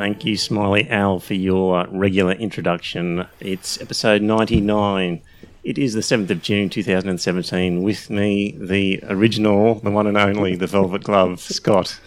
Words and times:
Thank 0.00 0.24
you, 0.24 0.38
Smiley 0.38 0.88
Al, 0.88 1.20
for 1.20 1.34
your 1.34 1.86
regular 1.90 2.32
introduction. 2.32 3.26
It's 3.38 3.78
episode 3.82 4.22
99. 4.22 5.20
It 5.62 5.76
is 5.76 5.92
the 5.92 6.00
7th 6.00 6.30
of 6.30 6.40
June 6.40 6.70
2017. 6.70 7.82
With 7.82 8.08
me, 8.08 8.52
the 8.58 9.00
original, 9.10 9.74
the 9.74 9.90
one 9.90 10.06
and 10.06 10.16
only, 10.16 10.56
the 10.56 10.66
Velvet 10.66 11.04
Glove, 11.04 11.40
Scott. 11.40 12.00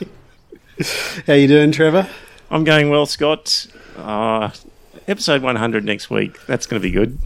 How 1.27 1.33
you 1.33 1.47
doing, 1.47 1.71
Trevor? 1.71 2.09
I'm 2.49 2.63
going 2.63 2.89
well, 2.89 3.05
Scott. 3.05 3.67
Uh, 3.95 4.49
episode 5.07 5.43
100 5.43 5.85
next 5.85 6.09
week. 6.09 6.43
That's 6.47 6.65
going 6.65 6.81
to 6.81 6.83
be 6.83 6.89
good. 6.91 7.19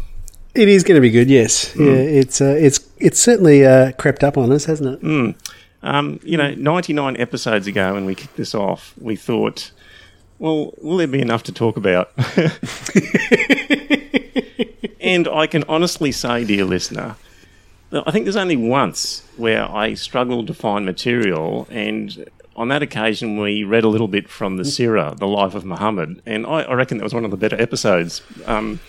It 0.53 0.67
is 0.67 0.83
going 0.83 0.95
to 0.97 1.01
be 1.01 1.11
good. 1.11 1.29
Yes, 1.29 1.71
Hmm. 1.75 1.85
yeah. 1.85 1.91
It's 1.93 2.41
uh, 2.41 2.57
it's 2.59 2.81
it's 2.97 3.19
certainly 3.21 3.65
uh, 3.65 3.93
crept 3.93 4.21
up 4.21 4.37
on 4.37 4.51
us, 4.51 4.65
hasn't 4.65 4.95
it? 4.95 5.01
Mm. 5.01 5.35
Um, 5.81 6.19
you 6.23 6.35
know, 6.35 6.53
99 6.55 7.15
episodes 7.15 7.67
ago 7.67 7.93
when 7.93 8.03
we 8.03 8.15
kicked 8.15 8.35
this 8.35 8.53
off, 8.53 8.93
we 8.99 9.15
thought, 9.15 9.71
well, 10.39 10.73
will 10.81 10.97
there 10.97 11.07
be 11.07 11.21
enough 11.21 11.43
to 11.43 11.51
talk 11.51 11.77
about? 11.77 12.11
and 14.99 15.27
I 15.27 15.47
can 15.47 15.63
honestly 15.67 16.11
say, 16.11 16.43
dear 16.45 16.65
listener, 16.65 17.15
I 17.91 18.11
think 18.11 18.25
there's 18.25 18.35
only 18.35 18.57
once 18.57 19.23
where 19.37 19.63
I 19.63 19.93
struggled 19.93 20.47
to 20.47 20.53
find 20.53 20.85
material, 20.85 21.67
and 21.69 22.29
on 22.55 22.67
that 22.69 22.81
occasion, 22.81 23.39
we 23.39 23.63
read 23.63 23.83
a 23.83 23.87
little 23.87 24.07
bit 24.07 24.27
from 24.27 24.57
the 24.57 24.63
Sirah, 24.63 25.17
the 25.17 25.27
life 25.27 25.55
of 25.55 25.63
Muhammad, 25.63 26.21
and 26.25 26.45
I, 26.45 26.63
I 26.63 26.73
reckon 26.73 26.97
that 26.97 27.03
was 27.03 27.13
one 27.13 27.23
of 27.23 27.31
the 27.31 27.37
better 27.37 27.59
episodes. 27.61 28.21
Um, 28.45 28.79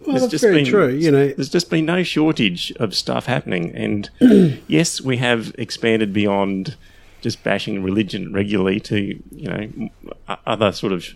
Well, 0.00 0.16
there's 0.18 0.30
that's 0.30 0.42
very 0.44 0.64
true. 0.64 0.88
You 0.88 1.10
know, 1.10 1.28
there's 1.28 1.48
just 1.48 1.70
been 1.70 1.84
no 1.84 2.04
shortage 2.04 2.72
of 2.78 2.94
stuff 2.94 3.26
happening. 3.26 3.74
And 3.74 4.10
yes, 4.68 5.00
we 5.00 5.16
have 5.16 5.52
expanded 5.58 6.12
beyond 6.12 6.76
just 7.20 7.42
bashing 7.42 7.82
religion 7.82 8.32
regularly 8.32 8.80
to, 8.80 9.22
you 9.30 9.48
know, 9.48 10.36
other 10.46 10.72
sort 10.72 10.92
of 10.92 11.06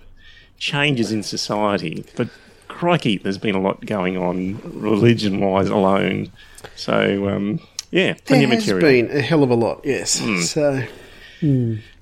changes 0.58 1.12
in 1.12 1.22
society. 1.22 2.05
But 2.17 2.28
crikey, 2.69 3.19
there's 3.19 3.39
been 3.39 3.55
a 3.55 3.61
lot 3.61 3.84
going 3.84 4.17
on 4.17 4.61
religion 4.64 5.41
wise 5.41 5.69
alone. 5.69 6.33
So, 6.77 7.28
um, 7.28 7.61
yeah, 7.91 8.14
plenty 8.25 8.47
there 8.47 8.55
of 8.55 8.64
has 8.64 8.67
material. 8.67 9.08
been 9.08 9.17
a 9.17 9.20
hell 9.20 9.42
of 9.42 9.50
a 9.50 9.55
lot. 9.55 9.80
Yes. 9.84 10.20
Hmm. 10.20 10.41
So 10.41 10.83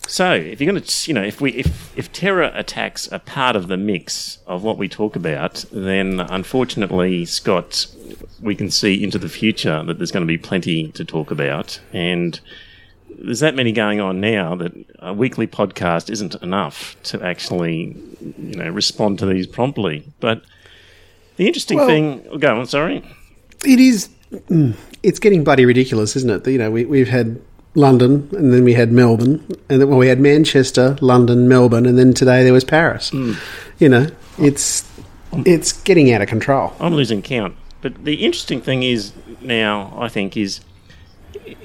So, 0.07 0.33
if 0.33 0.61
you're 0.61 0.71
going 0.71 0.83
to, 0.83 1.11
you 1.11 1.15
know, 1.15 1.23
if 1.23 1.41
we 1.41 1.53
if 1.53 1.97
if 1.97 2.13
terror 2.13 2.51
attacks 2.55 3.09
are 3.09 3.19
part 3.19 3.57
of 3.57 3.69
the 3.69 3.77
mix 3.77 4.39
of 4.47 4.63
what 4.63 4.77
we 4.77 4.89
talk 4.89 5.15
about, 5.17 5.65
then 5.71 6.21
unfortunately, 6.21 7.25
Scott, 7.25 7.87
we 8.41 8.55
can 8.55 8.71
see 8.71 9.03
into 9.03 9.19
the 9.19 9.29
future 9.29 9.83
that 9.85 9.99
there's 9.99 10.11
going 10.11 10.27
to 10.27 10.27
be 10.27 10.39
plenty 10.39 10.89
to 10.93 11.05
talk 11.05 11.31
about, 11.31 11.81
and 11.93 12.41
there's 13.23 13.41
that 13.41 13.55
many 13.55 13.73
going 13.73 14.01
on 14.01 14.21
now 14.21 14.55
that 14.57 14.73
a 15.01 15.13
weekly 15.13 15.47
podcast 15.47 16.11
isn't 16.11 16.35
enough 16.43 16.97
to 17.05 17.23
actually, 17.23 17.97
you 18.39 18.57
know, 18.57 18.69
respond 18.71 19.19
to 19.21 19.27
these 19.27 19.47
promptly. 19.47 20.05
But 20.21 20.43
the 21.37 21.47
interesting 21.47 21.79
Well- 21.79 21.87
thing, 21.87 22.23
go 22.39 22.59
on, 22.61 22.67
sorry. 22.67 23.03
it 23.65 23.79
is. 23.81 24.09
mm, 24.33 24.75
It's 25.03 25.19
getting 25.19 25.45
bloody 25.45 25.65
ridiculous, 25.65 26.17
isn't 26.17 26.31
it? 26.31 26.47
You 26.51 26.59
know, 26.59 26.71
we, 26.71 26.85
we've 26.85 27.09
had 27.09 27.41
London, 27.75 28.29
and 28.33 28.53
then 28.53 28.65
we 28.65 28.75
had 28.75 28.91
Melbourne, 28.93 29.45
and 29.69 29.81
then 29.81 29.89
well, 29.89 29.99
we 29.99 30.09
had 30.09 30.21
Manchester, 30.21 30.97
London, 31.01 31.49
Melbourne, 31.49 31.87
and 31.87 31.97
then 31.99 32.13
today 32.15 32.43
there 32.45 32.53
was 32.53 32.65
Paris. 32.65 33.11
Hmm. 33.11 33.35
You 33.79 33.89
know, 33.89 34.07
it's 34.39 34.85
it's 35.47 35.73
getting 35.73 36.13
out 36.13 36.21
of 36.21 36.29
control. 36.29 36.73
I'm 36.81 36.95
losing 36.95 37.23
count. 37.23 37.55
But 37.81 38.05
the 38.05 38.15
interesting 38.25 38.61
thing 38.61 38.83
is 38.83 39.13
now, 39.41 39.97
I 39.99 40.09
think, 40.09 40.37
is 40.37 40.61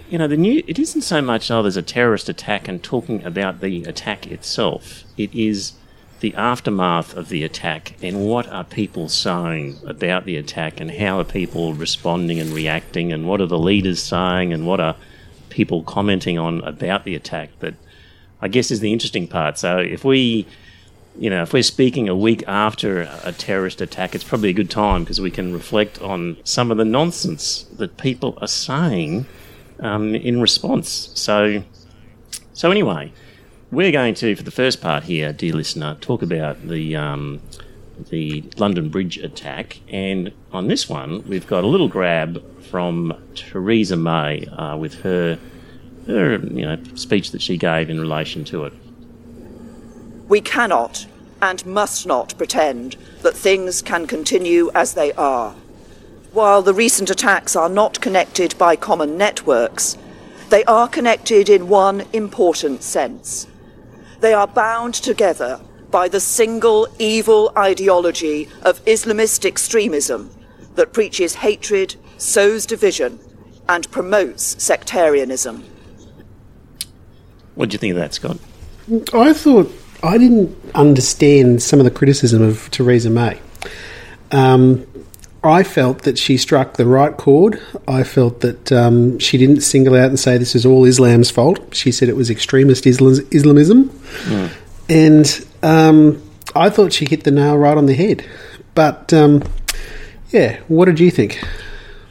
you 0.10 0.18
know 0.18 0.28
the 0.28 0.38
new. 0.38 0.64
It 0.68 0.80
isn't 0.80 1.02
so 1.02 1.22
much 1.22 1.50
oh, 1.52 1.62
there's 1.62 1.78
a 1.78 1.82
terrorist 1.82 2.30
attack 2.30 2.68
and 2.68 2.84
talking 2.84 3.24
about 3.24 3.62
the 3.62 3.84
attack 3.84 4.28
itself. 4.28 5.04
It 5.18 5.34
is 5.34 5.74
the 6.20 6.34
aftermath 6.36 7.16
of 7.16 7.30
the 7.30 7.44
attack 7.44 7.94
and 8.02 8.26
what 8.26 8.48
are 8.48 8.64
people 8.64 9.10
saying 9.10 9.78
about 9.86 10.26
the 10.26 10.38
attack 10.38 10.80
and 10.80 10.90
how 10.90 11.20
are 11.20 11.26
people 11.26 11.74
responding 11.74 12.40
and 12.40 12.52
reacting 12.52 13.12
and 13.12 13.28
what 13.28 13.42
are 13.42 13.46
the 13.46 13.60
leaders 13.60 14.02
saying 14.02 14.54
and 14.54 14.66
what 14.66 14.80
are 14.80 14.96
people 15.50 15.84
commenting 15.84 16.38
on 16.40 16.62
about 16.62 17.04
the 17.04 17.16
attack. 17.16 17.50
That 17.60 17.76
I 18.42 18.48
guess 18.48 18.72
is 18.72 18.80
the 18.80 18.94
interesting 18.94 19.28
part. 19.28 19.58
So 19.58 19.78
if 19.78 20.04
we 20.04 20.48
you 21.18 21.30
know, 21.30 21.44
if 21.44 21.54
we're 21.54 21.64
speaking 21.64 22.10
a 22.10 22.16
week 22.16 22.44
after 22.48 23.02
a 23.24 23.32
terrorist 23.32 23.80
attack, 23.82 24.16
it's 24.16 24.24
probably 24.24 24.50
a 24.50 24.54
good 24.54 24.70
time 24.70 25.04
because 25.04 25.22
we 25.22 25.32
can 25.32 25.54
reflect 25.54 26.02
on 26.02 26.38
some 26.44 26.72
of 26.72 26.78
the 26.78 26.86
nonsense 26.86 27.64
that 27.78 27.98
people 27.98 28.38
are 28.42 28.48
saying 28.48 29.26
um, 29.80 30.16
in 30.16 30.42
response. 30.42 31.12
So, 31.16 31.64
so 32.54 32.72
anyway, 32.72 33.12
we're 33.72 33.92
going 33.92 34.14
to, 34.16 34.36
for 34.36 34.44
the 34.44 34.52
first 34.52 34.82
part 34.82 35.04
here, 35.04 35.34
dear 35.34 35.54
listener, 35.54 35.96
talk 36.02 36.22
about 36.22 36.68
the 36.68 36.96
um, 36.96 37.42
the 38.10 38.44
London 38.58 38.90
Bridge 38.90 39.18
attack, 39.18 39.80
and 39.90 40.34
on 40.52 40.68
this 40.68 40.90
one, 40.90 41.28
we've 41.28 41.48
got 41.48 41.64
a 41.64 41.68
little 41.68 41.88
grab 41.88 42.44
from 42.64 43.14
Theresa 43.36 43.96
May 43.96 44.46
uh, 44.48 44.76
with 44.78 45.02
her 45.02 45.40
her 46.08 46.38
you 46.38 46.66
know 46.66 46.78
speech 46.96 47.32
that 47.32 47.42
she 47.42 47.58
gave 47.58 47.90
in 47.90 48.00
relation 48.00 48.44
to 48.46 48.66
it. 48.66 48.74
We 50.28 50.42
cannot 50.42 51.08
and 51.42 51.66
must 51.66 52.08
not 52.08 52.38
pretend 52.38 52.96
that 53.22 53.36
things 53.36 53.82
can 53.82 54.08
continue 54.08 54.72
as 54.74 54.94
they 54.94 55.14
are. 55.14 55.56
While 56.36 56.64
the 56.64 56.74
recent 56.74 57.10
attacks 57.10 57.56
are 57.56 57.70
not 57.70 58.02
connected 58.02 58.58
by 58.58 58.76
common 58.76 59.18
networks, 59.18 59.98
they 60.50 60.66
are 60.66 60.90
connected 60.90 61.48
in 61.48 61.70
one 61.70 62.04
important 62.12 62.84
sense. 62.84 63.48
They 64.20 64.34
are 64.34 64.46
bound 64.46 64.96
together 64.96 65.62
by 65.92 66.10
the 66.10 66.20
single 66.20 66.90
evil 67.00 67.54
ideology 67.58 68.50
of 68.64 68.84
Islamist 68.84 69.46
extremism 69.46 70.30
that 70.76 70.92
preaches 70.92 71.36
hatred, 71.36 71.96
sows 72.18 72.66
division, 72.66 73.18
and 73.70 73.90
promotes 73.90 74.62
sectarianism. 74.62 75.64
What 77.54 77.70
do 77.70 77.76
you 77.76 77.80
think 77.80 77.92
of 77.92 78.00
that, 78.00 78.14
Scott? 78.14 78.40
I 79.14 79.32
thought 79.32 79.72
I 80.04 80.18
didn't 80.18 80.54
understand 80.76 81.64
some 81.64 81.80
of 81.80 81.86
the 81.86 81.92
criticism 81.92 82.42
of 82.42 82.70
Theresa 82.72 83.10
May. 83.10 83.40
Um, 84.32 84.86
I 85.46 85.64
felt 85.64 86.04
that 86.04 86.18
she 86.18 86.38
struck 86.38 86.74
the 86.78 86.86
right 86.86 87.16
chord. 87.16 87.62
I 87.88 88.04
felt 88.04 88.42
that 88.42 88.72
um, 88.72 89.20
she 89.20 89.38
didn't 89.38 89.62
single 89.62 89.96
out 89.96 90.06
and 90.10 90.20
say 90.20 90.38
this 90.38 90.56
is 90.56 90.66
all 90.66 90.86
Islam's 90.86 91.30
fault. 91.32 91.76
She 91.76 91.92
said 91.92 92.10
it 92.10 92.16
was 92.16 92.30
extremist 92.30 92.86
Islam- 92.88 93.28
Islamism, 93.32 93.90
and 94.90 95.48
um, 95.64 96.22
I 96.56 96.70
thought 96.70 96.94
she 96.94 97.06
hit 97.06 97.24
the 97.24 97.32
nail 97.32 97.58
right 97.58 97.78
on 97.78 97.86
the 97.86 97.94
head. 97.96 98.26
But 98.74 99.14
um, 99.14 99.44
yeah, 100.32 100.60
what 100.68 100.86
did 100.86 101.00
you 101.00 101.12
think? 101.12 101.44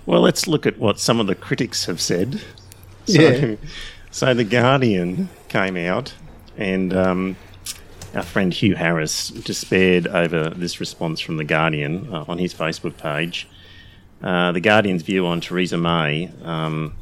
Well, 0.06 0.20
let's 0.20 0.46
look 0.46 0.66
at 0.66 0.78
what 0.78 0.98
some 1.00 1.20
of 1.20 1.26
the 1.26 1.34
critics 1.34 1.86
have 1.86 2.00
said. 2.00 2.40
So, 3.06 3.20
Yeah. 3.20 3.56
so 4.10 4.34
the 4.34 4.44
Guardian 4.44 5.28
came 5.48 5.76
out, 5.76 6.14
and 6.56 6.92
um, 6.94 7.36
our 8.14 8.22
friend 8.22 8.52
Hugh 8.52 8.76
Harris 8.76 9.28
despaired 9.28 10.06
over 10.06 10.50
this 10.50 10.80
response 10.80 11.20
from 11.20 11.36
the 11.36 11.44
Guardian 11.44 12.12
uh, 12.12 12.24
on 12.28 12.38
his 12.38 12.54
Facebook 12.54 12.96
page. 12.96 13.48
Uh, 14.22 14.52
the 14.52 14.60
Guardian's 14.60 15.02
view 15.02 15.26
on 15.26 15.40
Theresa 15.40 15.76
May. 15.76 16.30
Um, 16.42 16.94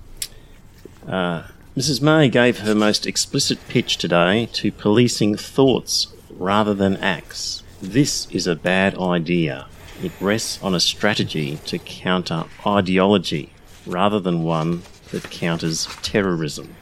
uh, 1.06 1.44
Mrs. 1.76 2.02
May 2.02 2.28
gave 2.28 2.60
her 2.60 2.74
most 2.74 3.06
explicit 3.06 3.58
pitch 3.68 3.96
today 3.96 4.46
to 4.54 4.72
policing 4.72 5.36
thoughts 5.36 6.08
rather 6.30 6.74
than 6.74 6.96
acts. 6.96 7.62
This 7.80 8.26
is 8.30 8.46
a 8.46 8.56
bad 8.56 8.98
idea. 8.98 9.66
It 10.02 10.12
rests 10.20 10.62
on 10.62 10.74
a 10.74 10.80
strategy 10.80 11.58
to 11.66 11.78
counter 11.78 12.44
ideology 12.66 13.52
rather 13.86 14.18
than 14.20 14.42
one 14.42 14.82
that 15.10 15.30
counters 15.30 15.86
terrorism. 16.02 16.74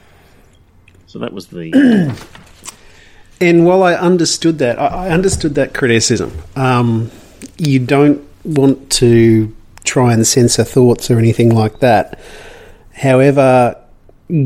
So 1.07 1.19
that 1.19 1.33
was 1.33 1.49
the. 1.49 2.17
And 3.41 3.65
while 3.65 3.83
I 3.83 3.95
understood 3.95 4.59
that, 4.59 4.79
I, 4.79 5.09
understood 5.09 5.55
that 5.55 5.73
criticism. 5.73 6.43
Um, 6.57 7.11
you 7.57 7.79
don't 7.79 8.23
want 8.45 8.91
to 8.93 9.55
try 9.85 10.13
and 10.13 10.27
censor 10.27 10.65
thoughts 10.65 11.11
or 11.11 11.19
anything 11.19 11.55
like 11.55 11.81
that. 11.81 12.21
However, 12.93 13.77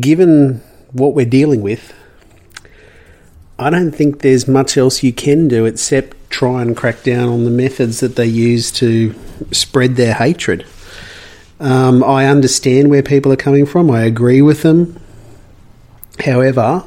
given 0.01 0.63
what 0.93 1.15
we're 1.15 1.27
dealing 1.27 1.61
with, 1.61 1.93
I 3.59 3.71
don't 3.71 3.93
think 3.93 4.21
there's 4.21 4.47
much 4.47 4.77
else 4.77 5.03
you 5.03 5.13
can 5.13 5.49
do 5.49 5.65
except 5.65 6.17
try 6.31 6.63
and 6.63 6.77
crack 6.77 7.03
down 7.03 7.29
on 7.29 7.45
the 7.45 7.51
methods 7.51 8.01
that 8.01 8.17
they 8.17 8.27
use 8.27 8.71
to 8.73 9.15
spread 9.53 9.97
their 9.97 10.15
hatred. 10.15 10.67
Um, 11.61 12.03
I 12.03 12.27
understand 12.27 12.91
where 12.91 13.03
people 13.03 13.33
are 13.33 13.37
coming 13.37 13.67
from. 13.67 13.91
I 13.91 14.03
agree 14.03 14.43
with 14.43 14.63
them. 14.63 15.01
However, 16.25 16.85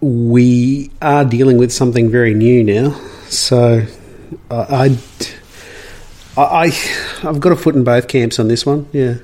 we 0.00 0.90
are 1.00 1.24
dealing 1.24 1.58
with 1.58 1.72
something 1.72 2.10
very 2.10 2.34
new 2.34 2.62
now. 2.62 2.90
So 3.28 3.86
I, 4.50 4.98
I, 6.36 6.42
I 6.42 6.72
I've 7.28 7.40
got 7.40 7.52
a 7.52 7.56
foot 7.56 7.74
in 7.74 7.84
both 7.84 8.08
camps 8.08 8.38
on 8.38 8.48
this 8.48 8.66
one. 8.66 8.88
Yeah. 8.92 9.14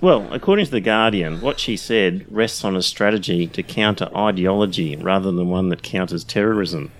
Well, 0.00 0.28
according 0.32 0.66
to 0.66 0.70
The 0.70 0.80
Guardian, 0.80 1.40
what 1.40 1.58
she 1.58 1.76
said 1.76 2.26
rests 2.28 2.64
on 2.64 2.76
a 2.76 2.82
strategy 2.82 3.46
to 3.48 3.62
counter 3.62 4.08
ideology 4.14 4.94
rather 4.96 5.32
than 5.32 5.48
one 5.48 5.70
that 5.70 5.82
counters 5.82 6.22
terrorism. 6.22 6.92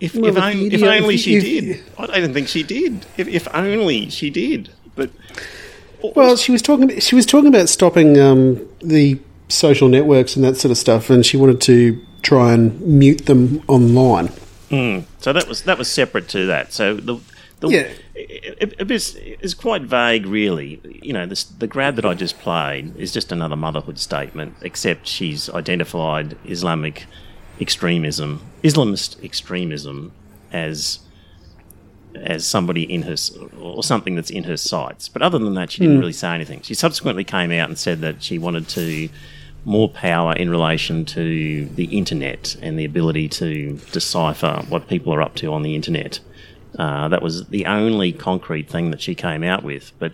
If, 0.00 0.14
Well, 0.14 0.26
if, 0.28 0.34
but 0.34 0.42
on- 0.42 0.58
the 0.70 0.74
if 0.74 0.82
only 0.82 1.16
she 1.18 1.36
if- 1.36 1.44
did. 1.44 1.82
I 1.98 2.20
don't 2.20 2.32
think 2.32 2.48
she 2.48 2.62
did. 2.62 3.04
If, 3.18 3.28
if 3.28 3.46
only 3.54 4.08
she 4.08 4.30
did. 4.30 4.70
But 4.96 5.10
Well, 6.16 6.36
she 6.36 6.50
was 6.52 6.62
talking. 6.62 6.98
She 7.00 7.14
was 7.14 7.26
talking 7.26 7.48
about 7.48 7.68
stopping 7.68 8.18
um, 8.18 8.66
the 8.82 9.20
social 9.48 9.88
networks 9.88 10.34
and 10.36 10.44
that 10.44 10.56
sort 10.56 10.70
of 10.70 10.78
stuff, 10.78 11.10
and 11.10 11.24
she 11.24 11.36
wanted 11.36 11.60
to 11.62 12.00
try 12.22 12.52
and 12.52 12.80
mute 12.80 13.26
them 13.26 13.62
online. 13.68 14.28
Hmm. 14.68 15.00
So 15.18 15.32
that 15.32 15.48
was 15.48 15.62
that 15.64 15.78
was 15.78 15.90
separate 15.90 16.28
to 16.30 16.46
that. 16.46 16.72
So 16.72 16.94
the, 16.94 17.18
the 17.60 17.68
Yeah. 17.68 17.88
it, 18.14 18.74
it, 18.78 18.90
is, 18.90 19.16
it's 19.20 19.54
quite 19.54 19.82
vague, 19.82 20.26
really. 20.26 20.80
You 21.02 21.12
know, 21.12 21.26
this, 21.26 21.44
the 21.44 21.66
grab 21.66 21.96
that 21.96 22.06
I 22.06 22.14
just 22.14 22.38
played 22.38 22.96
is 22.96 23.12
just 23.12 23.32
another 23.32 23.56
motherhood 23.56 23.98
statement, 23.98 24.54
except 24.62 25.06
she's 25.06 25.50
identified 25.50 26.36
Islamic 26.44 27.06
extremism, 27.60 28.42
Islamist 28.62 29.22
extremism, 29.22 30.12
as 30.52 31.00
as 32.16 32.44
somebody 32.44 32.82
in 32.82 33.02
her 33.02 33.14
or 33.60 33.84
something 33.84 34.16
that's 34.16 34.30
in 34.30 34.44
her 34.44 34.56
sights. 34.56 35.08
But 35.08 35.22
other 35.22 35.38
than 35.38 35.54
that, 35.54 35.70
she 35.70 35.80
didn't 35.80 35.96
hmm. 35.96 36.00
really 36.00 36.12
say 36.12 36.34
anything. 36.34 36.60
She 36.62 36.74
subsequently 36.74 37.24
came 37.24 37.52
out 37.52 37.68
and 37.68 37.78
said 37.78 38.00
that 38.00 38.22
she 38.22 38.38
wanted 38.38 38.68
to 38.70 39.08
more 39.64 39.88
power 39.88 40.32
in 40.34 40.50
relation 40.50 41.04
to 41.04 41.66
the 41.66 41.84
internet 41.96 42.56
and 42.62 42.78
the 42.78 42.84
ability 42.84 43.28
to 43.28 43.74
decipher 43.92 44.64
what 44.68 44.88
people 44.88 45.12
are 45.12 45.22
up 45.22 45.34
to 45.36 45.52
on 45.52 45.62
the 45.62 45.74
internet. 45.74 46.20
Uh, 46.78 47.08
that 47.08 47.22
was 47.22 47.46
the 47.48 47.66
only 47.66 48.12
concrete 48.12 48.68
thing 48.68 48.90
that 48.90 49.02
she 49.02 49.14
came 49.14 49.44
out 49.44 49.62
with. 49.62 49.92
But 49.98 50.12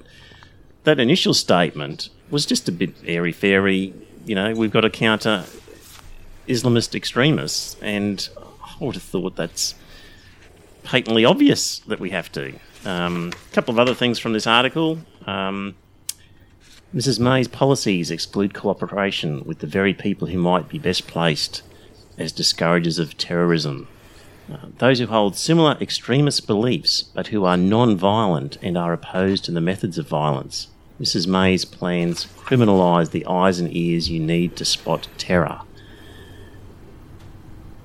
that 0.84 0.98
initial 0.98 1.34
statement 1.34 2.08
was 2.30 2.46
just 2.46 2.68
a 2.68 2.72
bit 2.72 2.94
airy 3.04 3.32
fairy. 3.32 3.94
You 4.24 4.34
know, 4.34 4.54
we've 4.54 4.72
got 4.72 4.80
to 4.80 4.90
counter 4.90 5.44
Islamist 6.48 6.94
extremists, 6.94 7.76
and 7.80 8.28
I 8.64 8.84
would 8.84 8.94
have 8.94 9.04
thought 9.04 9.36
that's 9.36 9.74
patently 10.82 11.24
obvious 11.24 11.80
that 11.80 12.00
we 12.00 12.10
have 12.10 12.30
to. 12.32 12.54
Um, 12.84 13.32
a 13.50 13.54
couple 13.54 13.72
of 13.72 13.78
other 13.78 13.94
things 13.94 14.18
from 14.18 14.32
this 14.32 14.46
article. 14.46 14.98
Um, 15.26 15.74
Mrs. 16.96 17.20
May's 17.20 17.46
policies 17.46 18.10
exclude 18.10 18.54
cooperation 18.54 19.44
with 19.44 19.58
the 19.58 19.66
very 19.66 19.92
people 19.92 20.28
who 20.28 20.38
might 20.38 20.66
be 20.66 20.78
best 20.78 21.06
placed 21.06 21.62
as 22.16 22.32
discouragers 22.32 22.98
of 22.98 23.18
terrorism. 23.18 23.86
Uh, 24.50 24.68
those 24.78 24.98
who 24.98 25.06
hold 25.06 25.36
similar 25.36 25.76
extremist 25.78 26.46
beliefs 26.46 27.02
but 27.02 27.26
who 27.26 27.44
are 27.44 27.58
non 27.58 27.98
violent 27.98 28.56
and 28.62 28.78
are 28.78 28.94
opposed 28.94 29.44
to 29.44 29.52
the 29.52 29.60
methods 29.60 29.98
of 29.98 30.08
violence. 30.08 30.68
Mrs. 30.98 31.26
May's 31.26 31.66
plans 31.66 32.24
criminalise 32.38 33.10
the 33.10 33.26
eyes 33.26 33.58
and 33.58 33.76
ears 33.76 34.08
you 34.08 34.18
need 34.18 34.56
to 34.56 34.64
spot 34.64 35.06
terror. 35.18 35.60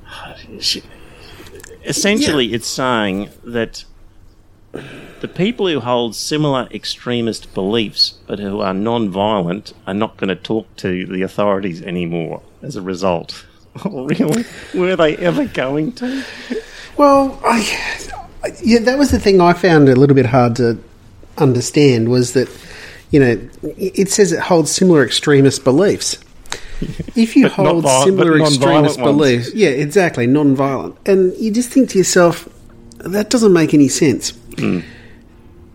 Essentially, 1.83 2.53
it's 2.53 2.67
saying 2.67 3.29
that 3.43 3.83
the 5.21 5.27
people 5.27 5.67
who 5.67 5.79
hold 5.79 6.15
similar 6.15 6.67
extremist 6.71 7.53
beliefs 7.53 8.15
but 8.27 8.39
who 8.39 8.59
are 8.59 8.73
non-violent 8.73 9.73
are 9.87 9.93
not 9.93 10.17
going 10.17 10.27
to 10.29 10.35
talk 10.35 10.75
to 10.77 11.05
the 11.05 11.21
authorities 11.21 11.81
anymore 11.83 12.41
as 12.61 12.75
a 12.75 12.81
result. 12.81 13.45
Oh, 13.85 14.05
really? 14.05 14.43
Were 14.73 14.97
they 14.97 15.15
ever 15.15 15.45
going 15.45 15.93
to? 15.93 16.25
Well, 16.97 17.39
I, 17.45 17.59
yeah, 18.61 18.79
that 18.79 18.99
was 18.99 19.11
the 19.11 19.19
thing 19.19 19.39
I 19.39 19.53
found 19.53 19.87
a 19.87 19.95
little 19.95 20.13
bit 20.15 20.25
hard 20.25 20.57
to 20.57 20.77
understand 21.37 22.09
was 22.09 22.33
that, 22.33 22.49
you 23.11 23.21
know, 23.21 23.49
it 23.63 24.09
says 24.09 24.33
it 24.33 24.41
holds 24.41 24.71
similar 24.71 25.05
extremist 25.05 25.63
beliefs. 25.63 26.17
If 27.15 27.37
you 27.37 27.47
hold 27.47 27.83
viol- 27.83 28.03
similar 28.03 28.41
extremist 28.41 28.99
ones. 28.99 29.17
beliefs, 29.17 29.53
yeah, 29.53 29.69
exactly, 29.69 30.27
non-violent, 30.27 30.97
and 31.05 31.33
you 31.37 31.51
just 31.51 31.69
think 31.69 31.89
to 31.91 31.97
yourself, 31.97 32.49
that 32.97 33.29
doesn't 33.29 33.53
make 33.53 33.73
any 33.73 33.87
sense. 33.87 34.31
Hmm. 34.57 34.79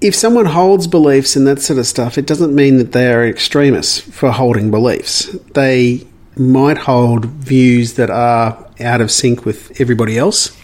If 0.00 0.14
someone 0.14 0.46
holds 0.46 0.87
beliefs 0.87 1.37
and 1.37 1.46
that 1.46 1.62
sort 1.62 1.78
of 1.78 1.87
stuff, 1.87 2.19
it 2.19 2.26
doesn't 2.26 2.54
mean 2.54 2.76
that 2.78 2.93
they 2.93 3.12
are 3.12 3.26
extremists 3.26 4.00
for 4.00 4.31
holding 4.31 4.70
beliefs. 4.70 5.25
They 5.54 6.06
might 6.37 6.78
hold 6.78 7.25
views 7.26 7.94
that 7.94 8.10
are 8.10 8.66
out 8.78 9.00
of 9.00 9.10
sync 9.10 9.44
with 9.46 9.81
everybody 9.81 10.19
else, 10.19 10.56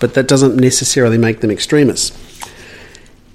but 0.00 0.14
that 0.14 0.26
doesn't 0.26 0.56
necessarily 0.56 1.18
make 1.18 1.40
them 1.40 1.52
extremists. 1.52 2.18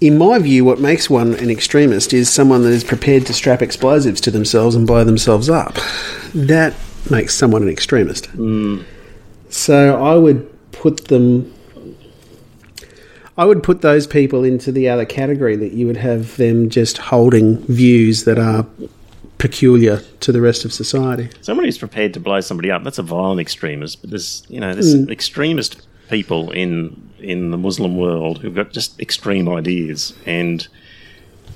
In 0.02 0.18
my 0.18 0.40
view, 0.40 0.64
what 0.64 0.80
makes 0.80 1.10
one 1.10 1.34
an 1.36 1.50
extremist 1.50 2.14
is 2.14 2.30
someone 2.30 2.64
that 2.64 2.70
is 2.70 2.84
prepared 2.84 3.26
to 3.26 3.34
strap 3.34 3.62
explosives 3.62 4.22
to 4.22 4.32
themselves 4.32 4.76
and 4.76 4.88
blow 4.88 5.04
themselves 5.04 5.50
up. 5.50 5.78
That 6.34 6.74
makes 7.10 7.36
someone 7.36 7.64
an 7.64 7.70
extremist. 7.70 8.26
Mm. 8.34 8.86
So 9.50 10.02
I 10.02 10.16
would 10.16 10.48
put 10.72 11.08
them. 11.08 11.54
I 13.40 13.46
would 13.46 13.64
put 13.64 13.80
those 13.80 14.06
people 14.06 14.44
into 14.44 14.70
the 14.70 14.90
other 14.90 15.06
category 15.06 15.56
that 15.56 15.72
you 15.72 15.88
would 15.88 15.96
have 15.96 16.36
them 16.36 16.70
just 16.70 16.98
holding 16.98 17.60
views 17.68 18.26
that 18.26 18.38
are 18.38 18.66
peculiar 19.38 20.02
to 20.20 20.34
the 20.34 20.42
rest 20.42 20.66
of 20.66 20.74
society. 20.74 21.30
Someone 21.40 21.64
who's 21.64 21.78
prepared 21.78 22.14
to 22.16 22.20
blow 22.20 22.42
somebody 22.42 22.70
up, 22.70 22.84
that's 22.84 22.98
a 22.98 23.02
violent 23.02 23.40
extremist. 23.40 24.02
But 24.02 24.10
there's, 24.10 24.46
you 24.50 24.60
know, 24.60 24.74
there's 24.74 25.08
extremist 25.08 25.88
people 26.10 26.52
in 26.52 27.10
in 27.20 27.52
the 27.52 27.58
Muslim 27.58 27.96
world 27.96 28.40
who've 28.40 28.54
got 28.54 28.72
just 28.72 29.00
extreme 29.00 29.48
ideas. 29.48 30.14
And 30.26 30.68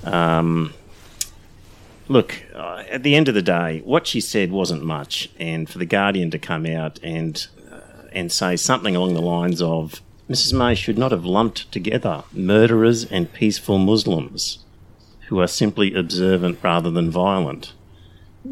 um, 0.04 0.72
look, 2.08 2.46
uh, 2.54 2.84
at 2.88 3.02
the 3.02 3.14
end 3.14 3.28
of 3.28 3.34
the 3.34 3.42
day, 3.42 3.82
what 3.84 4.06
she 4.06 4.22
said 4.22 4.50
wasn't 4.50 4.84
much. 4.84 5.28
And 5.38 5.68
for 5.68 5.76
the 5.76 5.86
Guardian 5.86 6.30
to 6.30 6.38
come 6.38 6.64
out 6.64 6.98
and 7.02 7.46
uh, 7.70 8.08
and 8.10 8.32
say 8.32 8.56
something 8.56 8.96
along 8.96 9.12
the 9.12 9.20
lines 9.20 9.60
of 9.60 10.00
Mrs. 10.28 10.52
May 10.52 10.74
should 10.74 10.98
not 10.98 11.12
have 11.12 11.24
lumped 11.24 11.70
together 11.70 12.24
murderers 12.32 13.04
and 13.04 13.32
peaceful 13.32 13.78
Muslims 13.78 14.58
who 15.28 15.40
are 15.40 15.46
simply 15.46 15.94
observant 15.94 16.58
rather 16.62 16.90
than 16.90 17.10
violent. 17.10 17.72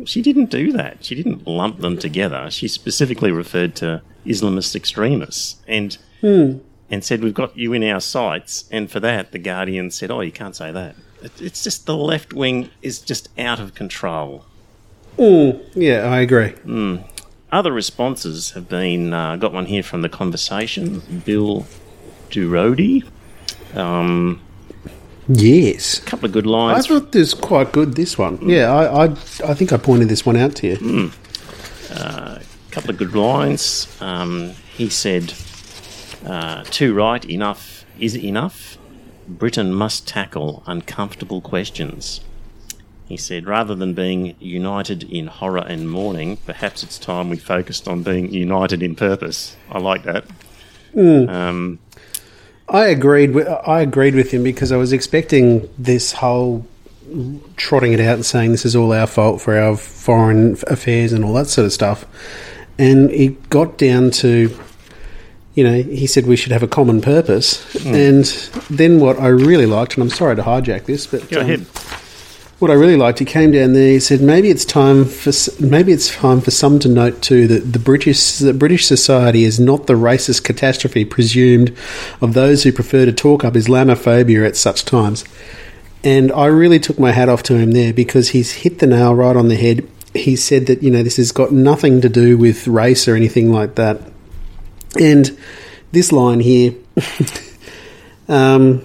She 0.05 0.23
didn't 0.23 0.51
do 0.51 0.73
that. 0.73 1.05
She 1.05 1.15
didn't 1.15 1.47
lump 1.47 1.81
them 1.81 1.99
together. 1.99 2.51
She 2.51 2.69
specifically 2.69 3.31
referred 3.31 3.75
to 3.77 4.03
Islamist 4.27 4.75
extremists 4.75 5.57
and 5.67 5.97
hmm. 6.21 6.59
and 6.91 7.05
said 7.05 7.23
we've 7.23 7.35
got 7.35 7.57
you 7.57 7.73
in 7.73 7.85
our 7.85 8.01
sights. 8.01 8.65
And 8.71 8.91
for 8.91 9.01
that, 9.01 9.33
the 9.33 9.39
Guardian 9.39 9.91
said, 9.91 10.11
"Oh, 10.11 10.21
you 10.21 10.33
can't 10.33 10.57
say 10.57 10.73
that." 10.73 10.97
It's 11.39 11.63
just 11.63 11.87
the 11.87 11.97
left 11.97 12.33
wing 12.33 12.71
is 12.81 13.01
just 13.01 13.29
out 13.39 13.61
of 13.61 13.75
control. 13.75 14.45
Hmm. 15.17 15.51
Yeah, 15.75 16.05
I 16.05 16.21
agree. 16.21 16.51
Hmm. 16.51 16.97
Other 17.53 17.71
responses 17.73 18.53
have 18.53 18.69
been 18.69 19.13
uh, 19.13 19.37
got 19.37 19.53
one 19.53 19.67
here 19.67 19.83
from 19.83 20.01
the 20.03 20.09
conversation. 20.09 21.03
Bill 21.25 21.67
Durodié. 22.31 23.05
Um, 23.75 24.41
Yes. 25.29 25.99
a 25.99 26.03
couple 26.03 26.27
of 26.27 26.33
good 26.33 26.47
lines. 26.47 26.87
I 26.87 26.89
thought 26.89 27.13
this 27.13 27.33
was 27.33 27.41
quite 27.41 27.71
good, 27.73 27.95
this 27.95 28.19
one. 28.19 28.39
Yeah, 28.49 28.73
I, 28.75 29.05
I, 29.05 29.11
I 29.45 29.55
think 29.55 29.73
I 29.73 29.77
pointed 29.77 30.09
this 30.09 30.27
one 30.27 30.37
out 30.37 30.57
to 30.57 30.67
you. 30.67 31.11
A 31.91 32.41
couple 32.71 32.91
of 32.91 32.97
good 32.97 33.15
lines. 33.15 33.87
Um, 34.01 34.53
he 34.77 34.89
said, 34.89 35.35
uh, 36.27 36.65
"Too 36.71 36.93
right, 36.95 37.25
enough 37.25 37.85
is 38.01 38.17
enough. 38.17 38.79
Britain 39.29 39.73
must 39.73 40.09
tackle 40.09 40.63
uncomfortable 40.67 41.41
questions." 41.41 42.21
He 43.13 43.19
said, 43.19 43.47
"Rather 43.47 43.75
than 43.75 43.93
being 43.93 44.37
united 44.41 45.03
in 45.05 45.27
horror 45.27 45.67
and 45.69 45.91
mourning, 45.91 46.39
perhaps 46.47 46.83
it's 46.83 46.99
time 46.99 47.29
we 47.29 47.37
focused 47.37 47.87
on 47.87 48.03
being 48.03 48.33
united 48.33 48.83
in 48.83 48.95
purpose." 48.95 49.55
I 49.71 49.81
like 49.81 50.05
that. 50.05 50.25
Um, 51.29 51.79
I 52.71 52.87
agreed. 52.87 53.33
With, 53.33 53.47
I 53.49 53.83
agreed 53.83 54.15
with 54.15 54.31
him 54.31 54.43
because 54.43 54.73
I 54.73 54.79
was 54.79 54.95
expecting 54.95 55.69
this 55.77 56.13
whole 56.13 56.67
trotting 57.59 57.93
it 57.93 58.01
out 58.01 58.15
and 58.15 58.25
saying 58.25 58.53
this 58.53 58.65
is 58.65 58.75
all 58.75 58.95
our 58.95 59.07
fault 59.07 59.43
for 59.43 59.59
our 59.59 59.77
foreign 59.77 60.57
affairs 60.69 61.13
and 61.13 61.23
all 61.23 61.35
that 61.35 61.49
sort 61.49 61.67
of 61.67 61.73
stuff. 61.75 62.07
And 62.79 63.11
it 63.11 63.51
got 63.51 63.77
down 63.77 64.11
to, 64.23 64.59
you 65.55 65.65
know, 65.65 65.83
he 65.83 66.07
said 66.07 66.27
we 66.27 66.37
should 66.37 66.53
have 66.53 66.63
a 66.63 66.67
common 66.67 67.03
purpose. 67.03 67.61
And 67.85 68.25
then 68.71 69.01
what 69.01 69.21
I 69.21 69.27
really 69.27 69.67
liked, 69.67 69.99
and 69.99 70.03
I'm 70.03 70.09
sorry 70.09 70.35
to 70.37 70.43
hijack 70.43 70.87
this, 70.87 71.07
but 71.07 71.29
go 71.29 71.41
um, 71.41 71.47
ahead. 71.47 71.67
What 72.63 72.71
I 72.71 72.75
really 72.75 72.97
liked, 72.97 73.19
he 73.19 73.25
came 73.25 73.51
down 73.51 73.73
there. 73.73 73.89
He 73.89 73.99
said, 73.99 74.21
"Maybe 74.21 74.49
it's 74.49 74.65
time 74.65 75.05
for 75.05 75.33
maybe 75.61 75.91
it's 75.91 76.15
time 76.15 76.41
for 76.41 76.53
some 76.53 76.79
to 76.79 76.89
note 76.89 77.21
too 77.21 77.49
that 77.49 77.73
the 77.73 77.81
British 77.81 78.39
that 78.39 78.57
British 78.57 78.87
society 78.87 79.43
is 79.43 79.59
not 79.59 79.89
the 79.89 79.95
racist 79.95 80.45
catastrophe 80.45 81.05
presumed 81.05 81.77
of 82.21 82.35
those 82.35 82.63
who 82.63 82.71
prefer 82.71 83.05
to 83.05 83.13
talk 83.13 83.45
up 83.45 83.55
Islamophobia 83.55 84.47
at 84.47 84.57
such 84.57 84.85
times." 84.85 85.25
And 86.05 86.31
I 86.33 86.47
really 86.47 86.79
took 86.79 87.01
my 87.01 87.11
hat 87.11 87.29
off 87.29 87.43
to 87.45 87.57
him 87.57 87.73
there 87.73 87.93
because 87.93 88.29
he's 88.31 88.53
hit 88.53 88.79
the 88.79 88.87
nail 88.87 89.13
right 89.13 89.37
on 89.37 89.49
the 89.49 89.57
head. 89.57 89.87
He 90.15 90.37
said 90.37 90.67
that, 90.67 90.83
you 90.83 90.91
know, 90.91 91.03
this 91.03 91.17
has 91.17 91.31
got 91.31 91.53
nothing 91.53 92.01
to 92.01 92.09
do 92.09 92.37
with 92.37 92.67
race 92.67 93.07
or 93.07 93.15
anything 93.15 93.53
like 93.53 93.77
that. 93.77 94.01
And 95.01 95.37
this 95.93 96.11
line 96.11 96.41
here 96.41 96.75
um, 98.29 98.85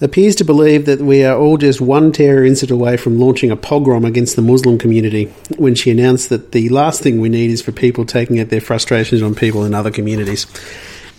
appears 0.00 0.34
to 0.36 0.44
believe 0.44 0.86
that 0.86 1.00
we 1.00 1.24
are 1.24 1.38
all 1.38 1.56
just 1.56 1.80
one 1.80 2.12
terror 2.12 2.44
incident 2.44 2.80
away 2.80 2.96
from 2.96 3.18
launching 3.18 3.50
a 3.50 3.56
pogrom 3.56 4.04
against 4.04 4.36
the 4.36 4.42
Muslim 4.42 4.78
community 4.78 5.26
when 5.56 5.74
she 5.74 5.90
announced 5.90 6.28
that 6.30 6.52
the 6.52 6.68
last 6.68 7.02
thing 7.02 7.20
we 7.20 7.28
need 7.28 7.50
is 7.50 7.62
for 7.62 7.72
people 7.72 8.04
taking 8.04 8.40
out 8.40 8.48
their 8.48 8.60
frustrations 8.60 9.22
on 9.22 9.34
people 9.34 9.64
in 9.64 9.74
other 9.74 9.90
communities. 9.90 10.46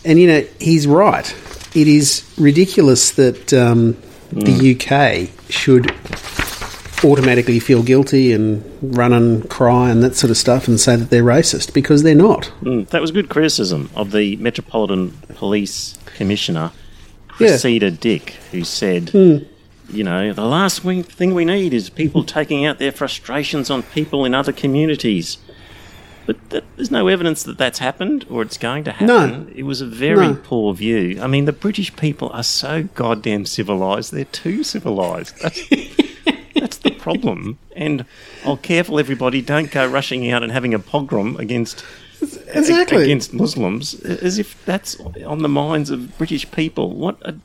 And, 0.03 0.20
you 0.20 0.27
know, 0.27 0.46
he's 0.60 0.86
right. 0.86 1.36
It 1.75 1.88
is 1.88 2.24
ridiculous 2.38 3.12
that 3.12 3.53
um, 3.53 3.98
the 4.32 4.75
UK 4.75 5.29
should 5.50 5.91
automatically 7.03 7.60
feel 7.60 7.84
guilty 7.84 8.34
and 8.34 8.63
run 8.82 9.13
and 9.13 9.50
cry 9.50 9.89
and 9.89 10.03
that 10.03 10.15
sort 10.15 10.32
of 10.32 10.38
stuff 10.38 10.67
and 10.67 10.79
say 10.79 10.96
that 10.96 11.10
they're 11.10 11.24
racist 11.24 11.74
because 11.74 12.03
they're 12.03 12.15
not. 12.15 12.51
Mm, 12.62 12.88
that 12.89 13.01
was 13.01 13.12
good 13.12 13.29
criticism 13.29 13.89
of 13.96 14.12
the 14.12 14.36
Metropolitan 14.38 15.12
Police 15.36 15.98
Commissioner, 16.05 16.72
Cressida 17.38 17.92
Dick, 17.92 18.32
who 18.51 18.63
said, 18.63 19.10
hmm. 19.10 19.38
you 19.89 20.04
know, 20.04 20.34
the 20.34 20.46
last 20.46 20.82
thing 20.82 21.34
we 21.34 21.46
need 21.46 21.74
is 21.74 21.89
people 21.89 22.24
taking 22.24 22.65
out 22.65 22.80
their 22.80 22.92
frustrations 22.92 23.70
on 23.70 23.84
people 23.84 24.25
in 24.25 24.34
other 24.34 24.51
communities. 24.51 25.38
But 26.25 26.50
th- 26.50 26.63
there's 26.75 26.89
no 26.92 27.08
evidence 27.08 27.44
that 27.44 27.58
that's 27.58 27.80
happened 27.80 28.25
or 28.30 28.42
it's 28.42 28.58
going 28.58 28.84
to 28.86 28.92
happen. 28.92 29.08
No. 29.08 29.48
It 29.54 29.63
was 29.63 29.82
a 29.82 29.86
very 29.86 30.30
No. 30.30 30.36
poor 30.36 30.74
view. 30.74 31.20
I 31.22 31.27
mean, 31.27 31.46
the 31.46 31.54
British 31.54 31.96
people 31.96 32.30
are 32.34 32.44
so 32.44 32.84
goddamn 32.96 33.46
civilised. 33.46 34.12
They're 34.12 34.25
too 34.25 34.63
civilised. 34.63 35.38
That's, 35.42 35.62
that's 36.56 36.77
the 36.77 36.92
problem. 36.92 37.60
And 37.75 38.06
I'll 38.44 38.58
careful 38.58 38.98
everybody, 39.00 39.42
don't 39.42 39.70
go 39.70 39.86
rushing 39.88 40.32
out 40.32 40.42
and 40.42 40.51
having 40.51 40.74
a 40.74 40.80
pogrom 40.80 41.36
against 41.38 41.86
Exactly. 42.34 43.03
against 43.03 43.34
Muslims, 43.34 43.96
as 44.03 44.39
if 44.39 44.63
that's 44.65 45.00
on 45.25 45.41
the 45.41 45.50
minds 45.50 45.89
of 45.89 46.17
British 46.17 46.50
people. 46.51 46.91
What 46.96 47.17
a 47.22 47.36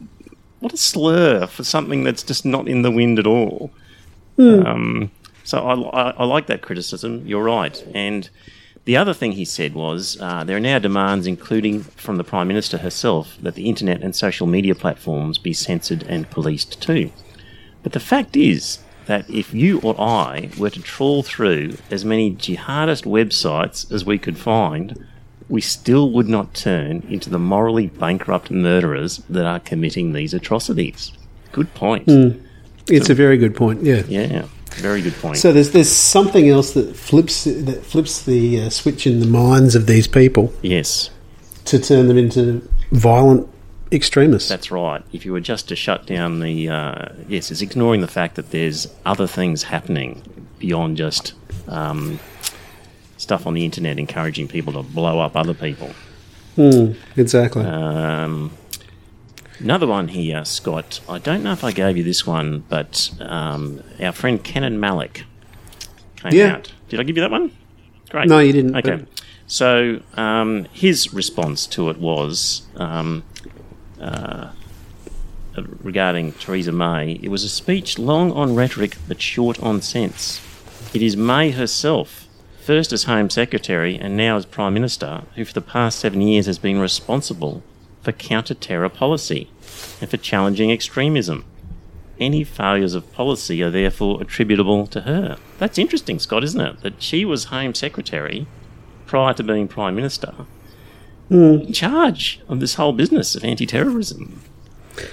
what 0.60 0.72
a 0.72 0.76
slur 0.76 1.46
for 1.46 1.64
something 1.64 2.04
that's 2.04 2.22
just 2.22 2.44
not 2.44 2.68
in 2.68 2.82
the 2.82 2.90
wind 2.90 3.18
at 3.18 3.26
all. 3.26 3.70
Um, 4.38 5.10
so 5.44 5.58
I, 5.58 5.75
I, 5.75 6.10
I 6.18 6.25
like 6.25 6.46
that 6.46 6.62
criticism. 6.62 7.26
You're 7.26 7.42
right. 7.42 7.82
And 7.94 8.28
the 8.84 8.96
other 8.96 9.14
thing 9.14 9.32
he 9.32 9.44
said 9.44 9.75
was 9.75 10.18
uh, 10.20 10.44
there 10.44 10.56
are 10.56 10.60
now 10.60 10.78
demands, 10.78 11.26
including 11.26 11.82
from 11.82 12.16
the 12.16 12.25
Prime 12.25 12.49
Minister 12.49 12.78
herself, 12.78 13.37
that 13.40 13.54
the 13.54 13.68
internet 13.68 14.02
and 14.02 14.14
social 14.14 14.46
media 14.46 14.75
platforms 14.75 15.38
be 15.38 15.52
censored 15.52 16.02
and 16.04 16.30
policed 16.30 16.80
too. 16.80 17.10
But 17.82 17.92
the 17.92 18.00
fact 18.00 18.37
is 18.37 18.78
that 19.07 19.28
if 19.28 19.52
you 19.54 19.80
or 19.80 20.00
I 20.00 20.50
were 20.59 20.71
to 20.71 20.83
trawl 20.83 21.23
through 21.23 21.76
as 21.90 22.04
many 22.04 22.35
jihadist 22.35 23.04
websites 23.04 23.90
as 23.92 24.04
we 24.04 24.19
could 24.19 24.38
find, 24.38 25.07
we 25.49 25.61
still 25.61 26.11
would 26.12 26.28
not 26.28 26.54
turn 26.54 27.02
into 27.09 27.28
the 27.28 27.38
morally 27.38 27.88
bankrupt 27.88 28.50
murderers 28.50 29.19
that 29.28 29.45
are 29.45 29.61
committing 29.61 30.12
these 30.12 30.33
atrocities. 30.33 31.12
Good 31.52 31.75
point. 31.75 32.04
It's 32.87 33.11
a 33.11 33.14
very 33.14 33.37
good 33.37 33.57
point, 33.57 33.83
yeah. 33.83 34.02
Yeah, 34.07 34.47
very 34.76 35.02
good 35.02 35.14
point. 35.14 35.37
So 35.37 35.52
there's 35.52 35.73
there's 35.73 35.90
something 35.90 36.49
else 36.49 36.73
that 36.73 36.97
flips 36.97 37.45
that 37.45 37.85
flips 37.85 38.23
the 38.23 38.62
uh, 38.62 38.71
switch 38.71 39.07
in 39.07 39.21
the 39.21 39.26
minds 39.26 39.75
of 39.75 39.87
these 39.87 40.07
people 40.07 40.52
yes, 40.62 41.11
to 41.66 41.78
turn 41.78 42.09
them 42.09 42.16
into 42.16 42.69
violent 42.92 43.49
extremists. 43.92 44.49
that's 44.49 44.70
right. 44.70 45.02
If 45.12 45.25
you 45.25 45.32
were 45.32 45.40
just 45.40 45.68
to 45.68 45.76
shut 45.76 46.06
down 46.06 46.40
the. 46.40 46.68
Uh, 46.68 47.09
yes, 47.28 47.50
it's 47.50 47.62
ignoring 47.62 48.00
the 48.00 48.09
fact 48.09 48.37
that 48.37 48.50
there's 48.50 48.87
other 49.04 49.26
things 49.26 49.64
happening 49.64 50.23
beyond 50.59 50.97
just 50.97 51.35
um, 51.68 52.18
stuff 53.16 53.47
on 53.47 53.54
the 53.54 53.64
internet 53.64 53.99
encouraging 53.99 54.49
people 54.49 54.73
to 54.75 54.82
blow 54.82 55.20
up 55.20 55.37
other 55.37 55.54
people. 55.54 55.90
exactly. 57.16 57.64
Um, 57.64 58.52
another 59.59 59.87
one 59.87 60.09
here, 60.09 60.44
Scott. 60.44 61.00
I 61.09 61.18
don't 61.18 61.42
know 61.42 61.52
if 61.52 61.64
I 61.64 61.73
gave 61.73 61.97
you 61.97 62.04
this 62.04 62.26
one, 62.26 62.64
but 62.68 63.11
um, 63.20 63.82
our 64.00 64.12
friend 64.12 64.42
Kenan 64.42 64.78
Malik 64.78 65.25
came 66.16 66.32
Yeah. 66.35 66.56
out. 66.56 66.73
Did 66.88 67.00
I 67.00 67.02
give 67.04 67.16
you 67.16 67.23
that 67.23 67.30
one? 67.30 67.52
Great. 68.11 68.28
No, 68.28 68.40
you 68.40 68.52
didn't, 68.52 68.76
Okay. 68.76 68.97
but- 68.97 69.06
So 69.47 70.00
um, 70.14 70.66
his 70.73 71.12
response 71.14 71.66
to 71.68 71.88
it 71.90 71.99
was 71.99 72.62
um, 72.76 73.23
uh, 74.00 74.50
regarding 75.83 76.33
Theresa 76.33 76.73
May. 76.73 77.19
It 77.23 77.28
was 77.28 77.45
a 77.45 77.49
speech 77.49 77.99
long 77.99 78.33
on 78.33 78.54
rhetoric 78.54 78.97
but 79.09 79.21
short 79.21 79.61
on 79.61 79.83
sense. 79.83 80.40
It 80.95 81.02
is 81.02 81.16
May 81.16 81.50
herself, 81.50 82.26
first 82.62 82.92
as 82.92 83.04
Home 83.04 83.30
Secretary 83.30 83.97
and 83.97 84.16
now 84.16 84.37
as 84.37 84.47
Prime 84.47 84.75
Minister, 84.75 85.23
who 85.35 85.45
for 85.45 85.52
the 85.52 85.61
past 85.61 85.99
seven 85.99 86.21
years 86.21 86.47
has 86.47 86.59
been 86.59 86.78
responsible 86.78 87.62
for 88.02 88.12
counter 88.12 88.54
terror 88.54 88.88
policy 88.88 89.50
and 90.00 90.11
for 90.11 90.16
challenging 90.16 90.71
extremism. 90.71 91.45
Any 92.19 92.45
failures 92.45 92.95
of 92.95 93.12
policy 93.12 93.62
are 93.62 93.71
therefore 93.71 94.21
attributable 94.21 94.87
to 94.88 95.02
her. 95.02 95.38
That's 95.59 95.78
interesting, 95.78 96.19
Scott, 96.19 96.45
isn't 96.45 96.61
it? 96.61 96.80
That 96.83 97.02
she 97.02 97.25
was 97.25 97.45
Home 97.47 97.75
Secretary 97.75 98.47
prior 99.07 99.35
to 99.35 99.42
being 99.42 99.69
Prime 99.69 99.95
Minister 99.95 100.47
in 101.30 101.72
charge 101.72 102.40
of 102.49 102.60
this 102.60 102.75
whole 102.75 102.92
business 102.92 103.34
of 103.34 103.44
anti 103.44 103.66
terrorism. 103.66 104.42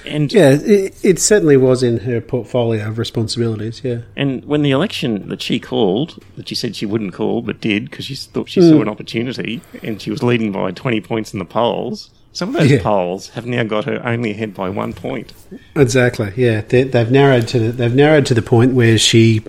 And 0.06 0.34
yeah, 0.34 0.50
it, 0.50 0.98
it 1.04 1.20
certainly 1.20 1.56
was 1.56 1.84
in 1.84 2.00
her 2.00 2.20
portfolio 2.20 2.88
of 2.88 2.98
responsibilities. 2.98 3.82
Yeah, 3.84 4.00
And 4.16 4.44
when 4.46 4.62
the 4.62 4.72
election 4.72 5.30
that 5.30 5.42
she 5.42 5.60
called, 5.60 6.22
that 6.36 6.50
she 6.50 6.56
said 6.56 6.76
she 6.76 6.86
wouldn't 6.86 7.14
call 7.14 7.42
but 7.42 7.62
did 7.62 7.90
because 7.90 8.06
she 8.06 8.16
thought 8.16 8.50
she 8.50 8.62
saw 8.62 8.76
hmm. 8.76 8.82
an 8.82 8.90
opportunity 8.90 9.62
and 9.84 10.02
she 10.02 10.12
was 10.12 10.24
leading 10.24 10.52
by 10.52 10.72
20 10.72 11.00
points 11.02 11.32
in 11.32 11.40
the 11.40 11.46
polls, 11.46 12.10
some 12.34 12.50
of 12.50 12.62
those 12.62 12.72
Yeah. 12.72 12.82
polls 12.84 13.30
have 13.30 13.46
now 13.46 13.64
got 13.64 13.86
her 13.86 14.06
only 14.06 14.32
ahead 14.32 14.54
by 14.54 14.70
one 14.70 14.94
point. 14.94 15.34
exactly. 15.76 16.34
Yeah, 16.36 16.62
they, 16.62 16.84
they've 16.84 17.12
narrowed 17.12 17.48
to 17.50 17.60
the, 17.60 17.72
they've 17.72 17.96
narrowed 17.96 18.26
to 18.28 18.34
the 18.34 18.42
point 18.42 18.74
where 18.74 18.98
she 18.98 19.44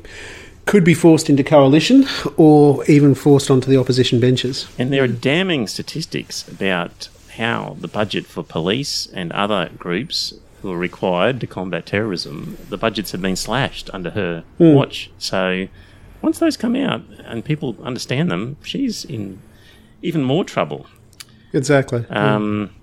could 0.68 0.84
be 0.84 0.92
forced 0.92 1.30
into 1.30 1.42
coalition 1.42 2.06
or 2.36 2.84
even 2.84 3.14
forced 3.14 3.50
onto 3.50 3.70
the 3.70 3.78
opposition 3.78 4.20
benches. 4.20 4.68
And 4.78 4.92
there 4.92 5.02
are 5.02 5.08
damning 5.08 5.66
statistics 5.66 6.46
about 6.46 7.08
how 7.36 7.78
the 7.80 7.88
budget 7.88 8.26
for 8.26 8.42
police 8.42 9.06
and 9.14 9.32
other 9.32 9.70
groups 9.78 10.34
who 10.60 10.70
are 10.70 10.76
required 10.76 11.40
to 11.40 11.46
combat 11.46 11.86
terrorism, 11.86 12.58
the 12.68 12.76
budgets 12.76 13.12
have 13.12 13.22
been 13.22 13.34
slashed 13.34 13.88
under 13.94 14.10
her 14.10 14.44
watch. 14.58 15.10
So 15.18 15.68
once 16.20 16.38
those 16.38 16.58
come 16.58 16.76
out 16.76 17.00
and 17.24 17.42
people 17.42 17.74
understand 17.82 18.30
them, 18.30 18.58
she's 18.62 19.06
in 19.06 19.40
even 20.02 20.22
more 20.22 20.44
trouble. 20.44 20.86
Exactly. 21.54 22.04
Um, 22.10 22.74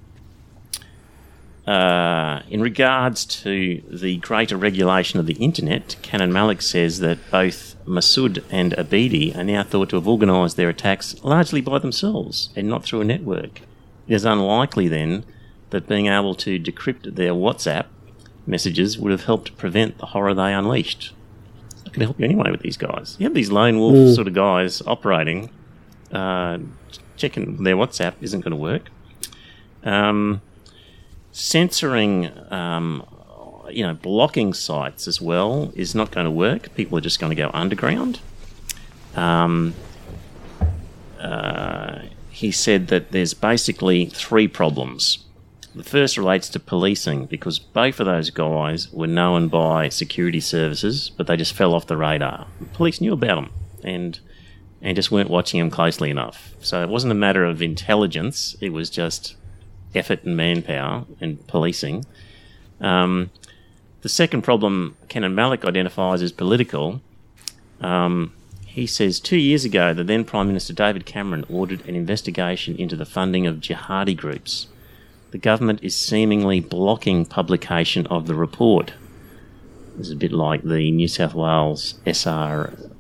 uh, 1.67 2.43
in 2.49 2.61
regards 2.61 3.25
to 3.25 3.81
the 3.89 4.17
greater 4.17 4.55
regulation 4.55 5.19
of 5.19 5.25
the 5.25 5.33
internet, 5.33 5.95
Kenan 6.03 6.31
Malik 6.31 6.61
says 6.61 6.99
that 6.99 7.17
both 7.31 7.75
Masood 7.85 8.43
and 8.51 8.73
Abedi 8.73 9.35
are 9.35 9.43
now 9.43 9.63
thought 9.63 9.89
to 9.89 9.95
have 9.95 10.07
organised 10.07 10.57
their 10.57 10.69
attacks 10.69 11.15
largely 11.23 11.61
by 11.61 11.79
themselves 11.79 12.49
and 12.55 12.67
not 12.67 12.83
through 12.83 13.01
a 13.01 13.05
network. 13.05 13.61
It 14.07 14.13
is 14.13 14.25
unlikely 14.25 14.87
then 14.87 15.25
that 15.71 15.87
being 15.87 16.05
able 16.07 16.35
to 16.35 16.59
decrypt 16.59 17.15
their 17.15 17.33
WhatsApp 17.33 17.87
messages 18.45 18.99
would 18.99 19.11
have 19.11 19.25
helped 19.25 19.57
prevent 19.57 19.97
the 19.97 20.07
horror 20.07 20.35
they 20.35 20.53
unleashed. 20.53 21.13
I 21.85 21.89
to 21.89 22.05
help 22.05 22.19
you 22.19 22.25
anyway 22.25 22.51
with 22.51 22.61
these 22.61 22.77
guys. 22.77 23.15
You 23.19 23.25
have 23.25 23.33
these 23.33 23.51
lone 23.51 23.79
wolf 23.79 24.13
sort 24.15 24.27
of 24.27 24.33
guys 24.33 24.81
operating. 24.85 25.49
Uh, 26.11 26.59
checking 27.17 27.63
their 27.63 27.75
WhatsApp 27.75 28.13
isn't 28.21 28.41
going 28.41 28.51
to 28.51 28.57
work. 28.57 28.89
Um, 29.83 30.41
censoring, 31.35 32.31
um, 32.49 33.05
you 33.69 33.85
know, 33.85 33.93
blocking 33.93 34.53
sites 34.53 35.05
as 35.05 35.19
well 35.19 35.71
is 35.75 35.93
not 35.93 36.09
going 36.09 36.23
to 36.23 36.31
work. 36.31 36.73
People 36.75 36.97
are 36.97 37.01
just 37.01 37.19
going 37.19 37.29
to 37.29 37.35
go 37.35 37.51
underground. 37.53 38.21
Um, 39.15 39.73
uh, 41.19 42.03
he 42.29 42.51
said 42.51 42.87
that 42.87 43.11
there's 43.11 43.33
basically 43.33 44.05
three 44.05 44.47
problems. 44.47 45.25
The 45.73 45.83
first 45.83 46.17
relates 46.17 46.47
to 46.49 46.59
policing 46.59 47.25
because 47.25 47.59
both 47.59 47.99
of 47.99 48.05
those 48.05 48.29
guys 48.29 48.89
were 48.93 49.07
known 49.07 49.49
by 49.49 49.89
security 49.89 50.39
services, 50.39 51.11
but 51.17 51.27
they 51.27 51.35
just 51.35 51.53
fell 51.53 51.73
off 51.73 51.87
the 51.87 51.97
radar. 51.97 52.47
The 52.61 52.67
Police 52.67 53.01
knew 53.01 53.11
about 53.11 53.35
them 53.35 53.51
and 53.83 54.19
and 54.81 54.95
just 54.95 55.11
weren't 55.11 55.29
watching 55.29 55.59
them 55.59 55.69
closely 55.69 56.09
enough. 56.09 56.53
So 56.61 56.81
it 56.81 56.89
wasn't 56.89 57.11
a 57.11 57.15
matter 57.15 57.43
of 57.43 57.61
intelligence; 57.61 58.55
it 58.61 58.71
was 58.71 58.89
just 58.89 59.35
effort 59.95 60.23
and 60.23 60.35
manpower 60.35 61.05
and 61.19 61.45
policing. 61.47 62.05
Um, 62.79 63.31
the 64.01 64.09
second 64.09 64.43
problem 64.43 64.97
Kenan 65.09 65.35
Malik 65.35 65.65
identifies 65.65 66.21
as 66.21 66.31
political. 66.31 67.01
Um, 67.81 68.33
he 68.65 68.85
says 68.85 69.19
two 69.19 69.37
years 69.37 69.63
ago, 69.63 69.93
the 69.93 70.03
then 70.03 70.25
Prime 70.25 70.47
Minister 70.47 70.73
David 70.73 71.05
Cameron 71.05 71.45
ordered 71.49 71.87
an 71.87 71.95
investigation 71.95 72.75
into 72.75 72.95
the 72.95 73.05
funding 73.05 73.47
of 73.47 73.61
jihadi 73.61 74.15
groups. 74.15 74.67
The 75.31 75.37
government 75.37 75.79
is 75.81 75.95
seemingly 75.95 76.59
blocking 76.59 77.25
publication 77.25 78.05
of 78.07 78.27
the 78.27 78.35
report. 78.35 78.93
This 79.97 80.07
is 80.07 80.13
a 80.13 80.17
bit 80.17 80.31
like 80.31 80.63
the 80.63 80.91
New 80.91 81.07
South 81.07 81.33
Wales 81.33 81.95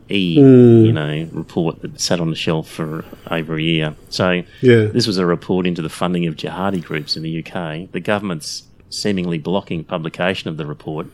SRE, 0.09 0.35
hmm. 0.35 0.85
you 0.85 0.91
know, 0.93 1.27
report 1.31 1.81
that 1.81 1.99
sat 1.99 2.19
on 2.19 2.29
the 2.29 2.35
shelf 2.35 2.69
for 2.69 3.05
over 3.29 3.55
a 3.55 3.61
year. 3.61 3.95
So 4.09 4.43
Yeah. 4.61 4.85
this 4.85 5.07
was 5.07 5.17
a 5.17 5.25
report 5.25 5.65
into 5.65 5.81
the 5.81 5.89
funding 5.89 6.27
of 6.27 6.35
jihadi 6.35 6.83
groups 6.83 7.17
in 7.17 7.23
the 7.23 7.39
UK. 7.43 7.91
The 7.91 7.99
government's 7.99 8.63
seemingly 8.89 9.37
blocking 9.37 9.83
publication 9.83 10.49
of 10.49 10.57
the 10.57 10.65
report. 10.65 11.07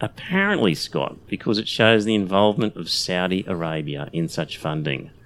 Apparently, 0.00 0.74
Scott, 0.74 1.16
because 1.28 1.58
it 1.58 1.68
shows 1.68 2.04
the 2.04 2.14
involvement 2.14 2.76
of 2.76 2.90
Saudi 2.90 3.44
Arabia 3.46 4.08
in 4.12 4.28
such 4.28 4.58
funding. 4.58 5.10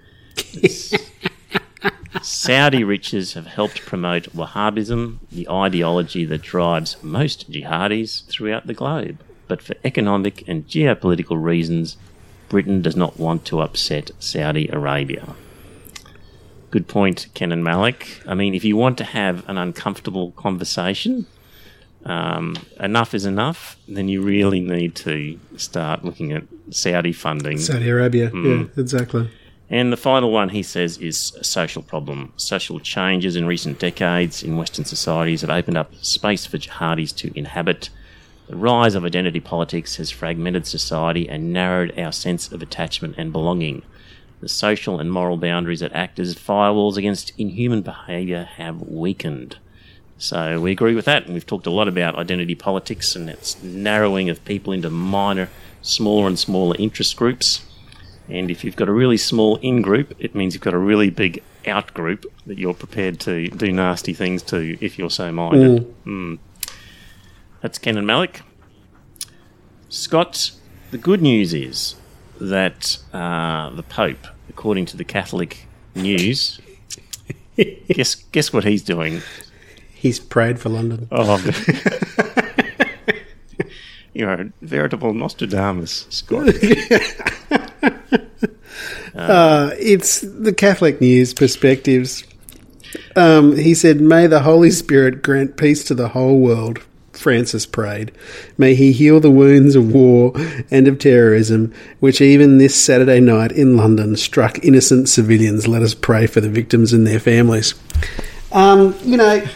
Saudi 2.23 2.85
riches 2.85 3.35
have 3.35 3.47
helped 3.47 3.83
promote 3.83 4.25
Wahhabism, 4.35 5.19
the 5.31 5.49
ideology 5.49 6.25
that 6.25 6.43
drives 6.43 6.97
most 7.03 7.51
jihadis 7.51 8.27
throughout 8.27 8.67
the 8.67 8.75
globe. 8.75 9.21
But 9.47 9.63
for 9.63 9.75
economic 9.85 10.47
and 10.47 10.67
geopolitical 10.67 11.43
reasons, 11.43 11.97
Britain 12.49 12.83
does 12.83 12.97
not 12.97 13.19
want 13.19 13.45
to 13.47 13.61
upset 13.61 14.11
Saudi 14.19 14.69
Arabia. 14.69 15.35
Good 16.71 16.89
point, 16.89 17.29
Kenan 17.35 17.63
Malik. 17.63 18.21
I 18.27 18.35
mean, 18.35 18.55
if 18.55 18.65
you 18.65 18.77
want 18.77 18.99
to 18.99 19.05
have 19.05 19.49
an 19.49 19.57
uncomfortable 19.57 20.33
conversation, 20.33 21.27
um, 22.05 22.57
enough 22.79 23.15
is 23.15 23.25
enough, 23.25 23.77
then 23.89 24.09
you 24.09 24.23
really 24.23 24.61
need 24.61 24.95
to 24.97 25.39
start 25.57 26.05
looking 26.05 26.33
at 26.33 26.45
Saudi 26.71 27.13
funding. 27.13 27.59
Saudi 27.59 27.89
Arabia. 27.89 28.31
Yeah, 28.35 28.65
exactly. 28.77 29.31
And 29.71 29.93
the 29.93 29.99
final 29.99 30.31
one, 30.33 30.49
he 30.49 30.63
says, 30.63 30.97
is 30.99 31.35
a 31.39 31.45
social 31.45 31.83
problem. 31.83 32.33
Social 32.37 32.81
changes 32.81 33.37
in 33.37 33.47
recent 33.47 33.79
decades 33.79 34.43
in 34.43 34.57
Western 34.57 34.87
societies 34.87 35.43
have 35.43 35.51
opened 35.51 35.77
up 35.77 35.95
space 35.97 36.47
for 36.47 36.57
jihadis 36.57 37.15
to 37.17 37.37
inhabit. 37.39 37.91
The 38.49 38.57
rise 38.57 38.95
of 38.95 39.05
identity 39.05 39.41
politics 39.41 39.97
has 39.97 40.11
fragmented 40.11 40.67
society 40.67 41.29
and 41.29 41.53
narrowed 41.53 41.99
our 41.99 42.13
sense 42.13 42.51
of 42.51 42.63
attachment 42.63 43.17
and 43.19 43.31
belonging. 43.31 43.83
The 44.41 44.49
social 44.49 44.99
and 44.99 45.13
moral 45.13 45.37
boundaries 45.37 45.81
that 45.81 45.93
act 45.93 46.19
as 46.19 46.35
firewalls 46.35 46.97
against 46.97 47.33
inhuman 47.39 47.83
behaviour 47.83 48.45
have 48.57 48.81
weakened. 48.81 49.59
So 50.17 50.61
we 50.61 50.73
agree 50.73 50.95
with 50.95 51.05
that, 51.05 51.27
and 51.27 51.35
we've 51.35 51.47
talked 51.47 51.67
a 51.67 51.71
lot 51.71 51.89
about 51.89 52.17
identity 52.17 52.55
politics 52.55 53.15
and 53.15 53.29
its 53.29 53.63
narrowing 53.63 54.31
of 54.31 54.43
people 54.47 54.73
into 54.73 54.89
minor, 54.89 55.51
smaller 55.83 56.27
and 56.27 56.39
smaller 56.39 56.75
interest 56.79 57.17
groups. 57.17 57.65
And 58.29 58.51
if 58.51 58.65
you've 58.65 58.77
got 58.77 58.89
a 58.89 58.93
really 58.93 59.19
small 59.19 59.57
in 59.57 59.83
group, 59.83 60.15
it 60.19 60.35
means 60.35 60.55
you've 60.55 60.63
got 60.63 60.75
a 60.75 60.79
really 60.79 61.11
big 61.11 61.43
out 61.67 61.93
group 61.93 62.25
that 62.47 62.59
you're 62.59 62.75
prepared 62.75 63.21
to 63.21 63.49
do 63.49 63.71
nasty 63.71 64.15
things 64.15 64.43
to 64.45 64.79
if 64.83 64.99
you're 64.99 65.11
so 65.11 65.31
minded. 65.31 65.95
Mm. 66.05 66.39
That's 67.61 67.79
Kenan 67.79 68.07
Malik. 68.07 68.43
Scott, 69.89 70.53
the 70.91 70.99
good 70.99 71.23
news 71.23 71.53
is 71.55 71.97
that 72.41 72.99
uh, 73.13 73.71
the 73.71 73.83
Pope, 73.83 74.27
according 74.49 74.87
to 74.87 74.97
the 74.97 75.05
Catholic 75.05 75.67
news, 75.95 76.61
guess 77.57 78.15
guess 78.15 78.53
what 78.53 78.65
he's 78.65 78.83
doing? 78.83 79.23
He's 79.95 80.21
prayed 80.21 80.61
for 80.61 80.69
London. 80.69 81.09
Oh, 81.11 81.37
you're 84.15 84.33
a 84.33 84.53
veritable 84.63 85.13
Nostradamus, 85.15 86.07
Scott. 86.11 86.55
Uh, 89.15 89.75
it's 89.79 90.21
the 90.21 90.53
Catholic 90.53 91.01
News 91.01 91.35
perspectives. 91.35 92.23
Um, 93.17 93.57
he 93.57 93.75
said, 93.75 94.01
May 94.01 94.29
the 94.29 94.41
Holy 94.41 94.71
Spirit 94.71 95.23
grant 95.23 95.57
peace 95.57 95.83
to 95.85 95.95
the 95.95 96.09
whole 96.09 96.39
world. 96.39 96.81
Francis 97.19 97.67
prayed. 97.67 98.13
May 98.57 98.75
he 98.75 98.93
heal 98.93 99.21
the 99.21 99.31
wounds 99.31 99.77
of 99.77 99.93
war 99.93 100.33
and 100.71 100.89
of 100.89 100.99
terrorism, 100.99 101.75
which 102.01 102.21
even 102.21 102.59
this 102.59 102.75
Saturday 102.75 103.21
night 103.21 103.53
in 103.53 103.77
London 103.77 104.17
struck 104.17 104.59
innocent 104.65 105.09
civilians. 105.09 105.69
Let 105.69 105.83
us 105.83 105.95
pray 105.95 106.27
for 106.27 106.41
the 106.41 106.49
victims 106.49 106.93
and 106.93 107.07
their 107.07 107.21
families. 107.21 107.75
Um, 108.53 108.95
you 109.03 109.17
know, 109.17 109.35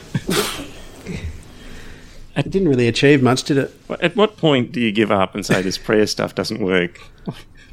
it 2.37 2.51
didn't 2.51 2.69
really 2.69 2.89
achieve 2.89 3.23
much, 3.23 3.45
did 3.45 3.59
it? 3.59 3.75
At 4.01 4.17
what 4.17 4.37
point 4.37 4.73
do 4.73 4.81
you 4.81 4.93
give 4.93 5.11
up 5.11 5.35
and 5.35 5.47
say 5.47 5.63
this 5.63 5.79
prayer 5.79 6.07
stuff 6.07 6.35
doesn't 6.35 6.61
work? 6.61 7.01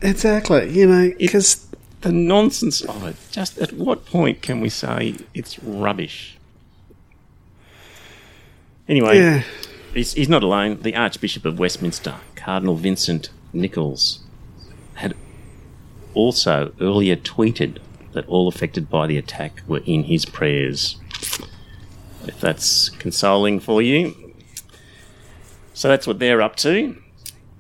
Exactly. 0.01 0.69
You 0.69 0.87
know, 0.87 1.11
because 1.17 1.67
The 2.01 2.11
nonsense 2.13 2.81
of 2.81 3.05
it. 3.05 3.15
Just 3.31 3.57
at 3.57 3.73
what 3.73 4.05
point 4.05 4.41
can 4.41 4.61
we 4.61 4.69
say 4.69 5.15
it's 5.33 5.59
rubbish? 5.59 6.37
Anyway, 8.87 9.17
yeah, 9.17 9.43
he's, 9.93 10.13
he's 10.13 10.30
not 10.30 10.43
alone. 10.43 10.82
The 10.82 10.95
Archbishop 10.95 11.45
of 11.45 11.60
Westminster, 11.60 12.15
Cardinal 12.36 12.75
Vincent 12.75 13.30
Nichols, 13.54 14.19
had 14.95 15.15
also 16.13 16.73
earlier 16.80 17.15
tweeted 17.15 17.80
that 18.13 18.28
all 18.28 18.47
affected 18.47 18.89
by 18.89 19.08
the 19.08 19.17
attack 19.17 19.62
were 19.67 19.82
in 19.86 20.04
his 20.04 20.25
prayers. 20.25 20.97
If 22.25 22.39
that's 22.39 22.89
consoling 22.89 23.60
for 23.60 23.82
you. 23.82 24.34
So 25.73 25.88
that's 25.88 26.06
what 26.06 26.19
they're 26.19 26.41
up 26.41 26.56
to. 26.58 26.97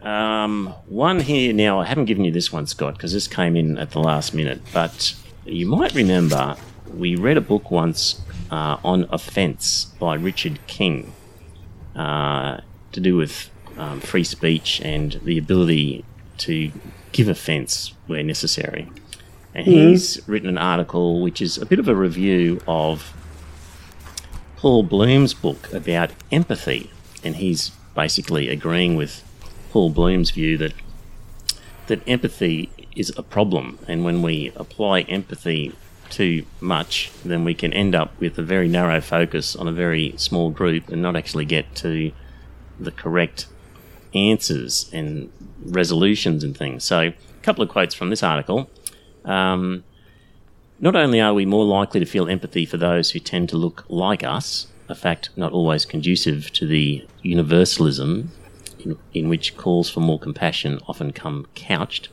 Um, 0.01 0.73
one 0.87 1.21
here 1.21 1.53
now, 1.53 1.79
I 1.79 1.85
haven't 1.85 2.05
given 2.05 2.23
you 2.25 2.31
this 2.31 2.51
one, 2.51 2.67
Scott, 2.67 2.95
because 2.95 3.13
this 3.13 3.27
came 3.27 3.55
in 3.55 3.77
at 3.77 3.91
the 3.91 3.99
last 3.99 4.33
minute, 4.33 4.61
but 4.73 5.13
you 5.45 5.65
might 5.65 5.93
remember 5.93 6.55
we 6.93 7.15
read 7.15 7.37
a 7.37 7.41
book 7.41 7.69
once 7.69 8.21
uh, 8.49 8.77
on 8.83 9.07
offence 9.11 9.85
by 9.99 10.15
Richard 10.15 10.59
King 10.67 11.13
uh, 11.99 12.61
to 12.93 12.99
do 13.01 13.17
with 13.17 13.49
um, 13.77 13.99
free 13.99 14.23
speech 14.23 14.79
and 14.85 15.19
the 15.25 15.37
ability 15.37 16.05
to 16.37 16.71
give 17.11 17.27
offence 17.27 17.93
where 18.07 18.23
necessary. 18.23 18.89
And 19.53 19.67
he's 19.67 20.21
written 20.25 20.47
an 20.47 20.57
article 20.57 21.21
which 21.21 21.41
is 21.41 21.57
a 21.57 21.65
bit 21.65 21.77
of 21.77 21.89
a 21.89 21.95
review 21.95 22.61
of 22.67 23.13
Paul 24.55 24.83
Bloom's 24.83 25.33
book 25.33 25.73
about 25.73 26.11
empathy, 26.31 26.89
and 27.21 27.35
he's 27.35 27.71
basically 27.95 28.47
agreeing 28.47 28.95
with 28.95 29.21
Paul 29.71 29.89
Bloom's 29.89 30.31
view 30.31 30.57
that 30.57 30.73
that 31.87 32.07
empathy 32.07 32.69
is 32.95 33.11
a 33.17 33.23
problem, 33.23 33.77
and 33.89 34.05
when 34.05 34.21
we 34.21 34.53
apply 34.55 35.01
empathy 35.01 35.75
too 36.09 36.45
much, 36.59 37.11
then 37.23 37.43
we 37.43 37.53
can 37.53 37.73
end 37.73 37.95
up 37.95 38.19
with 38.19 38.37
a 38.37 38.43
very 38.43 38.67
narrow 38.67 39.01
focus 39.01 39.55
on 39.55 39.67
a 39.67 39.71
very 39.71 40.13
small 40.17 40.49
group 40.49 40.89
and 40.89 41.01
not 41.01 41.15
actually 41.15 41.45
get 41.45 41.75
to 41.75 42.11
the 42.79 42.91
correct 42.91 43.47
answers 44.13 44.89
and 44.93 45.31
resolutions 45.63 46.43
and 46.43 46.57
things. 46.57 46.83
So, 46.83 46.99
a 46.99 47.13
couple 47.41 47.63
of 47.63 47.69
quotes 47.69 47.93
from 47.93 48.09
this 48.09 48.23
article. 48.23 48.69
Um, 49.25 49.83
not 50.79 50.95
only 50.95 51.19
are 51.19 51.33
we 51.33 51.45
more 51.45 51.65
likely 51.65 51.99
to 51.99 52.05
feel 52.05 52.29
empathy 52.29 52.65
for 52.65 52.77
those 52.77 53.11
who 53.11 53.19
tend 53.19 53.49
to 53.49 53.57
look 53.57 53.85
like 53.89 54.23
us, 54.23 54.67
a 54.87 54.95
fact 54.95 55.29
not 55.35 55.51
always 55.51 55.85
conducive 55.85 56.51
to 56.53 56.65
the 56.65 57.05
universalism 57.21 58.31
in, 58.79 58.97
in 59.13 59.29
which 59.29 59.57
calls 59.57 59.89
for 59.89 59.99
more 59.99 60.19
compassion 60.19 60.79
often 60.87 61.11
come 61.11 61.47
couched, 61.53 62.09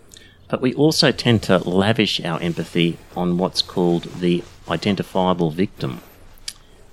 but 0.48 0.60
we 0.62 0.74
also 0.74 1.10
tend 1.10 1.42
to 1.42 1.58
lavish 1.58 2.20
our 2.24 2.40
empathy 2.40 2.98
on 3.16 3.38
what's 3.38 3.62
called 3.62 4.04
the 4.20 4.44
identifiable 4.68 5.50
victim. 5.50 6.00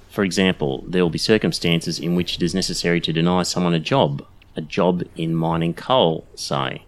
For 0.10 0.24
example, 0.24 0.84
there 0.88 1.04
will 1.04 1.10
be 1.10 1.18
circumstances 1.18 2.00
in 2.00 2.16
which 2.16 2.36
it 2.36 2.44
is 2.44 2.56
necessary 2.56 3.02
to 3.02 3.14
deny 3.14 3.44
someone 3.44 3.74
a 3.74 3.80
job, 3.80 4.26
a 4.56 4.62
job 4.62 5.04
in 5.16 5.36
mining 5.36 5.74
coal, 5.74 6.28
say, 6.36 6.84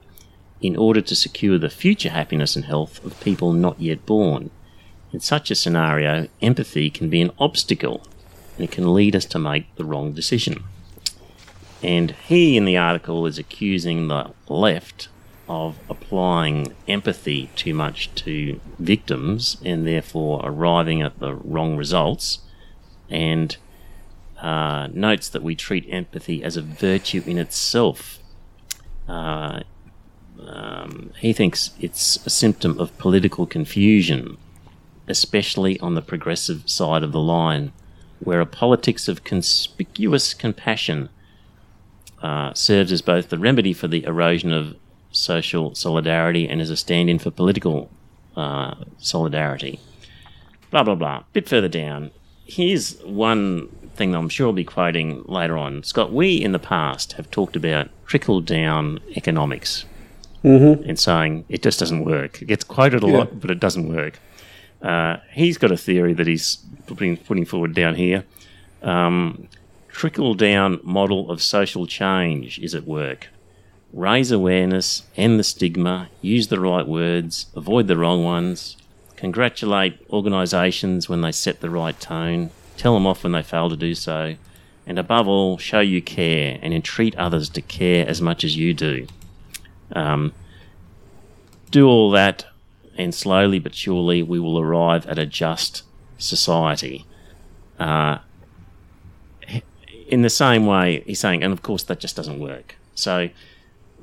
in 0.62 0.76
order 0.76 1.02
to 1.02 1.16
secure 1.16 1.58
the 1.58 1.70
future 1.70 2.10
happiness 2.10 2.56
and 2.56 2.66
health 2.66 3.04
of 3.04 3.20
people 3.20 3.52
not 3.52 3.80
yet 3.80 4.06
born. 4.06 4.50
In 5.12 5.20
such 5.20 5.52
a 5.52 5.56
scenario, 5.56 6.28
empathy 6.42 6.90
can 6.90 7.10
be 7.10 7.22
an 7.22 7.32
obstacle 7.40 8.06
and 8.58 8.64
it 8.64 8.72
can 8.72 8.94
lead 8.94 9.16
us 9.16 9.26
to 9.26 9.40
make 9.40 9.74
the 9.76 9.86
wrong 9.86 10.14
decision. 10.14 10.64
And 11.84 12.12
he, 12.28 12.58
in 12.58 12.66
the 12.66 12.78
article, 12.78 13.26
is 13.26 13.38
accusing 13.38 14.08
the 14.08 14.32
left 14.48 15.10
of 15.48 15.78
applying 15.90 16.74
empathy 16.88 17.50
too 17.56 17.74
much 17.74 18.14
to 18.16 18.60
victims 18.80 19.58
and 19.64 19.86
therefore 19.86 20.42
arriving 20.44 21.02
at 21.02 21.20
the 21.20 21.34
wrong 21.34 21.78
results, 21.78 22.40
and 23.10 23.58
uh, 24.42 24.88
notes 24.92 25.30
that 25.30 25.44
we 25.44 25.56
treat 25.56 25.86
empathy 25.90 26.44
as 26.44 26.58
a 26.58 26.62
virtue 26.62 27.24
in 27.26 27.38
itself. 27.38 28.20
Uh, 29.08 29.62
um, 30.46 31.12
he 31.20 31.32
thinks 31.32 31.72
it's 31.80 32.26
a 32.26 32.30
symptom 32.30 32.80
of 32.80 32.98
political 32.98 33.46
confusion, 33.46 34.38
especially 35.08 35.80
on 35.80 35.96
the 35.96 36.02
progressive 36.02 36.70
side 36.70 37.04
of 37.04 37.12
the 37.12 37.20
line, 37.20 37.72
where 38.20 38.42
a 38.42 38.46
politics 38.46 39.08
of 39.08 39.24
conspicuous 39.24 40.34
compassion 40.34 41.10
uh, 42.22 42.54
serves 42.54 42.92
as 42.92 43.02
both 43.02 43.30
the 43.30 43.38
remedy 43.38 43.74
for 43.74 43.88
the 43.88 44.04
erosion 44.06 44.52
of 44.52 44.76
social 45.16 45.74
solidarity 45.76 46.48
and 46.48 46.62
as 46.62 46.70
a 46.70 46.78
stand 46.78 47.10
in 47.10 47.20
for 47.20 47.32
political 47.32 47.90
uh, 48.36 48.76
solidarity. 48.98 49.80
Blah, 50.72 50.84
blah, 50.84 50.96
blah. 50.96 51.24
bit 51.34 51.48
further 51.48 51.70
down, 51.70 52.12
here's 52.46 53.00
one 53.04 53.70
thing 53.96 54.12
that 54.12 54.18
I'm 54.18 54.30
sure 54.30 54.48
I'll 54.48 54.54
be 54.54 54.66
quoting 54.66 55.24
later 55.24 55.58
on. 55.58 55.84
Scott, 55.84 56.12
we 56.12 56.36
in 56.36 56.52
the 56.52 56.60
past 56.60 57.14
have 57.14 57.32
talked 57.32 57.56
about 57.56 57.90
trickle 58.06 58.42
down 58.42 59.00
economics 59.16 59.86
Mm-hmm. 60.44 60.88
and 60.88 61.00
saying 61.00 61.44
it 61.50 61.64
just 61.64 61.80
doesn't 61.80 62.06
work. 62.06 62.40
It 62.40 62.46
gets 62.46 62.64
quoted 62.64 63.02
a 63.02 63.08
lot, 63.08 63.40
but 63.40 63.50
it 63.50 63.60
doesn't 63.60 63.92
work. 63.92 64.20
Uh, 64.80 65.18
he's 65.32 65.58
got 65.58 65.72
a 65.72 65.78
theory 65.78 66.14
that 66.14 66.28
he's 66.28 66.58
putting, 66.86 67.18
putting 67.18 67.46
forward 67.46 67.74
down 67.74 67.96
here. 67.96 68.26
Um, 68.84 69.48
trickle 69.90 70.36
down 70.36 70.80
model 70.84 71.32
of 71.32 71.42
social 71.42 71.88
change 71.88 72.60
is 72.60 72.76
at 72.76 72.84
work. 72.86 73.30
Raise 73.96 74.30
awareness, 74.30 75.04
end 75.16 75.40
the 75.40 75.44
stigma, 75.46 76.10
use 76.22 76.50
the 76.50 76.60
right 76.60 76.86
words, 76.86 77.46
avoid 77.56 77.88
the 77.88 77.96
wrong 77.96 78.26
ones, 78.26 78.76
congratulate 79.16 79.98
organisations 80.10 81.08
when 81.08 81.22
they 81.22 81.32
set 81.32 81.62
the 81.62 81.70
right 81.70 81.98
tone, 81.98 82.50
tell 82.76 82.94
them 82.94 83.08
off 83.08 83.24
when 83.24 83.32
they 83.32 83.42
fail 83.42 83.70
to 83.70 83.78
do 83.78 83.96
so, 83.96 84.36
and 84.86 85.00
above 85.00 85.30
all, 85.30 85.58
show 85.58 85.80
you 85.80 86.02
care 86.02 86.60
and 86.62 86.74
entreat 86.74 87.16
others 87.16 87.48
to 87.48 87.62
care 87.62 88.06
as 88.06 88.22
much 88.22 88.44
as 88.44 88.58
you 88.58 88.74
do. 88.74 89.08
Um, 89.94 90.34
do 91.72 91.88
all 91.88 92.12
that, 92.12 92.48
and 92.98 93.16
slowly 93.16 93.60
but 93.60 93.74
surely 93.76 94.22
we 94.22 94.42
will 94.42 94.60
arrive 94.60 95.08
at 95.08 95.18
a 95.18 95.26
just 95.26 95.84
society. 96.18 97.06
Uh, 97.80 98.18
in 100.10 100.22
the 100.22 100.30
same 100.30 100.66
way, 100.66 101.02
he's 101.06 101.22
saying, 101.22 101.44
and 101.46 101.54
of 101.54 101.62
course 101.62 101.84
that 101.84 102.02
just 102.02 102.18
doesn't 102.18 102.42
work. 102.42 102.76
So, 102.94 103.30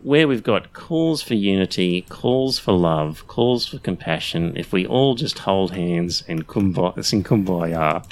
where 0.02 0.26
we've 0.28 0.42
got 0.42 0.72
calls 0.72 1.22
for 1.22 1.34
unity, 1.34 2.02
calls 2.08 2.58
for 2.58 2.72
love, 2.72 3.26
calls 3.28 3.66
for 3.66 3.78
compassion, 3.78 4.52
if 4.56 4.72
we 4.72 4.86
all 4.86 5.14
just 5.14 5.38
hold 5.40 5.72
hands 5.72 6.24
and 6.28 6.46
kumbaya, 6.46 7.04
sing 7.04 7.22
kumbaya, 7.22 8.04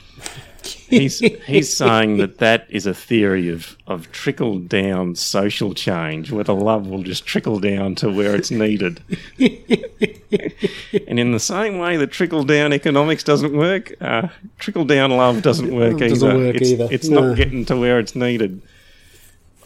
he's, 0.63 1.19
he's 1.19 1.75
saying 1.77 2.19
that 2.19 2.39
that 2.39 2.67
is 2.69 2.87
a 2.87 2.95
theory 2.95 3.49
of, 3.49 3.77
of 3.87 4.11
trickle 4.13 4.59
down 4.59 5.15
social 5.17 5.75
change, 5.75 6.31
where 6.31 6.45
the 6.45 6.55
love 6.55 6.87
will 6.87 7.03
just 7.03 7.27
trickle 7.27 7.59
down 7.59 7.95
to 7.97 8.09
where 8.11 8.37
it's 8.37 8.51
needed. 8.51 9.01
and 9.39 11.19
in 11.19 11.33
the 11.33 11.41
same 11.41 11.79
way 11.79 11.97
that 11.97 12.09
trickle 12.13 12.45
down 12.45 12.73
economics 12.73 13.25
doesn't 13.25 13.57
work, 13.57 13.93
uh, 14.01 14.29
trickle 14.59 14.85
down 14.85 15.11
love 15.11 15.43
doesn't 15.43 15.75
work 15.75 15.99
Doesn't 15.99 16.29
either. 16.29 16.39
work 16.39 16.57
it's, 16.57 16.71
either. 16.71 16.89
It's 16.91 17.09
No. 17.09 17.29
not 17.29 17.37
getting 17.37 17.65
to 17.67 17.77
where 17.77 17.99
it's 17.99 18.15
needed. 18.15 18.63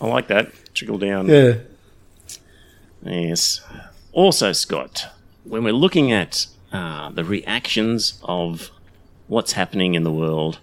I 0.01 0.07
like 0.07 0.29
that. 0.29 0.51
Trickle 0.75 0.99
down. 0.99 1.29
Yeah. 1.29 1.55
Yes. 3.05 3.61
Also, 4.13 4.53
Scott, 4.53 5.09
when 5.45 5.65
we're 5.65 5.73
looking 5.73 6.13
at 6.13 6.47
uh, 6.73 7.11
the 7.11 7.25
reactions 7.25 8.21
of 8.25 8.71
what's 9.29 9.53
happening 9.53 9.95
in 9.95 10.05
the 10.05 10.13
world 10.13 10.59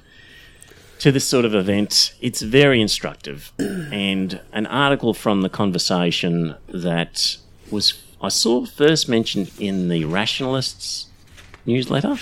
to 1.00 1.12
this 1.12 1.26
sort 1.26 1.46
of 1.46 1.56
event, 1.56 2.14
it's 2.22 2.42
very 2.42 2.82
instructive. 2.82 3.52
and 3.60 4.40
an 4.54 4.66
article 4.68 5.14
from 5.14 5.42
the 5.42 5.50
conversation 5.50 6.56
that 6.68 7.38
was 7.70 8.02
I 8.22 8.30
saw 8.30 8.66
first 8.66 9.10
mentioned 9.10 9.52
in 9.60 9.90
the 9.90 10.06
Rationalists 10.06 11.08
newsletter, 11.66 12.18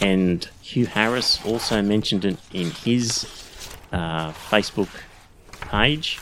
and 0.00 0.48
Hugh 0.62 0.86
Harris 0.86 1.44
also 1.44 1.82
mentioned 1.82 2.24
it 2.24 2.38
in 2.52 2.70
his 2.70 3.26
uh, 3.92 4.32
Facebook 4.32 4.88
page. 5.60 6.18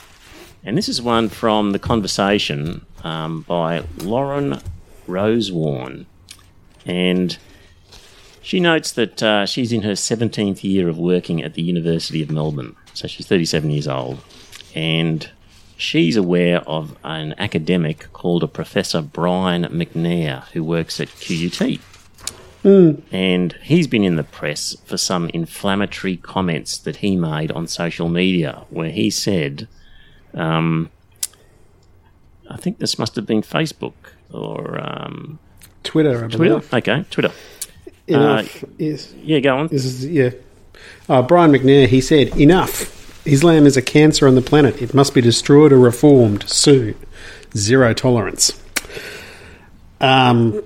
And 0.65 0.77
this 0.77 0.89
is 0.89 1.01
one 1.01 1.29
from 1.29 1.71
the 1.71 1.79
conversation 1.79 2.85
um, 3.05 3.43
by 3.43 3.85
Lauren 3.99 4.61
Rosewarne. 5.07 6.07
And 6.87 7.37
she 8.43 8.61
notes 8.61 8.93
that 8.93 9.23
uh, 9.23 9.47
she's 9.47 9.73
in 9.73 9.83
her 9.83 9.93
17th 9.93 10.65
year 10.65 10.89
of 10.89 10.99
working 10.99 11.43
at 11.43 11.55
the 11.55 11.63
University 11.63 12.23
of 12.23 12.31
Melbourne. 12.31 12.77
So 12.95 13.07
she's 13.07 13.27
37 13.27 13.71
years 13.71 13.89
old. 13.89 14.23
And 14.75 15.29
she's 15.77 16.17
aware 16.17 16.61
of 16.69 16.97
an 17.05 17.35
academic 17.39 18.13
called 18.13 18.43
a 18.43 18.49
Professor 18.49 19.03
Brian 19.03 19.65
McNair 19.65 20.45
who 20.49 20.65
works 20.65 21.01
at 21.01 21.09
QUT. 21.09 21.81
And 23.11 23.53
he's 23.63 23.87
been 23.87 24.05
in 24.05 24.17
the 24.17 24.25
press 24.25 24.77
for 24.85 24.97
some 24.97 25.31
inflammatory 25.31 26.17
comments 26.17 26.77
that 26.79 26.97
he 26.97 27.17
made 27.17 27.51
on 27.53 27.67
social 27.67 28.09
media, 28.09 28.65
where 28.69 28.91
he 28.91 29.09
said, 29.11 29.67
um, 30.35 30.91
I 32.51 32.57
think 32.57 32.79
this 32.79 32.99
must 32.99 33.17
have 33.17 33.27
been 33.27 33.43
Facebook 33.43 33.95
or 34.33 34.81
um, 34.81 35.39
Twitter, 35.85 36.25
I 36.25 36.29
Twitter. 36.29 36.59
believe. 36.59 36.75
Okay, 36.75 37.05
Twitter. 37.11 37.33
Enough 38.07 38.65
is 38.79 39.15
Yeah, 39.23 39.39
go 39.39 39.57
on. 39.57 39.67
This 39.69 39.85
is 39.85 40.05
yeah. 40.07 40.31
Uh, 41.09 41.23
Brian 41.23 41.53
McNair. 41.53 41.87
He 41.87 42.01
said, 42.01 42.37
"Enough. 42.37 42.99
Islam 43.27 43.67
is 43.67 43.77
a 43.77 43.83
cancer 43.83 44.27
on 44.27 44.35
the 44.35 44.43
planet. 44.43 44.81
It 44.83 44.95
must 44.95 45.15
be 45.15 45.21
destroyed 45.21 45.73
or 45.73 45.79
reformed 45.79 46.49
soon. 46.49 46.95
Zero 47.57 47.95
tolerance." 47.95 48.61
Um, 50.01 50.63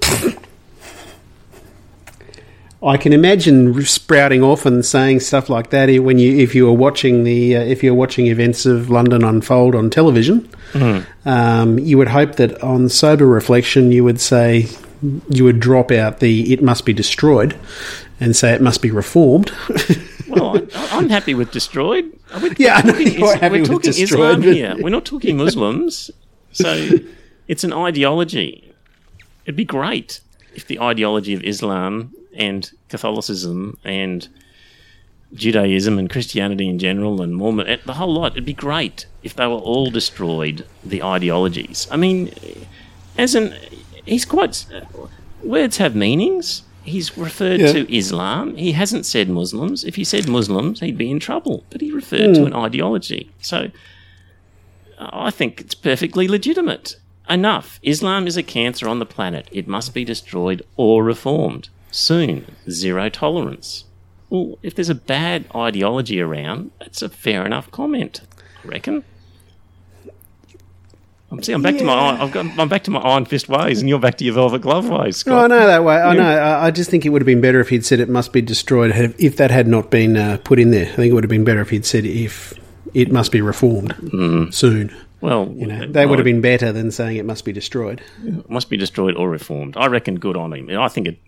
I 2.86 2.96
can 2.96 3.12
imagine 3.12 3.82
sprouting 3.84 4.42
off 4.42 4.66
and 4.66 4.84
saying 4.84 5.20
stuff 5.20 5.48
like 5.48 5.70
that 5.70 5.88
when 6.00 6.18
you 6.18 6.36
if 6.38 6.54
you 6.54 6.66
were 6.66 6.72
watching 6.72 7.24
the 7.24 7.56
uh, 7.56 7.60
if 7.62 7.82
you're 7.82 7.94
watching 7.94 8.26
events 8.26 8.66
of 8.66 8.90
London 8.90 9.24
unfold 9.24 9.74
on 9.74 9.90
television. 9.90 10.48
Um, 11.24 11.78
you 11.78 11.96
would 11.98 12.08
hope 12.08 12.36
that 12.36 12.60
on 12.62 12.88
sober 12.88 13.26
reflection 13.26 13.92
you 13.92 14.02
would 14.04 14.20
say 14.20 14.66
you 15.30 15.44
would 15.44 15.60
drop 15.60 15.90
out 15.90 16.20
the 16.20 16.52
"it 16.52 16.62
must 16.62 16.84
be 16.84 16.92
destroyed" 16.92 17.56
and 18.20 18.34
say 18.34 18.52
it 18.52 18.60
must 18.60 18.82
be 18.82 18.90
reformed. 18.90 19.50
Well, 20.26 20.56
I, 20.74 20.88
I'm 20.90 21.10
happy 21.10 21.34
with 21.34 21.52
destroyed. 21.52 22.10
We're 22.42 22.54
Yeah, 22.58 22.80
know 22.80 22.92
talking, 22.92 23.12
you're 23.12 23.34
is- 23.34 23.40
happy 23.40 23.60
we're 23.60 23.66
talking 23.66 23.90
Islam 23.92 24.42
here. 24.42 24.74
We're 24.80 24.88
not 24.88 25.04
talking 25.04 25.36
Muslims. 25.36 26.10
So 26.50 26.88
it's 27.46 27.62
an 27.62 27.72
ideology. 27.72 28.72
It'd 29.44 29.54
be 29.54 29.66
great 29.66 30.20
if 30.54 30.66
the 30.66 30.80
ideology 30.80 31.34
of 31.34 31.44
Islam 31.44 32.12
and 32.36 32.70
Catholicism 32.88 33.78
and 33.84 34.28
Judaism 35.34 35.98
and 35.98 36.08
Christianity 36.08 36.68
in 36.68 36.78
general 36.78 37.20
and 37.20 37.34
Mormon, 37.34 37.80
the 37.84 37.94
whole 37.94 38.12
lot, 38.12 38.32
it'd 38.32 38.44
be 38.44 38.52
great 38.52 39.06
if 39.22 39.34
they 39.34 39.46
were 39.46 39.54
all 39.54 39.90
destroyed, 39.90 40.66
the 40.84 41.02
ideologies. 41.02 41.88
I 41.90 41.96
mean, 41.96 42.32
as 43.18 43.34
an, 43.34 43.54
he's 44.04 44.24
quite, 44.24 44.66
words 45.42 45.78
have 45.78 45.96
meanings. 45.96 46.62
He's 46.84 47.16
referred 47.16 47.60
Yeah. 47.60 47.72
to 47.72 47.96
Islam. 47.96 48.56
He 48.56 48.72
hasn't 48.72 49.06
said 49.06 49.28
Muslims. 49.28 49.84
If 49.84 49.96
he 49.96 50.04
said 50.04 50.28
Muslims, 50.28 50.80
he'd 50.80 50.98
be 50.98 51.10
in 51.10 51.18
trouble. 51.18 51.64
But 51.70 51.80
he 51.80 51.90
referred 51.90 52.34
to 52.34 52.40
hmm. 52.40 52.46
an 52.48 52.54
ideology. 52.54 53.30
So 53.40 53.70
I 54.98 55.30
think 55.30 55.60
it's 55.60 55.74
perfectly 55.74 56.28
legitimate. 56.28 56.96
Enough. 57.28 57.80
Islam 57.82 58.26
is 58.26 58.36
a 58.36 58.42
cancer 58.42 58.86
on 58.86 58.98
the 58.98 59.06
planet. 59.06 59.48
It 59.50 59.66
must 59.66 59.94
be 59.94 60.04
destroyed 60.04 60.62
or 60.76 61.02
reformed. 61.02 61.70
Soon. 61.94 62.44
Zero 62.68 63.08
tolerance. 63.08 63.84
Well, 64.28 64.58
if 64.64 64.74
there's 64.74 64.88
a 64.88 64.96
bad 64.96 65.44
ideology 65.54 66.20
around, 66.20 66.72
that's 66.80 67.02
a 67.02 67.08
fair 67.08 67.46
enough 67.46 67.70
comment. 67.70 68.20
I 68.64 68.66
reckon. 68.68 69.04
I'm 71.30 71.40
see, 71.44 71.52
I'm 71.52 71.62
back 71.62 71.78
to 71.78 71.84
my 71.84 71.94
iron, 71.94 72.20
I've 72.20 72.32
got, 72.32 72.46
I'm 72.58 72.68
back 72.68 72.82
to 72.84 72.90
my 72.90 72.98
iron 72.98 73.26
fist 73.26 73.48
ways, 73.48 73.78
and 73.78 73.88
you're 73.88 74.00
back 74.00 74.18
to 74.18 74.24
your 74.24 74.34
velvet 74.34 74.60
glove 74.62 74.88
ways, 74.88 75.22
Oh, 75.28 75.36
I 75.38 75.46
know 75.46 75.66
that 75.66 75.84
way. 75.84 75.94
I 75.96 76.14
know. 76.14 76.22
I 76.24 76.66
I 76.66 76.70
just 76.72 76.90
think 76.90 77.06
it 77.06 77.10
would 77.10 77.22
have 77.22 77.26
been 77.26 77.40
better 77.40 77.60
if 77.60 77.68
he'd 77.68 77.84
said 77.86 78.00
it 78.00 78.08
must 78.08 78.32
be 78.32 78.42
destroyed. 78.42 78.90
If 79.18 79.36
that 79.36 79.52
had 79.52 79.68
not 79.68 79.90
been 79.90 80.16
uh, 80.16 80.38
put 80.42 80.58
in 80.58 80.72
there, 80.72 80.86
I 80.86 80.96
think 80.96 81.10
it 81.10 81.14
would 81.14 81.24
have 81.24 81.30
been 81.30 81.44
better 81.44 81.60
if 81.60 81.70
he'd 81.70 81.86
said 81.86 82.04
if 82.04 82.54
it 82.92 83.12
must 83.12 83.30
be 83.30 83.40
reformed 83.40 83.94
soon. 84.52 84.92
Well, 85.24 85.50
You 85.56 85.66
know, 85.66 85.86
that 85.86 86.10
would 86.10 86.18
have 86.18 86.24
been 86.24 86.42
better 86.42 86.70
than 86.70 86.90
saying 86.90 87.16
it 87.16 87.24
must 87.24 87.46
be 87.46 87.52
destroyed. 87.52 88.02
must 88.46 88.68
be 88.68 88.76
destroyed 88.76 89.16
or 89.16 89.30
reformed. 89.30 89.74
I 89.74 89.86
reckon 89.86 90.16
good 90.16 90.36
on 90.36 90.52
him. 90.52 90.68
I 90.78 90.88
think 90.88 91.08
it, 91.08 91.18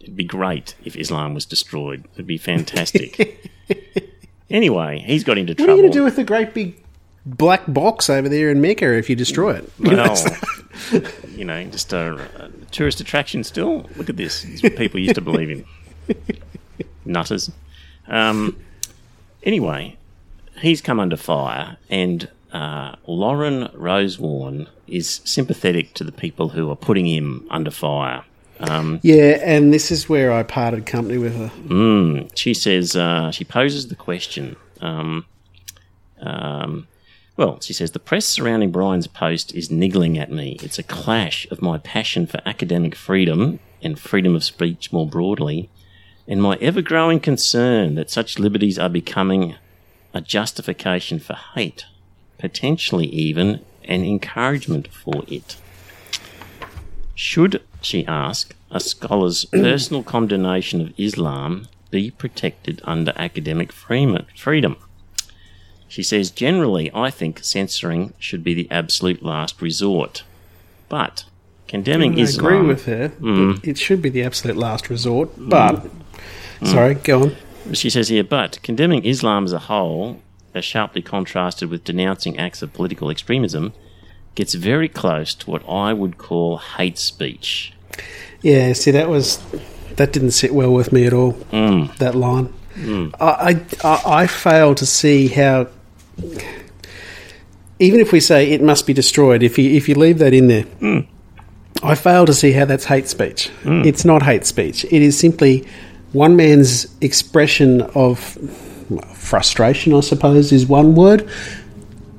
it'd 0.00 0.16
be 0.16 0.24
great 0.24 0.74
if 0.84 0.96
Islam 0.96 1.34
was 1.34 1.46
destroyed. 1.46 2.04
It'd 2.14 2.26
be 2.26 2.36
fantastic. 2.36 3.48
anyway, 4.50 5.04
he's 5.06 5.22
got 5.22 5.38
into 5.38 5.54
What 5.54 5.68
are 5.68 5.76
you 5.76 5.82
going 5.82 5.92
to 5.92 5.96
do 5.96 6.02
with 6.02 6.16
the 6.16 6.24
great 6.24 6.52
big 6.52 6.82
black 7.24 7.62
box 7.68 8.10
over 8.10 8.28
there 8.28 8.50
in 8.50 8.60
Mecca 8.60 8.92
if 8.92 9.08
you 9.08 9.14
destroy 9.14 9.54
it? 9.54 9.72
You 9.78 9.90
know, 9.98 10.16
you 11.28 11.44
know, 11.44 11.62
just 11.66 11.92
a, 11.92 12.46
a 12.46 12.50
tourist 12.72 13.00
attraction 13.00 13.44
still. 13.44 13.88
Look 13.94 14.08
at 14.10 14.16
this. 14.16 14.44
What 14.64 14.74
people 14.74 14.98
used 14.98 15.14
to 15.14 15.20
believe 15.20 15.50
in. 15.50 15.64
Nutters. 17.04 17.52
Um, 18.08 18.58
anyway, 19.44 19.96
he's 20.58 20.80
come 20.80 20.98
under 20.98 21.16
fire, 21.16 21.76
and 21.88 22.28
uh, 22.54 22.94
Lauren 23.06 23.68
Rosewarne 23.74 24.68
is 24.86 25.20
sympathetic 25.24 25.92
to 25.94 26.04
the 26.04 26.12
people 26.12 26.50
who 26.50 26.70
are 26.70 26.76
putting 26.76 27.06
him 27.06 27.46
under 27.50 27.70
fire. 27.70 28.24
Um, 28.60 29.00
yeah, 29.02 29.40
and 29.42 29.74
this 29.74 29.90
is 29.90 30.08
where 30.08 30.32
I 30.32 30.44
parted 30.44 30.86
company 30.86 31.18
with 31.18 31.36
her. 31.36 31.50
Mm, 31.66 32.30
she 32.36 32.54
says 32.54 32.94
uh, 32.94 33.32
she 33.32 33.44
poses 33.44 33.88
the 33.88 33.96
question. 33.96 34.54
Um, 34.80 35.26
um, 36.20 36.86
well, 37.36 37.60
she 37.60 37.72
says 37.72 37.90
the 37.90 37.98
press 37.98 38.24
surrounding 38.24 38.70
Brian's 38.70 39.08
post 39.08 39.52
is 39.52 39.72
niggling 39.72 40.16
at 40.16 40.30
me. 40.30 40.56
It's 40.62 40.78
a 40.78 40.84
clash 40.84 41.50
of 41.50 41.60
my 41.60 41.78
passion 41.78 42.26
for 42.26 42.40
academic 42.46 42.94
freedom 42.94 43.58
and 43.82 43.98
freedom 43.98 44.36
of 44.36 44.44
speech 44.44 44.92
more 44.92 45.08
broadly, 45.08 45.68
and 46.28 46.40
my 46.40 46.56
ever-growing 46.60 47.18
concern 47.18 47.96
that 47.96 48.10
such 48.10 48.38
liberties 48.38 48.78
are 48.78 48.88
becoming 48.88 49.56
a 50.14 50.20
justification 50.20 51.18
for 51.18 51.34
hate, 51.56 51.86
potentially 52.38 53.06
even 53.06 53.64
an 53.84 54.04
encouragement 54.04 54.88
for 54.88 55.24
it. 55.28 55.56
Should, 57.14 57.62
she 57.80 58.06
asked, 58.06 58.54
a 58.70 58.80
scholar's 58.80 59.44
personal 59.52 60.02
condemnation 60.02 60.80
of 60.80 60.98
Islam 60.98 61.68
be 61.90 62.10
protected 62.10 62.80
under 62.84 63.12
academic 63.16 63.72
freedom? 63.72 64.76
She 65.86 66.02
says, 66.02 66.30
generally, 66.30 66.90
I 66.92 67.10
think 67.10 67.44
censoring 67.44 68.14
should 68.18 68.42
be 68.42 68.52
the 68.54 68.68
absolute 68.70 69.22
last 69.22 69.62
resort. 69.62 70.24
But 70.88 71.24
condemning 71.68 72.18
I 72.18 72.22
Islam. 72.22 72.46
agree 72.46 72.66
with 72.66 72.86
her. 72.86 73.10
Mm. 73.20 73.64
It 73.64 73.78
should 73.78 74.02
be 74.02 74.08
the 74.08 74.24
absolute 74.24 74.56
last 74.56 74.90
resort. 74.90 75.30
But, 75.36 75.86
sorry, 76.64 76.94
go 76.94 77.22
on. 77.22 77.36
She 77.72 77.90
says 77.90 78.08
here, 78.08 78.24
but 78.24 78.58
condemning 78.62 79.04
Islam 79.04 79.44
as 79.44 79.52
a 79.52 79.60
whole, 79.60 80.20
as 80.54 80.64
sharply 80.64 81.02
contrasted 81.02 81.68
with 81.68 81.84
denouncing 81.84 82.38
acts 82.38 82.62
of 82.62 82.72
political 82.72 83.10
extremism, 83.10 83.72
gets 84.34 84.54
very 84.54 84.88
close 84.88 85.34
to 85.34 85.50
what 85.50 85.68
I 85.68 85.92
would 85.92 86.18
call 86.18 86.58
hate 86.58 86.98
speech. 86.98 87.72
Yeah, 88.42 88.72
see, 88.72 88.90
that 88.92 89.08
was 89.08 89.42
that 89.96 90.12
didn't 90.12 90.32
sit 90.32 90.54
well 90.54 90.72
with 90.72 90.92
me 90.92 91.06
at 91.06 91.12
all. 91.12 91.32
Mm. 91.52 91.96
That 91.96 92.14
line, 92.14 92.52
mm. 92.74 93.14
I, 93.20 93.60
I 93.82 94.22
I 94.22 94.26
fail 94.26 94.74
to 94.74 94.86
see 94.86 95.28
how. 95.28 95.68
Even 97.80 97.98
if 98.00 98.12
we 98.12 98.20
say 98.20 98.52
it 98.52 98.62
must 98.62 98.86
be 98.86 98.92
destroyed, 98.92 99.42
if 99.42 99.58
you 99.58 99.70
if 99.70 99.88
you 99.88 99.94
leave 99.94 100.18
that 100.18 100.32
in 100.32 100.46
there, 100.46 100.64
mm. 100.80 101.06
I 101.82 101.94
fail 101.94 102.24
to 102.26 102.34
see 102.34 102.52
how 102.52 102.64
that's 102.64 102.84
hate 102.84 103.08
speech. 103.08 103.50
Mm. 103.62 103.84
It's 103.84 104.04
not 104.04 104.22
hate 104.22 104.46
speech. 104.46 104.84
It 104.84 105.02
is 105.02 105.18
simply 105.18 105.66
one 106.12 106.36
man's 106.36 106.86
expression 107.00 107.82
of 107.94 108.38
frustration. 109.24 109.92
I 109.94 110.00
suppose 110.00 110.52
is 110.52 110.66
one 110.66 110.94
word, 110.94 111.28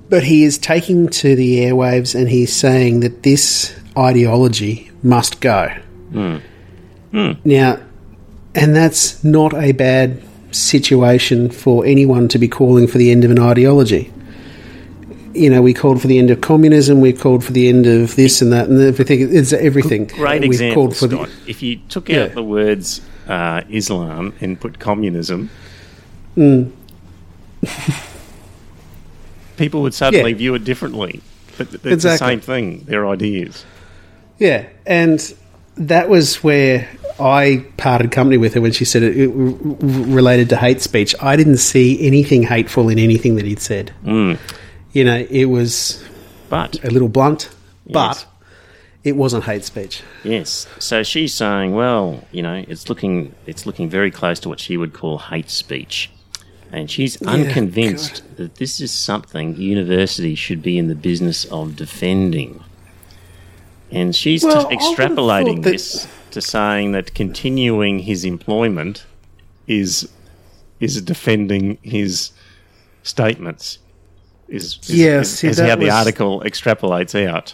but 0.10 0.24
he 0.24 0.44
is 0.44 0.58
taking 0.58 1.08
to 1.10 1.36
the 1.36 1.60
airwaves 1.60 2.13
and 2.20 2.28
he's 2.30 2.54
saying 2.56 3.00
that 3.02 3.24
this 3.24 3.76
ideology 3.98 4.91
must 5.04 5.39
go. 5.41 5.70
Now, 6.12 7.80
and 8.54 8.76
that's 8.76 9.24
not 9.24 9.54
a 9.54 9.72
bad 9.72 10.22
situation 10.52 11.50
for 11.50 11.86
anyone 11.86 12.28
to 12.30 12.38
be 12.39 12.48
calling 12.48 12.88
for 12.88 12.98
the 12.98 13.12
end 13.12 13.24
of 13.24 13.32
an 13.32 13.39
ideology. 13.39 14.12
You 15.34 15.50
know, 15.50 15.62
we 15.62 15.74
called 15.74 16.02
for 16.02 16.08
the 16.08 16.18
end 16.18 16.32
of 16.32 16.39
communism, 16.41 17.02
we 17.02 17.12
called 17.12 17.44
for 17.44 17.52
the 17.52 17.68
end 17.68 17.86
of 17.86 18.15
this 18.15 18.41
and 18.41 18.54
that, 18.54 18.70
and 18.70 18.82
everything. 18.82 19.36
It's 19.36 19.52
everything. 19.52 20.06
Great 20.08 20.41
We've 20.41 20.52
example, 20.52 20.84
called 20.84 20.96
for 20.98 21.08
the- 21.08 21.30
if 21.46 21.62
you 21.62 21.78
took 21.89 22.08
Yeah. 22.10 22.24
out 22.24 22.36
the 22.36 22.44
words 22.44 23.02
uh, 23.28 23.62
Islam 23.70 24.34
and 24.39 24.60
put 24.60 24.80
communism, 24.80 25.50
Mm. 26.38 26.70
people 29.58 29.82
would 29.82 29.93
suddenly 29.93 30.32
Yeah. 30.32 30.38
view 30.38 30.56
it 30.56 30.63
differently. 30.63 31.21
But 31.58 31.73
it's 31.73 31.86
Exactly. 31.86 32.10
the 32.12 32.17
same 32.17 32.39
thing, 32.41 32.84
their 32.86 33.08
ideas. 33.08 33.63
Yeah, 34.39 34.65
and 34.86 35.34
that 35.78 36.10
was 36.10 36.43
where 36.43 36.89
I 37.19 37.63
parted 37.78 38.12
company 38.12 38.38
with 38.38 38.54
her 38.56 38.62
when 38.62 38.73
she 38.73 38.84
said 38.84 39.04
it, 39.04 39.15
it 39.17 39.30
related 39.34 40.49
to 40.49 40.58
hate 40.58 40.82
speech. 40.82 41.15
I 41.21 41.38
didn't 41.38 41.58
see 41.58 42.06
anything 42.06 42.43
hateful 42.43 42.89
in 42.89 42.99
anything 42.99 43.36
that 43.38 43.45
he'd 43.45 43.62
said. 43.62 43.93
Mm. 44.06 44.38
You 44.91 45.06
know, 45.06 45.25
it 45.30 45.45
was 45.45 46.04
But 46.49 46.84
a 46.84 46.89
little 46.91 47.08
blunt, 47.08 47.49
but 47.89 48.25
it 49.06 49.15
wasn't 49.15 49.45
hate 49.45 49.63
speech. 49.63 50.01
Yes. 50.25 50.67
So 50.80 51.04
she's 51.04 51.34
saying, 51.34 51.73
well, 51.73 52.25
you 52.34 52.41
know, 52.41 52.65
it's 52.67 52.89
looking 52.89 53.34
it's 53.45 53.65
looking 53.65 53.89
very 53.89 54.12
close 54.12 54.39
to 54.41 54.49
what 54.49 54.60
she 54.60 54.75
would 54.75 54.91
call 54.93 55.17
hate 55.19 55.49
speech. 55.49 56.10
And 56.71 56.89
she's 56.91 57.21
unconvinced 57.21 58.23
that 58.38 58.56
this 58.56 58.82
is 58.82 58.91
something 58.91 59.56
universities 59.56 60.38
should 60.39 60.62
be 60.62 60.78
in 60.78 60.88
the 60.88 60.95
business 60.95 61.45
of 61.45 61.75
defending. 61.75 62.63
And 63.91 64.15
she's 64.15 64.43
Well, 64.43 64.67
would've 64.67 64.78
extrapolating 64.80 65.63
that- 65.63 65.71
this 65.71 66.08
to 66.32 66.41
saying 66.41 66.91
that 66.91 67.13
continuing 67.13 67.99
his 67.99 68.25
employment 68.25 69.06
is 69.67 70.10
is 70.82 71.01
defending 71.01 71.78
his 71.82 72.32
statements. 73.01 73.78
Is, 74.49 74.78
is, 74.84 74.89
Yeah, 74.89 75.21
is, 75.21 75.39
see, 75.39 75.47
is 75.47 75.58
how 75.60 75.75
the 75.78 75.86
was- 75.86 75.93
article 75.93 76.41
extrapolates 76.45 77.15
out. 77.28 77.54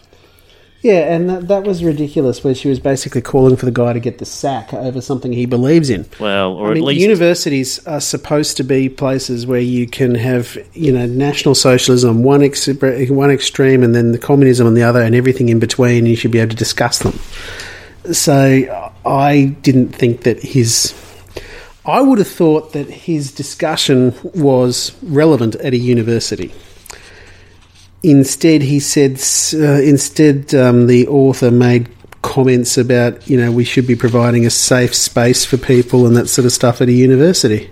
Yeah, 0.81 1.13
and 1.13 1.29
that, 1.29 1.47
that 1.47 1.63
was 1.63 1.83
ridiculous 1.83 2.43
where 2.43 2.55
she 2.55 2.67
was 2.67 2.79
basically 2.79 3.21
calling 3.21 3.55
for 3.55 3.65
the 3.65 3.71
guy 3.71 3.93
to 3.93 3.99
get 3.99 4.17
the 4.17 4.25
sack 4.25 4.73
over 4.73 4.99
something 4.99 5.31
he 5.31 5.45
believes 5.45 5.91
in. 5.91 6.07
Well, 6.19 6.53
or 6.53 6.67
I 6.67 6.71
at 6.71 6.73
mean, 6.75 6.85
least 6.85 7.01
universities 7.01 7.85
are 7.85 8.01
supposed 8.01 8.57
to 8.57 8.63
be 8.63 8.89
places 8.89 9.45
where 9.45 9.59
you 9.59 9.85
can 9.85 10.15
have, 10.15 10.57
you 10.73 10.91
know, 10.91 11.05
national 11.05 11.53
socialism 11.53 12.09
on 12.09 12.23
one 12.23 12.41
ex- 12.41 12.67
one 12.67 13.29
extreme, 13.29 13.83
and 13.83 13.93
then 13.93 14.11
the 14.11 14.17
communism 14.17 14.65
on 14.65 14.73
the 14.73 14.81
other, 14.81 15.01
and 15.03 15.13
everything 15.13 15.49
in 15.49 15.59
between. 15.59 15.99
And 15.99 16.07
you 16.07 16.15
should 16.15 16.31
be 16.31 16.39
able 16.39 16.49
to 16.49 16.55
discuss 16.55 16.97
them. 16.99 17.19
So 18.11 18.91
I 19.05 19.55
didn't 19.61 19.89
think 19.89 20.23
that 20.23 20.41
his. 20.41 20.95
I 21.85 22.01
would 22.01 22.17
have 22.17 22.27
thought 22.27 22.73
that 22.73 22.89
his 22.89 23.31
discussion 23.31 24.15
was 24.33 24.95
relevant 25.03 25.55
at 25.55 25.73
a 25.73 25.77
university. 25.77 26.51
Instead, 28.03 28.61
he 28.61 28.79
said. 28.79 29.21
Uh, 29.53 29.81
instead, 29.81 30.53
um, 30.55 30.87
the 30.87 31.07
author 31.07 31.51
made 31.51 31.89
comments 32.21 32.77
about 32.77 33.27
you 33.27 33.37
know 33.37 33.51
we 33.51 33.63
should 33.63 33.87
be 33.87 33.95
providing 33.95 34.45
a 34.45 34.49
safe 34.49 34.93
space 34.93 35.43
for 35.43 35.57
people 35.57 36.05
and 36.05 36.15
that 36.15 36.27
sort 36.27 36.45
of 36.45 36.51
stuff 36.51 36.81
at 36.81 36.87
a 36.87 36.91
university, 36.91 37.69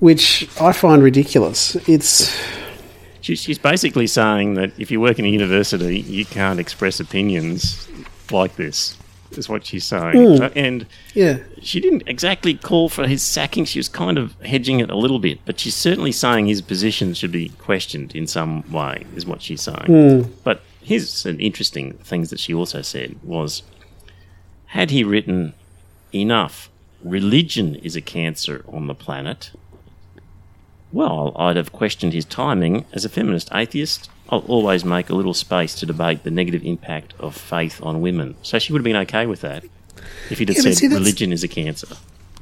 which 0.00 0.48
I 0.60 0.72
find 0.72 1.02
ridiculous. 1.02 1.76
It's 1.88 2.36
she's 3.20 3.58
basically 3.58 4.06
saying 4.06 4.54
that 4.54 4.72
if 4.78 4.90
you 4.90 5.00
work 5.00 5.18
in 5.18 5.24
a 5.24 5.28
university, 5.28 6.00
you 6.00 6.24
can't 6.24 6.58
express 6.60 7.00
opinions 7.00 7.88
like 8.30 8.56
this. 8.56 8.96
Is 9.38 9.48
what 9.48 9.64
she's 9.66 9.84
saying, 9.84 10.40
Uh, 10.42 10.50
and 10.54 10.86
yeah, 11.14 11.38
she 11.60 11.80
didn't 11.80 12.02
exactly 12.06 12.54
call 12.54 12.88
for 12.88 13.06
his 13.06 13.22
sacking. 13.22 13.64
She 13.64 13.78
was 13.78 13.88
kind 13.88 14.18
of 14.18 14.34
hedging 14.42 14.80
it 14.80 14.90
a 14.90 14.96
little 14.96 15.18
bit, 15.18 15.38
but 15.44 15.58
she's 15.60 15.74
certainly 15.74 16.12
saying 16.12 16.46
his 16.46 16.60
position 16.62 17.14
should 17.14 17.32
be 17.32 17.48
questioned 17.50 18.14
in 18.14 18.26
some 18.26 18.70
way. 18.70 19.04
Is 19.16 19.26
what 19.26 19.42
she's 19.42 19.62
saying. 19.62 20.30
But 20.44 20.60
here's 20.82 21.10
some 21.10 21.38
interesting 21.40 21.94
things 22.04 22.30
that 22.30 22.40
she 22.40 22.52
also 22.52 22.82
said 22.82 23.16
was, 23.22 23.62
had 24.66 24.90
he 24.90 25.04
written 25.04 25.54
enough, 26.14 26.68
religion 27.02 27.74
is 27.76 27.96
a 27.96 28.00
cancer 28.00 28.64
on 28.68 28.86
the 28.86 28.94
planet. 28.94 29.50
Well, 30.92 31.32
I'd 31.36 31.56
have 31.56 31.72
questioned 31.72 32.12
his 32.12 32.24
timing. 32.26 32.84
As 32.92 33.04
a 33.04 33.08
feminist 33.08 33.48
atheist, 33.52 34.10
I'll 34.32 34.40
always 34.48 34.84
make 34.84 35.10
a 35.10 35.14
little 35.14 35.34
space 35.34 35.74
to 35.76 35.86
debate 35.86 36.24
the 36.24 36.30
negative 36.30 36.64
impact 36.64 37.12
of 37.20 37.36
faith 37.36 37.80
on 37.82 38.00
women. 38.00 38.34
So 38.42 38.58
she 38.58 38.72
would 38.72 38.80
have 38.80 38.84
been 38.84 38.96
okay 38.96 39.26
with 39.26 39.42
that 39.42 39.62
if 40.30 40.38
he'd 40.38 40.48
have 40.48 40.56
Yeah, 40.56 40.62
said 40.62 40.76
see, 40.76 40.88
religion 40.88 41.32
is 41.32 41.44
a 41.44 41.48
cancer. 41.48 41.88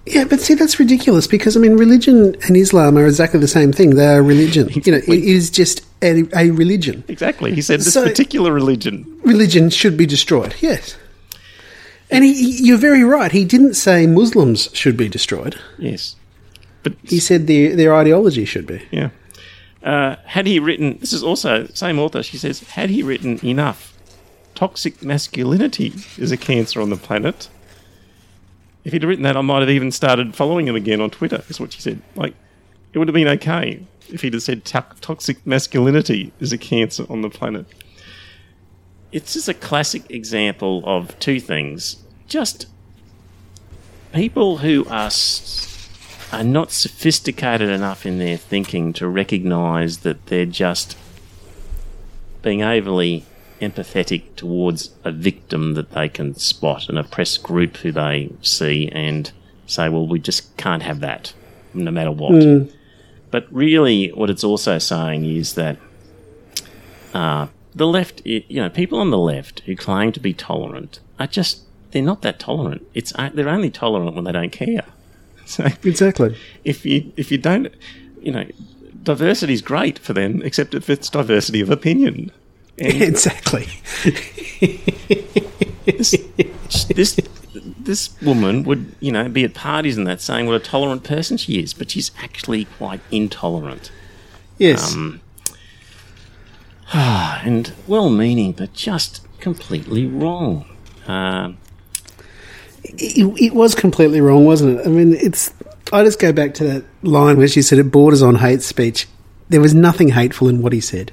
yeah, 0.07 0.25
but 0.25 0.41
see 0.41 0.55
that's 0.55 0.79
ridiculous 0.79 1.27
because 1.27 1.57
I 1.57 1.61
mean 1.61 1.77
religion 1.77 2.37
and 2.47 2.57
Islam 2.57 2.97
are 2.97 3.07
exactly 3.07 3.41
the 3.41 3.49
same 3.49 3.73
thing. 3.73 3.97
They 3.97 4.07
are 4.07 4.23
religion. 4.23 4.69
You 4.87 4.93
know, 4.93 4.99
it 4.99 5.09
is 5.09 5.51
just 5.51 5.85
a, 6.01 6.25
a 6.35 6.51
religion. 6.53 7.03
Exactly. 7.09 7.55
He 7.55 7.61
said 7.61 7.81
this 7.81 7.93
So- 7.93 8.05
particular 8.05 8.53
religion. 8.53 9.05
Religion 9.25 9.69
should 9.69 9.97
be 9.97 10.07
destroyed. 10.07 10.55
Yes. 10.61 10.97
And 12.11 12.25
he- 12.25 12.63
you're 12.67 12.79
very 12.79 13.03
right. 13.05 13.33
He 13.33 13.45
didn't 13.45 13.75
say 13.75 14.07
Muslims 14.07 14.69
should 14.73 14.97
be 14.97 15.09
destroyed. 15.09 15.57
Yes. 15.79 16.15
But 16.85 16.95
He 17.03 17.19
said 17.21 17.47
their 17.49 17.75
their 17.77 17.95
ideology 17.95 18.45
should 18.47 18.67
be. 18.67 18.81
Yeah. 18.93 19.11
Uh, 19.83 20.17
had 20.27 20.47
he 20.47 20.61
written, 20.61 20.99
this 20.99 21.13
is 21.13 21.23
also 21.23 21.67
same 21.69 21.99
author. 21.99 22.23
She 22.23 22.37
says, 22.37 22.61
had 22.61 22.91
he 22.91 23.03
written 23.03 23.45
enough, 23.45 23.97
toxic 24.55 25.03
masculinity 25.03 25.95
is 26.19 26.31
a 26.31 26.37
cancer 26.37 26.81
on 26.81 26.91
the 26.91 26.97
planet. 26.97 27.49
If 28.85 28.93
he'd 28.93 29.05
written 29.05 29.25
that, 29.25 29.37
I 29.37 29.41
might 29.41 29.61
have 29.61 29.71
even 29.71 29.91
started 29.93 30.35
following 30.35 30.67
him 30.69 30.77
again 30.77 31.01
on 31.01 31.11
Twitter. 31.11 31.43
Is 31.49 31.61
what 31.61 31.73
she 31.73 31.81
said. 31.81 32.03
Like, 32.15 32.35
it 32.93 32.99
would 32.99 33.09
have 33.09 33.15
been 33.15 33.29
okay 33.29 33.87
if 34.09 34.23
he'd 34.23 34.35
have 34.35 34.43
said 34.43 34.65
to- 34.67 34.85
toxic 35.01 35.47
masculinity 35.47 36.33
is 36.41 36.53
a 36.53 36.59
cancer 36.59 37.05
on 37.09 37.23
the 37.23 37.31
planet. 37.31 37.67
It's 39.13 39.35
just 39.35 39.49
a 39.49 39.55
classic 39.55 40.11
example 40.11 40.83
of 40.87 41.19
two 41.19 41.41
things. 41.41 41.97
Just 42.27 42.67
people 44.13 44.59
who 44.59 44.87
are 44.89 45.11
are 46.33 46.45
not 46.45 46.71
sophisticated 46.71 47.69
enough 47.69 48.07
in 48.07 48.19
their 48.19 48.37
thinking 48.37 48.93
to 48.95 49.09
recognise 49.09 49.99
that 49.99 50.27
they're 50.27 50.47
just 50.47 50.97
being 52.43 52.63
overly 52.63 53.25
empathetic 53.61 54.23
towards 54.37 54.91
a 55.05 55.13
victim 55.13 55.75
that 55.75 55.91
they 55.91 56.09
can 56.09 56.35
spot, 56.35 56.89
an 56.89 56.97
oppressed 56.97 57.43
group 57.43 57.77
who 57.79 57.93
they 57.93 58.31
see, 58.43 58.89
and 58.93 59.33
say, 59.67 59.89
well, 59.89 60.07
we 60.07 60.19
just 60.19 60.57
can't 60.57 60.83
have 60.83 61.01
that, 61.01 61.33
no 61.75 61.91
matter 61.91 62.11
what. 62.11 62.33
But 63.31 63.47
really, 63.53 64.09
what 64.09 64.31
it's 64.31 64.43
also 64.45 64.79
saying 64.79 65.25
is 65.25 65.55
that 65.55 65.77
uh, 67.13 67.49
the 67.75 67.87
left, 67.87 68.23
you 68.25 68.63
know, 68.63 68.71
people 68.71 68.99
on 68.99 69.11
the 69.11 69.19
left 69.19 69.61
who 69.61 69.77
claim 69.77 70.11
to 70.13 70.21
be 70.21 70.33
tolerant 70.33 71.01
are 71.19 71.27
just, 71.27 71.61
they're 71.91 72.03
not 72.03 72.23
that 72.23 72.39
tolerant. 72.39 72.87
It's, 72.95 73.13
uh, 73.17 73.31
they're 73.35 73.49
only 73.49 73.71
tolerant 73.71 74.15
when 74.15 74.25
they 74.25 74.33
don't 74.33 74.53
care. 74.53 74.85
So 75.51 75.65
Exactly. 75.83 76.37
if 76.65 76.87
you 76.87 77.13
if 77.17 77.33
you 77.33 77.39
don't, 77.39 77.75
you 78.23 78.33
know, 78.33 78.47
diversity 79.03 79.53
is 79.53 79.63
great 79.63 79.99
for 79.99 80.13
them, 80.13 80.41
except 80.43 80.75
if 80.75 80.89
it's 80.89 81.11
diversity 81.11 81.61
of 81.61 81.71
opinion. 81.71 82.31
And 82.79 83.03
exactly. 83.03 83.67
this, 85.85 86.15
this 86.95 87.21
this 87.79 88.23
woman 88.23 88.63
would, 88.63 88.95
you 89.01 89.11
know, 89.11 89.29
be 89.29 89.45
at 89.45 89.55
parties 89.55 89.99
and 89.99 90.07
that 90.07 90.21
saying 90.21 90.47
what 90.47 90.55
a 90.55 90.61
tolerant 90.61 91.03
person 91.03 91.37
she 91.37 91.59
is, 91.59 91.75
but 91.75 91.91
she's 91.91 92.11
actually 92.23 92.67
quite 92.67 93.01
intolerant. 93.11 93.91
Yes. 94.59 94.95
Um, 94.95 95.21
and 96.93 97.73
well-meaning, 97.87 98.53
but 98.53 98.73
just 98.73 99.27
completely 99.41 100.07
wrong. 100.07 100.65
Um, 101.07 101.59
it, 102.99 103.43
it 103.43 103.55
was 103.55 103.75
completely 103.75 104.21
wrong, 104.21 104.45
wasn't 104.45 104.81
it? 104.81 104.87
I 104.87 104.91
mean, 104.91 105.15
it's. 105.15 105.53
I 105.93 106.05
just 106.05 106.21
go 106.21 106.33
back 106.33 106.55
to 106.55 106.65
that 106.65 106.85
line 107.03 107.37
where 107.37 107.49
she 107.49 107.63
said 107.63 107.79
it 107.79 107.91
borders 107.91 108.23
on 108.23 108.37
hate 108.37 108.63
speech. 108.63 109.09
There 109.49 109.61
was 109.61 109.75
nothing 109.75 110.11
hateful 110.11 110.49
in 110.49 110.63
what 110.63 110.73
he 110.73 110.81
said. 110.81 111.13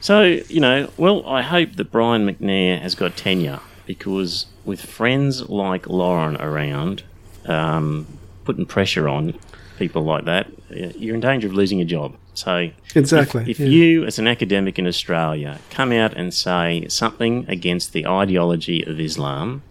So, 0.00 0.22
you 0.22 0.60
know, 0.60 0.90
well, 0.98 1.26
I 1.26 1.42
hope 1.42 1.76
that 1.76 1.90
Brian 1.90 2.26
McNair 2.28 2.80
has 2.80 2.94
got 2.94 3.16
tenure 3.16 3.60
because 3.86 4.46
with 4.64 4.80
friends 4.80 5.48
like 5.48 5.88
Lauren 5.88 6.36
around, 6.36 7.02
um, 7.46 8.06
putting 8.44 8.66
pressure 8.66 9.08
on 9.08 9.38
people 9.78 10.02
like 10.02 10.24
that, 10.26 10.46
uh, 10.70 10.92
you're 10.96 11.14
in 11.14 11.20
danger 11.20 11.46
of 11.46 11.54
losing 11.54 11.78
your 11.78 11.88
job. 11.88 12.16
So, 12.34 12.70
Exactly, 12.94 13.42
if, 13.42 13.48
if 13.48 13.60
yeah. 13.60 13.66
you, 13.66 14.04
as 14.04 14.18
an 14.18 14.26
academic 14.26 14.78
in 14.78 14.86
Australia, 14.86 15.58
come 15.70 15.90
out 15.92 16.14
and 16.14 16.34
say 16.34 16.86
something 16.88 17.46
against 17.48 17.92
the 17.92 18.06
ideology 18.06 18.84
of 18.84 19.00
Islam, 19.00 19.62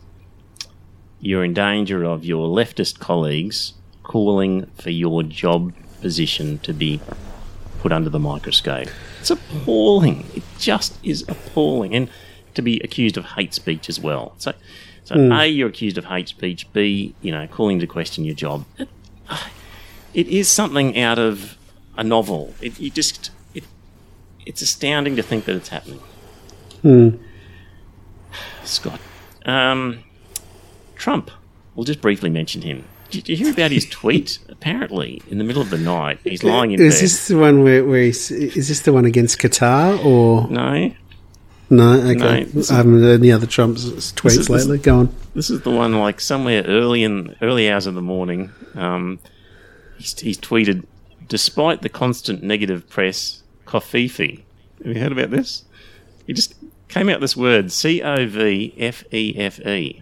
you're 1.25 1.43
in 1.43 1.53
danger 1.53 2.03
of 2.03 2.23
your 2.23 2.47
leftist 2.47 2.99
colleagues 2.99 3.73
calling 4.03 4.67
for 4.77 4.91
your 4.91 5.23
job 5.23 5.73
position 5.99 6.59
to 6.59 6.71
be 6.71 7.01
put 7.79 7.91
under 7.91 8.11
the 8.11 8.19
microscope. 8.19 8.87
It's 9.19 9.31
appalling. 9.31 10.25
It 10.35 10.43
just 10.59 10.99
is 11.03 11.23
appalling. 11.27 11.95
And 11.95 12.09
to 12.53 12.61
be 12.61 12.79
accused 12.81 13.17
of 13.17 13.25
hate 13.25 13.55
speech 13.55 13.89
as 13.89 13.99
well. 13.99 14.35
So, 14.37 14.53
so 15.03 15.15
A, 15.15 15.47
you're 15.47 15.69
accused 15.69 15.97
of 15.97 16.05
hate 16.05 16.29
speech. 16.29 16.71
B, 16.73 17.15
you 17.21 17.31
know, 17.31 17.47
calling 17.47 17.79
to 17.79 17.87
question 17.87 18.23
your 18.23 18.35
job. 18.35 18.65
It, 18.77 18.87
it 20.13 20.27
is 20.27 20.47
something 20.47 20.97
out 20.99 21.17
of 21.17 21.57
a 21.97 22.03
novel. 22.03 22.53
It, 22.61 22.79
you 22.79 22.91
just, 22.91 23.31
it, 23.55 23.63
it's 24.45 24.61
astounding 24.61 25.15
to 25.15 25.23
think 25.23 25.45
that 25.45 25.55
it's 25.55 25.69
happening. 25.69 26.01
Scott. 28.63 28.99
Um, 29.43 30.03
Trump. 31.05 31.29
We'll 31.75 31.83
just 31.83 32.01
briefly 32.01 32.31
mention 32.31 32.63
him. 32.63 32.83
Did 33.11 33.29
you 33.29 33.35
hear 33.35 33.51
about 33.51 33.69
his 33.69 33.87
tweet? 33.87 34.39
Apparently, 34.49 35.21
in 35.29 35.37
the 35.37 35.43
middle 35.43 35.61
of 35.61 35.69
the 35.69 35.77
night, 35.77 36.17
he's 36.23 36.43
lying 36.43 36.71
in 36.71 36.81
Is 36.81 36.95
bed. 36.95 37.03
this 37.03 37.27
the 37.27 37.37
one 37.37 37.61
where, 37.63 37.85
where 37.85 38.01
he's, 38.01 38.31
is 38.31 38.69
this 38.69 38.79
the 38.79 38.91
one 38.91 39.05
against 39.05 39.37
Qatar 39.37 40.03
or 40.03 40.47
No, 40.49 40.95
no? 41.69 41.91
Okay, 42.09 42.47
No, 42.51 42.63
I 42.71 42.73
haven't 42.73 43.03
heard 43.03 43.19
any 43.19 43.31
other 43.31 43.45
Trump's 43.45 43.85
tweets 44.13 44.25
is- 44.31 44.37
this- 44.47 44.49
lately. 44.49 44.79
Go 44.79 44.97
on. 45.01 45.15
this 45.35 45.51
is 45.51 45.61
the 45.61 45.69
one 45.69 45.93
like 45.99 46.19
somewhere 46.19 46.63
early 46.63 47.03
in 47.03 47.35
early 47.39 47.69
hours 47.69 47.85
of 47.85 47.93
the 47.93 48.01
morning. 48.01 48.49
Um, 48.73 49.19
he's, 49.99 50.19
he's 50.19 50.39
tweeted, 50.39 50.85
despite 51.27 51.83
the 51.83 51.89
constant 51.89 52.41
negative 52.41 52.89
press, 52.89 53.43
covfefe. 53.67 54.41
Have 54.83 54.95
you 54.95 54.99
heard 54.99 55.11
about 55.11 55.29
this? 55.29 55.65
He 56.25 56.33
just 56.33 56.55
came 56.87 57.09
out 57.09 57.21
this 57.21 57.37
word 57.37 57.71
C 57.71 58.01
O 58.01 58.25
V 58.27 58.73
F 58.79 59.03
E 59.13 59.35
F 59.37 59.59
E, 59.59 60.01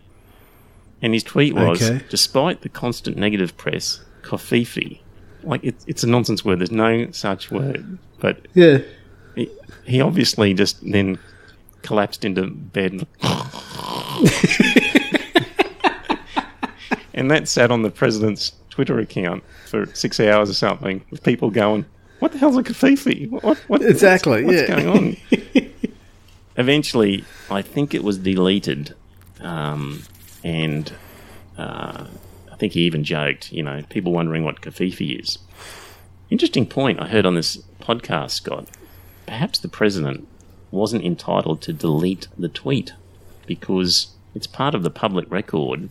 and 1.03 1.13
his 1.13 1.21
tweet 1.23 1.53
was, 1.53 1.81
Okay. 1.83 2.03
despite 2.09 2.61
the 2.61 2.69
constant 2.69 3.17
negative 3.17 3.55
press, 3.57 4.01
covfefe. 4.23 4.99
Like 5.43 5.59
it's 5.63 5.83
it's 5.87 6.03
a 6.03 6.07
nonsense 6.07 6.43
word. 6.43 6.59
There's 6.59 6.71
no 6.71 7.11
such 7.11 7.51
word, 7.51 7.99
but 8.19 8.47
Yeah. 8.55 8.79
he, 9.35 9.49
he 9.83 10.01
obviously 10.01 10.53
just 10.55 10.77
then 10.89 11.19
collapsed 11.83 12.23
into 12.25 12.47
bed. 12.47 13.05
and 17.13 17.29
that 17.31 17.47
sat 17.47 17.71
on 17.71 17.81
the 17.81 17.91
president's 17.91 18.53
Twitter 18.69 18.99
account 18.99 19.43
for 19.67 19.85
six 19.93 20.19
hours 20.19 20.49
or 20.49 20.53
something, 20.53 21.03
with 21.11 21.23
people 21.23 21.49
going, 21.51 21.85
"What 22.19 22.31
the 22.31 22.37
hell's 22.37 22.57
a 22.57 22.63
covfefe? 22.63 23.29
What, 23.29 23.57
what, 23.67 23.81
Exactly, 23.83 24.43
What's, 24.45 24.61
yeah. 24.61 24.67
going 24.81 24.87
on?" 24.87 25.17
Eventually, 26.57 27.23
I 27.49 27.61
think 27.61 27.93
it 27.93 28.03
was 28.03 28.17
deleted, 28.19 28.93
um, 29.41 30.03
and 30.43 30.91
uh, 31.57 32.05
I 32.51 32.55
think 32.57 32.73
he 32.73 32.81
even 32.81 33.03
joked, 33.03 33.51
you 33.51 33.63
know, 33.63 33.81
people 33.89 34.11
wondering 34.11 34.43
what 34.43 34.61
covfefe 34.61 35.19
is. 35.19 35.37
Interesting 36.29 36.65
point 36.65 36.99
I 36.99 37.07
heard 37.07 37.25
on 37.25 37.35
this 37.35 37.57
podcast, 37.79 38.31
Scott. 38.31 38.67
Perhaps 39.25 39.59
the 39.59 39.67
president 39.67 40.27
wasn't 40.71 41.03
entitled 41.03 41.61
to 41.61 41.73
delete 41.73 42.27
the 42.37 42.49
tweet 42.49 42.93
because 43.45 44.07
it's 44.33 44.47
part 44.47 44.73
of 44.73 44.83
the 44.83 44.89
public 44.89 45.29
record 45.31 45.89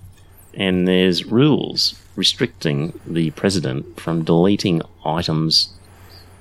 and 0.55 0.87
there's 0.89 1.25
rules 1.25 1.95
restricting 2.17 2.99
the 3.07 3.31
president 3.31 3.99
from 4.01 4.23
deleting 4.25 4.83
items 5.05 5.73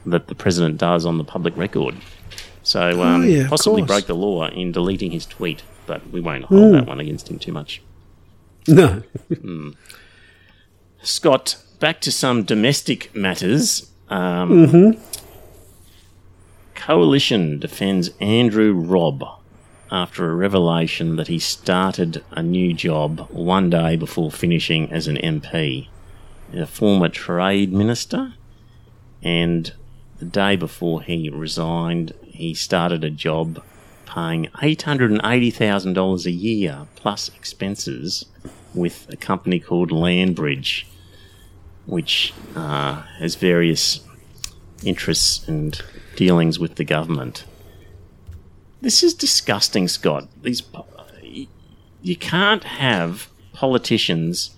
that 0.06 0.28
the 0.28 0.36
president 0.36 0.78
does 0.78 1.06
on 1.06 1.18
the 1.18 1.24
public 1.24 1.56
record. 1.56 1.96
So 2.64 3.02
um, 3.04 3.22
Oh, 3.22 3.26
yeah, 3.26 3.48
possibly 3.48 3.82
course. 3.82 3.88
broke 3.88 4.08
the 4.08 4.16
law 4.16 4.48
in 4.50 4.72
deleting 4.72 5.12
his 5.12 5.26
tweet, 5.26 5.64
but 5.86 6.10
we 6.10 6.20
won't 6.20 6.46
hold 6.46 6.74
that 6.74 6.88
one 6.88 7.00
against 7.00 7.30
him 7.30 7.40
too 7.40 7.52
much. 7.52 7.82
No. 8.68 9.04
Scott, 11.02 11.58
back 11.80 12.00
to 12.02 12.12
some 12.12 12.44
domestic 12.44 13.14
matters. 13.16 13.90
Um, 14.10 14.98
Coalition 16.76 17.60
defends 17.60 18.10
Andrew 18.20 18.74
Robb 18.74 19.24
after 19.92 20.30
a 20.30 20.36
revelation 20.36 21.16
that 21.18 21.28
he 21.28 21.38
started 21.38 22.24
a 22.32 22.42
new 22.42 22.74
job 22.74 23.28
one 23.30 23.70
day 23.70 23.96
before 23.96 24.32
finishing 24.32 24.92
as 24.92 25.08
an 25.08 25.18
MP. 25.18 25.88
A 26.54 26.66
former 26.66 27.10
trade 27.10 27.72
minister, 27.72 28.34
and 29.22 29.74
the 30.20 30.26
day 30.26 30.56
before 30.56 31.02
he 31.02 31.30
resigned, 31.30 32.14
he 32.26 32.54
started 32.54 33.04
a 33.04 33.10
job 33.10 33.64
paying 34.14 34.48
$880,000 34.62 36.26
a 36.26 36.32
year 36.32 36.88
plus 36.96 37.30
expenses 37.30 38.26
with 38.74 39.08
a 39.10 39.16
company 39.16 39.60
called 39.60 39.90
Landbridge, 39.90 40.86
which 41.86 42.34
uh, 42.56 43.02
has 43.20 43.36
various 43.36 44.02
interests 44.84 45.48
and 45.48 45.82
dealings 46.16 46.60
with 46.60 46.76
the 46.76 46.84
government. 46.84 47.46
This 48.82 49.02
is 49.02 49.14
disgusting, 49.14 49.88
Scott. 49.88 50.28
These 50.42 50.64
you 52.02 52.16
can't 52.16 52.64
have 52.64 53.30
politicians 53.54 54.56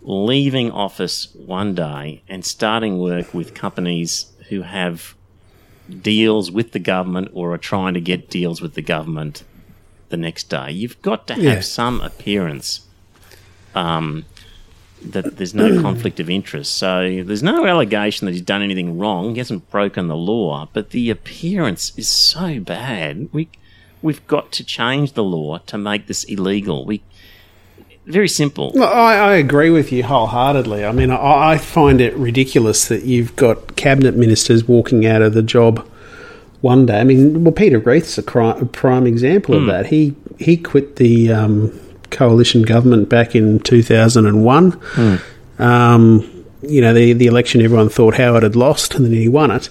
leaving 0.00 0.70
office 0.70 1.28
one 1.34 1.74
day 1.74 2.22
and 2.26 2.42
starting 2.44 2.98
work 2.98 3.34
with 3.34 3.52
companies 3.52 4.32
who 4.48 4.62
have 4.62 5.14
deals 6.02 6.50
with 6.50 6.72
the 6.72 6.78
government 6.78 7.30
or 7.32 7.52
are 7.52 7.58
trying 7.58 7.94
to 7.94 8.00
get 8.00 8.28
deals 8.30 8.60
with 8.60 8.74
the 8.74 8.82
government 8.82 9.44
the 10.10 10.16
next 10.16 10.44
day. 10.50 10.70
You've 10.70 11.00
got 11.02 11.26
to 11.28 11.34
have 11.34 11.42
Yeah. 11.42 11.60
some 11.60 12.00
appearance 12.00 12.80
um, 13.74 14.24
that 15.04 15.36
there's 15.36 15.54
no 15.54 15.80
conflict 15.82 16.20
of 16.20 16.28
interest. 16.30 16.74
So 16.76 17.22
there's 17.24 17.42
no 17.42 17.66
allegation 17.66 18.26
that 18.26 18.32
he's 18.32 18.42
done 18.42 18.62
anything 18.62 18.98
wrong. 18.98 19.32
He 19.32 19.38
hasn't 19.38 19.70
broken 19.70 20.08
the 20.08 20.16
law, 20.16 20.68
but 20.72 20.90
the 20.90 21.10
appearance 21.10 21.92
is 21.96 22.08
so 22.08 22.60
bad. 22.60 23.28
We 23.32 23.48
we've 24.00 24.24
got 24.26 24.52
to 24.52 24.64
change 24.64 25.12
the 25.12 25.24
law 25.24 25.58
to 25.58 25.76
make 25.78 26.06
this 26.06 26.24
illegal. 26.24 26.84
We 26.84 27.02
very 28.08 28.28
simple. 28.28 28.72
Well, 28.74 28.92
I, 28.92 29.14
I 29.16 29.34
agree 29.34 29.70
with 29.70 29.92
you 29.92 30.02
wholeheartedly. 30.02 30.84
I 30.84 30.92
mean, 30.92 31.10
I, 31.10 31.52
I 31.52 31.58
find 31.58 32.00
it 32.00 32.14
ridiculous 32.16 32.88
that 32.88 33.04
you've 33.04 33.34
got 33.36 33.76
cabinet 33.76 34.16
ministers 34.16 34.66
walking 34.66 35.06
out 35.06 35.22
of 35.22 35.34
the 35.34 35.42
job 35.42 35.86
one 36.60 36.86
day. 36.86 36.98
I 37.00 37.04
mean, 37.04 37.44
well, 37.44 37.52
Peter 37.52 37.78
Reith's 37.78 38.18
a, 38.18 38.22
cri- 38.22 38.58
a 38.60 38.64
prime 38.64 39.06
example 39.06 39.54
of 39.54 39.66
that. 39.66 39.86
He 39.86 40.14
he 40.38 40.56
quit 40.56 40.96
the 40.96 41.32
um, 41.32 41.78
coalition 42.10 42.62
government 42.62 43.08
back 43.08 43.34
in 43.36 43.60
two 43.60 43.82
thousand 43.82 44.26
and 44.26 44.44
one. 44.44 44.80
Um, 45.58 46.44
you 46.62 46.80
know, 46.80 46.92
the 46.94 47.12
the 47.12 47.26
election 47.26 47.60
everyone 47.62 47.88
thought 47.88 48.14
Howard 48.16 48.42
had 48.42 48.56
lost, 48.56 48.94
and 48.94 49.04
then 49.04 49.12
he 49.12 49.28
won 49.28 49.50
it. 49.50 49.70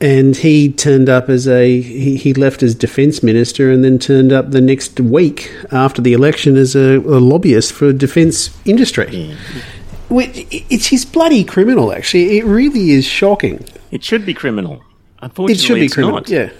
And 0.00 0.36
he 0.36 0.70
turned 0.72 1.08
up 1.08 1.28
as 1.28 1.48
a 1.48 1.80
he, 1.80 2.16
he 2.16 2.32
left 2.32 2.62
as 2.62 2.74
defence 2.74 3.22
minister, 3.22 3.70
and 3.72 3.82
then 3.82 3.98
turned 3.98 4.32
up 4.32 4.52
the 4.52 4.60
next 4.60 5.00
week 5.00 5.52
after 5.72 6.00
the 6.00 6.12
election 6.12 6.56
as 6.56 6.76
a, 6.76 6.98
a 6.98 7.18
lobbyist 7.18 7.72
for 7.72 7.92
defence 7.92 8.56
industry. 8.64 9.06
Mm-hmm. 9.06 10.14
Which 10.14 10.46
it's 10.50 10.86
his 10.86 11.04
bloody 11.04 11.42
criminal. 11.44 11.92
Actually, 11.92 12.38
it 12.38 12.44
really 12.44 12.90
is 12.92 13.04
shocking. 13.04 13.64
It 13.90 14.04
should 14.04 14.24
be 14.24 14.34
criminal. 14.34 14.84
unfortunately 15.20 15.54
It 15.54 15.60
should 15.60 15.74
be 15.74 15.84
it's 15.86 15.94
criminal. 15.94 16.16
not. 16.16 16.28
Yeah, 16.28 16.50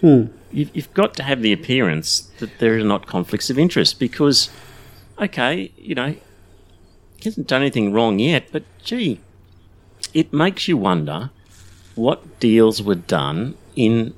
hmm. 0.00 0.24
You've, 0.50 0.74
you've 0.74 0.94
got 0.94 1.14
to 1.14 1.22
have 1.22 1.42
the 1.42 1.52
appearance 1.52 2.22
that 2.38 2.58
there 2.58 2.76
are 2.78 2.84
not 2.84 3.06
conflicts 3.06 3.50
of 3.50 3.58
interest 3.58 3.98
because, 4.00 4.48
okay, 5.18 5.70
you 5.76 5.94
know, 5.94 6.16
he 7.18 7.24
hasn't 7.24 7.46
done 7.46 7.60
anything 7.60 7.92
wrong 7.92 8.18
yet, 8.18 8.48
but 8.50 8.64
gee, 8.82 9.20
it 10.14 10.32
makes 10.32 10.66
you 10.66 10.76
wonder 10.76 11.30
what 11.98 12.40
deals 12.40 12.82
were 12.82 12.94
done 12.94 13.54
in 13.76 14.14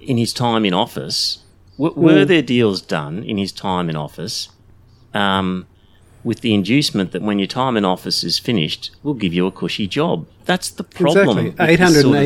in 0.00 0.16
his 0.16 0.32
time 0.32 0.64
in 0.64 0.72
office. 0.72 1.38
W- 1.78 1.94
were 2.00 2.24
there 2.24 2.42
deals 2.42 2.80
done 2.80 3.22
in 3.22 3.36
his 3.36 3.52
time 3.52 3.90
in 3.90 3.96
office 3.96 4.48
um, 5.14 5.66
with 6.24 6.40
the 6.40 6.54
inducement 6.54 7.12
that 7.12 7.20
when 7.22 7.38
your 7.38 7.46
time 7.46 7.76
in 7.76 7.84
office 7.84 8.24
is 8.24 8.38
finished, 8.38 8.90
we'll 9.02 9.14
give 9.14 9.34
you 9.34 9.46
a 9.46 9.52
cushy 9.52 9.86
job? 9.86 10.26
That's 10.46 10.70
the 10.70 10.82
problem. 10.84 11.38
Exactly, 11.38 11.44
with 11.44 11.56
this 11.58 11.68
eight 11.68 11.80
hundred 11.80 12.02
sort 12.02 12.16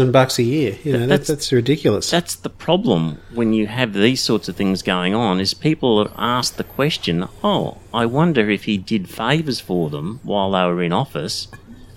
and 0.00 0.08
of- 0.08 0.12
bucks 0.12 0.38
a 0.38 0.42
year. 0.42 0.76
You 0.82 0.92
know, 0.94 0.98
That's- 1.00 1.18
that's 1.18 1.28
that's 1.28 1.52
ridiculous. 1.52 2.10
that's 2.10 2.34
the 2.34 2.50
problem 2.50 3.18
when 3.32 3.52
you 3.52 3.66
have 3.68 3.92
these 3.92 4.20
sorts 4.22 4.48
of 4.48 4.56
things 4.56 4.82
going 4.82 5.14
on 5.14 5.40
is 5.40 5.54
people 5.54 6.02
have 6.02 6.12
asked 6.18 6.56
the 6.56 6.64
question 6.64 7.26
oh 7.44 7.78
i 7.94 8.04
wonder 8.06 8.50
if 8.50 8.64
he 8.64 8.76
did 8.92 9.08
favours 9.08 9.60
for 9.60 9.88
them 9.90 10.18
while 10.24 10.50
they 10.52 10.64
were 10.64 10.82
in 10.82 10.92
office 10.92 11.46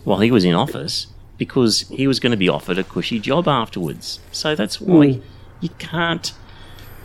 while 0.04 0.20
he 0.20 0.30
was 0.32 0.46
in 0.46 0.54
office 0.54 1.08
because 1.38 1.82
he 1.90 2.08
was 2.08 2.20
going 2.20 2.32
to 2.32 2.38
be 2.38 2.50
offered 2.50 2.78
a 2.78 2.84
cushy 2.84 3.20
job 3.20 3.48
afterwards 3.48 4.20
so 4.32 4.56
that's 4.56 4.78
hmm. 4.78 4.94
why 4.94 5.22
you 5.60 5.70
can't 5.80 6.34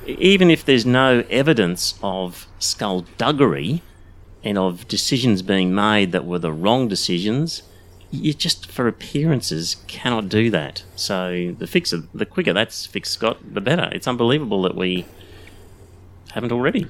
even 0.06 0.50
if 0.50 0.64
there's 0.64 0.86
no 0.86 1.24
evidence 1.30 1.98
of 2.02 2.46
skullduggery 2.58 3.82
and 4.42 4.56
of 4.56 4.88
decisions 4.88 5.42
being 5.42 5.74
made 5.74 6.12
that 6.12 6.24
were 6.24 6.38
the 6.38 6.52
wrong 6.52 6.88
decisions 6.88 7.62
you 8.10 8.32
just 8.32 8.70
for 8.70 8.88
appearances 8.88 9.76
cannot 9.86 10.28
do 10.28 10.50
that. 10.50 10.82
So 10.96 11.54
the 11.58 11.66
fix, 11.66 11.92
the 12.14 12.26
quicker 12.26 12.52
that's 12.52 12.86
fixed, 12.86 13.12
Scott, 13.12 13.38
the 13.54 13.60
better. 13.60 13.88
It's 13.92 14.08
unbelievable 14.08 14.62
that 14.62 14.74
we 14.74 15.06
haven't 16.32 16.52
already. 16.52 16.86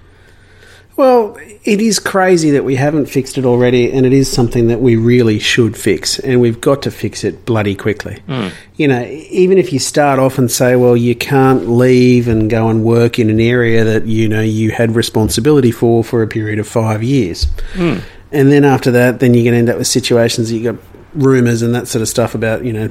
Well, 0.99 1.37
it 1.63 1.81
is 1.81 2.01
crazy 2.01 2.51
that 2.51 2.65
we 2.65 2.75
haven't 2.75 3.07
fixed 3.07 3.39
it 3.39 3.45
already, 3.45 3.93
and 3.93 4.05
it 4.05 4.13
is 4.13 4.29
something 4.29 4.67
that 4.67 4.81
we 4.81 4.97
really 4.97 5.39
should 5.39 5.77
fix, 5.77 6.19
and 6.19 6.41
we've 6.41 6.61
got 6.61 6.83
to 6.83 6.91
fix 6.91 7.23
it 7.23 7.45
bloody 7.45 7.77
quickly. 7.77 8.19
Hmm. 8.27 8.49
You 8.75 8.89
know, 8.89 9.05
even 9.05 9.59
if 9.59 9.73
you 9.73 9.79
start 9.79 10.19
off 10.19 10.39
and 10.39 10.51
say, 10.51 10.75
well, 10.75 10.97
you 10.97 11.15
can't 11.15 11.69
leave 11.69 12.27
and 12.27 12.51
go 12.51 12.69
and 12.69 12.83
work 12.83 13.21
in 13.21 13.31
an 13.31 13.39
area 13.39 13.85
that, 13.85 14.07
you 14.07 14.29
know, 14.29 14.41
you 14.41 14.73
had 14.73 14.97
responsibility 14.97 15.71
for 15.71 16.03
for 16.03 16.21
a 16.25 16.27
period 16.27 16.59
of 16.59 16.67
five 16.67 17.01
years. 17.01 17.45
Hmm. 17.75 17.99
And 18.33 18.51
then 18.51 18.65
after 18.65 18.91
that, 18.91 19.21
then 19.21 19.35
you're 19.35 19.45
going 19.45 19.53
to 19.53 19.59
end 19.59 19.69
up 19.69 19.79
with 19.79 19.87
situations 19.87 20.51
that 20.51 20.57
you 20.57 20.73
got 20.73 20.83
rumours 21.15 21.63
and 21.63 21.77
that 21.77 21.87
sort 21.87 22.03
of 22.03 22.09
stuff 22.09 22.35
about, 22.35 22.65
you 22.65 22.73
know, 22.73 22.91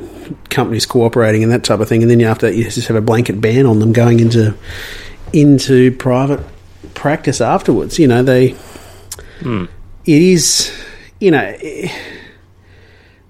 companies 0.49 0.85
cooperating 0.85 1.43
and 1.43 1.51
that 1.51 1.65
type 1.65 1.81
of 1.81 1.89
thing. 1.89 2.03
And 2.03 2.09
then 2.09 2.21
after 2.21 2.49
that, 2.49 2.55
you 2.55 2.63
just 2.63 2.87
have 2.87 2.95
a 2.95 3.01
blanket 3.01 3.41
ban 3.41 3.65
on 3.65 3.79
them 3.79 3.91
going 3.91 4.21
into 4.21 4.55
into 5.33 5.91
private 5.97 6.39
practice 6.97 7.39
afterwards. 7.39 7.97
You 7.99 8.07
know, 8.07 8.23
they. 8.23 8.55
It 10.05 10.21
is, 10.21 10.71
you 11.19 11.31
know, 11.31 11.55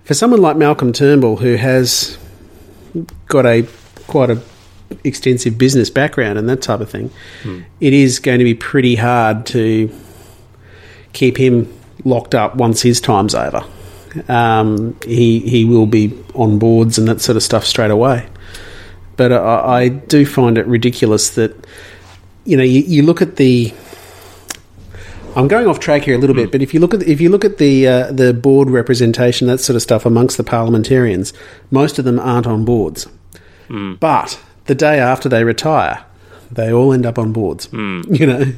for 0.06 0.14
someone 0.14 0.42
like 0.42 0.56
Malcolm 0.58 0.94
Turnbull 0.94 1.36
who 1.38 1.56
has 1.56 2.18
got 3.28 3.46
a 3.46 3.68
quite 4.08 4.30
a 4.30 4.42
extensive 5.04 5.58
business 5.58 5.90
background 5.90 6.40
and 6.40 6.48
that 6.48 6.62
type 6.62 6.80
of 6.80 6.90
thing, 6.90 7.12
it 7.82 7.94
is 7.94 8.20
going 8.20 8.40
to 8.40 8.46
be 8.46 8.54
pretty 8.54 8.96
hard 8.96 9.46
to 9.48 9.92
keep 11.14 11.38
him 11.38 11.68
locked 12.06 12.34
up 12.36 12.56
once 12.56 12.82
his 12.82 13.02
time's 13.02 13.36
over. 13.36 13.66
Um, 14.30 14.96
he 15.06 15.40
he 15.40 15.66
will 15.66 15.88
be 15.88 16.14
on 16.36 16.58
boards 16.58 16.98
and 16.98 17.08
that 17.08 17.22
sort 17.22 17.36
of 17.36 17.44
stuff 17.44 17.66
straight 17.66 17.92
away. 17.92 18.30
But 19.18 19.32
I, 19.34 19.82
I 19.82 19.90
do 19.90 20.26
find 20.26 20.58
it 20.58 20.66
ridiculous 20.68 21.32
that 21.32 21.54
you 22.48 22.56
know 22.56 22.64
you, 22.64 22.82
you 22.82 23.04
look 23.04 23.22
at 23.22 23.36
the. 23.36 23.74
I'm 25.36 25.48
going 25.48 25.68
off 25.68 25.80
track 25.80 26.04
here 26.04 26.16
a 26.16 26.18
little 26.18 26.36
bit, 26.36 26.52
but 26.52 26.64
if 26.64 26.74
you 26.74 26.80
look 26.80 26.96
at 26.96 27.04
if 27.04 27.22
you 27.22 27.30
look 27.30 27.46
at 27.46 27.58
the 27.58 27.88
uh, 27.88 28.12
the 28.12 28.34
board 28.34 28.70
representation, 28.70 29.48
that 29.48 29.60
sort 29.60 29.76
of 29.76 29.82
stuff 29.84 30.06
amongst 30.06 30.38
the 30.38 30.44
parliamentarians, 30.44 31.34
most 31.70 32.00
of 32.00 32.06
them 32.06 32.18
aren't 32.20 32.48
on 32.48 32.66
boards. 32.66 33.06
But 34.00 34.40
the 34.66 34.74
day 34.74 35.00
after 35.00 35.30
they 35.30 35.44
retire, 35.44 36.06
they 36.50 36.72
all 36.72 36.94
end 36.94 37.06
up 37.06 37.20
on 37.20 37.34
boards. 37.34 37.70
You 37.74 38.26
know, 38.26 38.54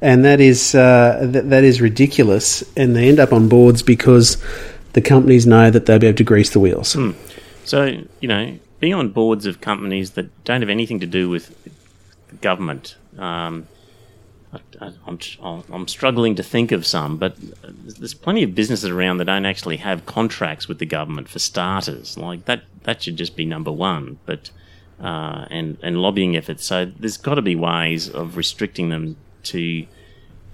and 0.00 0.24
that 0.24 0.40
is 0.40 0.74
uh, 0.74 1.18
that, 1.22 1.50
that 1.50 1.64
is 1.64 1.80
ridiculous. 1.80 2.62
And 2.76 2.94
they 2.94 3.08
end 3.08 3.18
up 3.18 3.32
on 3.32 3.48
boards 3.48 3.82
because 3.82 4.42
the 4.92 5.02
companies 5.02 5.46
know 5.46 5.70
that 5.70 5.84
they'll 5.86 5.98
be 5.98 6.06
able 6.06 6.16
to 6.18 6.24
grease 6.24 6.50
the 6.50 6.60
wheels. 6.60 6.96
So 7.64 7.84
you 8.20 8.28
know, 8.28 8.58
being 8.80 8.94
on 8.94 9.10
boards 9.10 9.44
of 9.44 9.60
companies 9.60 10.12
that 10.12 10.44
don't 10.44 10.62
have 10.62 10.70
anything 10.70 11.00
to 11.00 11.06
do 11.06 11.28
with 11.28 11.52
government. 12.40 12.96
Um, 13.18 13.68
I, 14.80 14.92
I'm 15.10 15.88
struggling 15.88 16.34
to 16.36 16.42
think 16.42 16.72
of 16.72 16.86
some, 16.86 17.16
but 17.16 17.36
there's 17.62 18.14
plenty 18.14 18.42
of 18.42 18.54
businesses 18.54 18.88
around 18.90 19.18
that 19.18 19.26
don't 19.26 19.44
actually 19.44 19.78
have 19.78 20.06
contracts 20.06 20.68
with 20.68 20.78
the 20.78 20.86
government 20.86 21.28
for 21.28 21.38
starters. 21.38 22.16
Like 22.16 22.44
that, 22.46 22.62
that 22.84 23.02
should 23.02 23.16
just 23.16 23.36
be 23.36 23.44
number 23.44 23.72
one. 23.72 24.18
But 24.24 24.50
uh, 25.00 25.46
and 25.50 25.76
and 25.82 26.00
lobbying 26.00 26.36
efforts. 26.36 26.64
So 26.64 26.86
there's 26.86 27.16
got 27.16 27.34
to 27.34 27.42
be 27.42 27.54
ways 27.54 28.08
of 28.08 28.36
restricting 28.36 28.88
them 28.88 29.16
to 29.44 29.86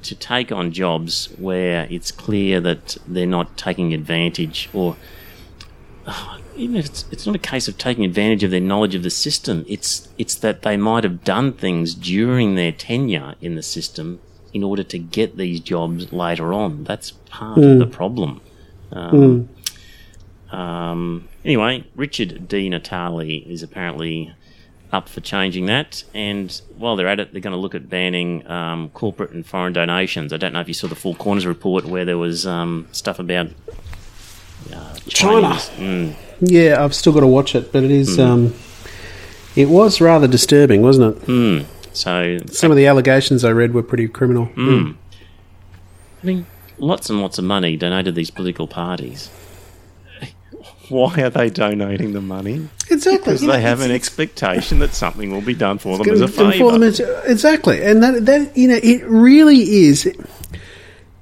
to 0.02 0.14
take 0.16 0.50
on 0.50 0.72
jobs 0.72 1.26
where 1.38 1.86
it's 1.88 2.10
clear 2.10 2.60
that 2.60 2.96
they're 3.06 3.26
not 3.26 3.56
taking 3.56 3.94
advantage 3.94 4.68
or 4.72 4.96
even 6.57 6.76
if 6.76 6.86
it's, 6.86 7.05
it's 7.11 7.26
not 7.26 7.34
a 7.34 7.38
case 7.38 7.68
of 7.68 7.78
taking 7.78 8.05
advantage 8.05 8.44
of 8.44 8.50
their 8.50 8.61
knowledge 8.61 8.94
of 8.94 9.03
the 9.03 9.11
system, 9.11 9.64
it's 9.68 10.09
it's 10.18 10.34
that 10.36 10.62
they 10.62 10.76
might 10.76 11.05
have 11.05 11.24
done 11.24 11.53
things 11.53 11.94
during 11.94 12.55
their 12.55 12.72
tenure 12.72 13.34
in 13.40 13.55
the 13.55 13.62
system 13.62 14.20
in 14.53 14.62
order 14.62 14.82
to 14.82 14.98
get 14.98 15.36
these 15.36 15.61
jobs 15.61 16.12
later 16.12 16.53
on. 16.53 16.84
That's 16.84 17.12
part 17.30 17.59
of 17.59 17.78
the 17.78 17.86
problem. 17.86 18.40
Um, 18.92 19.48
um, 20.50 21.28
anyway, 21.44 21.84
Richard 21.94 22.48
Di 22.48 22.68
Natale 22.68 23.38
is 23.46 23.62
apparently 23.62 24.34
up 24.92 25.09
for 25.09 25.22
changing 25.22 25.64
that, 25.66 26.05
and 26.12 26.61
while 26.76 26.96
they're 26.96 27.09
at 27.09 27.18
it, 27.18 27.32
they're 27.32 27.40
going 27.40 27.55
to 27.55 27.59
look 27.61 27.74
at 27.74 27.88
banning 27.88 28.46
um, 28.46 28.90
corporate 28.90 29.30
and 29.30 29.46
foreign 29.46 29.72
donations. 29.72 30.34
I 30.34 30.36
don't 30.36 30.53
know 30.53 30.61
if 30.61 30.68
you 30.68 30.74
saw 30.74 30.86
the 30.86 30.94
Four 30.94 31.14
Corners 31.14 31.46
report 31.46 31.86
where 31.86 32.05
there 32.05 32.18
was 32.18 32.46
um, 32.46 32.86
stuff 32.92 33.18
about 33.18 33.46
uh, 34.70 34.94
China. 35.09 35.48
Mm. 35.76 36.14
Yeah, 36.45 36.82
I've 36.84 36.95
still 36.95 37.12
got 37.12 37.20
to 37.20 37.26
watch 37.26 37.55
it, 37.55 37.72
but 37.72 37.84
it 37.84 37.90
is. 37.90 38.16
Hmm. 38.16 38.20
Um, 38.22 38.55
it 39.55 39.68
was 39.68 40.01
rather 40.01 40.26
disturbing, 40.26 40.82
wasn't 40.82 41.16
it? 41.16 41.22
Hmm. 41.24 41.59
So 41.93 42.38
Some 42.51 42.70
of 42.70 42.76
the 42.76 42.86
allegations 42.86 43.45
I 43.45 43.51
read 43.53 43.74
were 43.74 43.82
pretty 43.82 44.09
criminal. 44.09 44.47
Hmm. 44.47 44.93
I 46.22 46.26
mean, 46.26 46.47
lots 46.78 47.11
and 47.11 47.20
lots 47.20 47.38
of 47.38 47.45
money 47.45 47.76
donated 47.76 48.07
to 48.07 48.12
these 48.12 48.30
political 48.30 48.66
parties. 48.66 49.30
Why 50.88 51.20
are 51.22 51.30
they 51.30 51.51
donating 51.51 52.12
the 52.12 52.20
money? 52.20 52.68
Exactly. 52.90 53.18
Because 53.18 53.43
You 53.43 53.49
know, 53.49 53.55
they 53.55 53.61
have 53.62 53.80
an 53.80 53.90
expectation 53.90 54.78
that 54.80 54.95
something 54.95 55.30
will 55.32 55.40
be 55.43 55.55
done 55.55 55.78
for 55.78 55.99
them 55.99 56.09
as 56.11 56.20
a 56.20 56.26
gonna- 56.28 56.53
for 56.53 56.72
them 56.78 56.93
favour. 56.93 57.22
exactly, 57.26 57.82
and 57.82 58.03
that 58.03 58.24
that 58.26 58.57
you 58.57 58.68
know 58.68 58.78
it 58.82 59.03
really 59.07 59.59
is. 59.61 60.11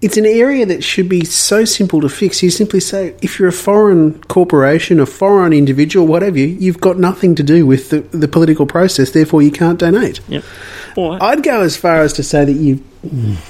It's 0.03 0.17
an 0.17 0.25
area 0.25 0.65
that 0.65 0.83
should 0.83 1.11
be 1.11 1.25
so 1.27 1.67
simple 1.67 2.01
to 2.01 2.09
fix. 2.09 2.43
You 2.43 2.49
simply 2.51 2.81
say, 2.81 3.15
if 3.21 3.39
you're 3.39 3.49
a 3.49 3.53
foreign 3.53 4.19
corporation, 4.25 4.99
a 4.99 5.05
foreign 5.05 5.53
individual, 5.53 6.07
whatever, 6.07 6.39
you, 6.39 6.47
you've 6.47 6.81
got 6.81 6.99
nothing 6.99 7.35
to 7.35 7.43
do 7.43 7.67
with 7.67 7.91
the, 7.91 8.01
the 8.17 8.27
political 8.27 8.65
process. 8.67 9.11
Therefore, 9.11 9.43
you 9.43 9.51
can't 9.51 9.79
donate. 9.79 10.21
Yep. 10.29 10.43
Or 10.97 11.23
I'd 11.23 11.43
go 11.43 11.61
as 11.61 11.77
far 11.77 11.99
as 12.01 12.15
to 12.15 12.23
say 12.23 12.47
that 12.47 12.53
you 12.53 12.83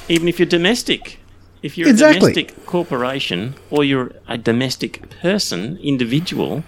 even 0.09 0.27
if 0.29 0.39
you're 0.41 0.47
domestic, 0.47 1.19
if 1.63 1.79
you're 1.79 1.89
Exactly. 1.89 2.33
a 2.33 2.35
domestic 2.35 2.67
corporation 2.67 3.55
or 3.71 3.85
you're 3.85 4.13
a 4.27 4.37
domestic 4.37 5.09
person, 5.21 5.79
individual, 5.83 6.65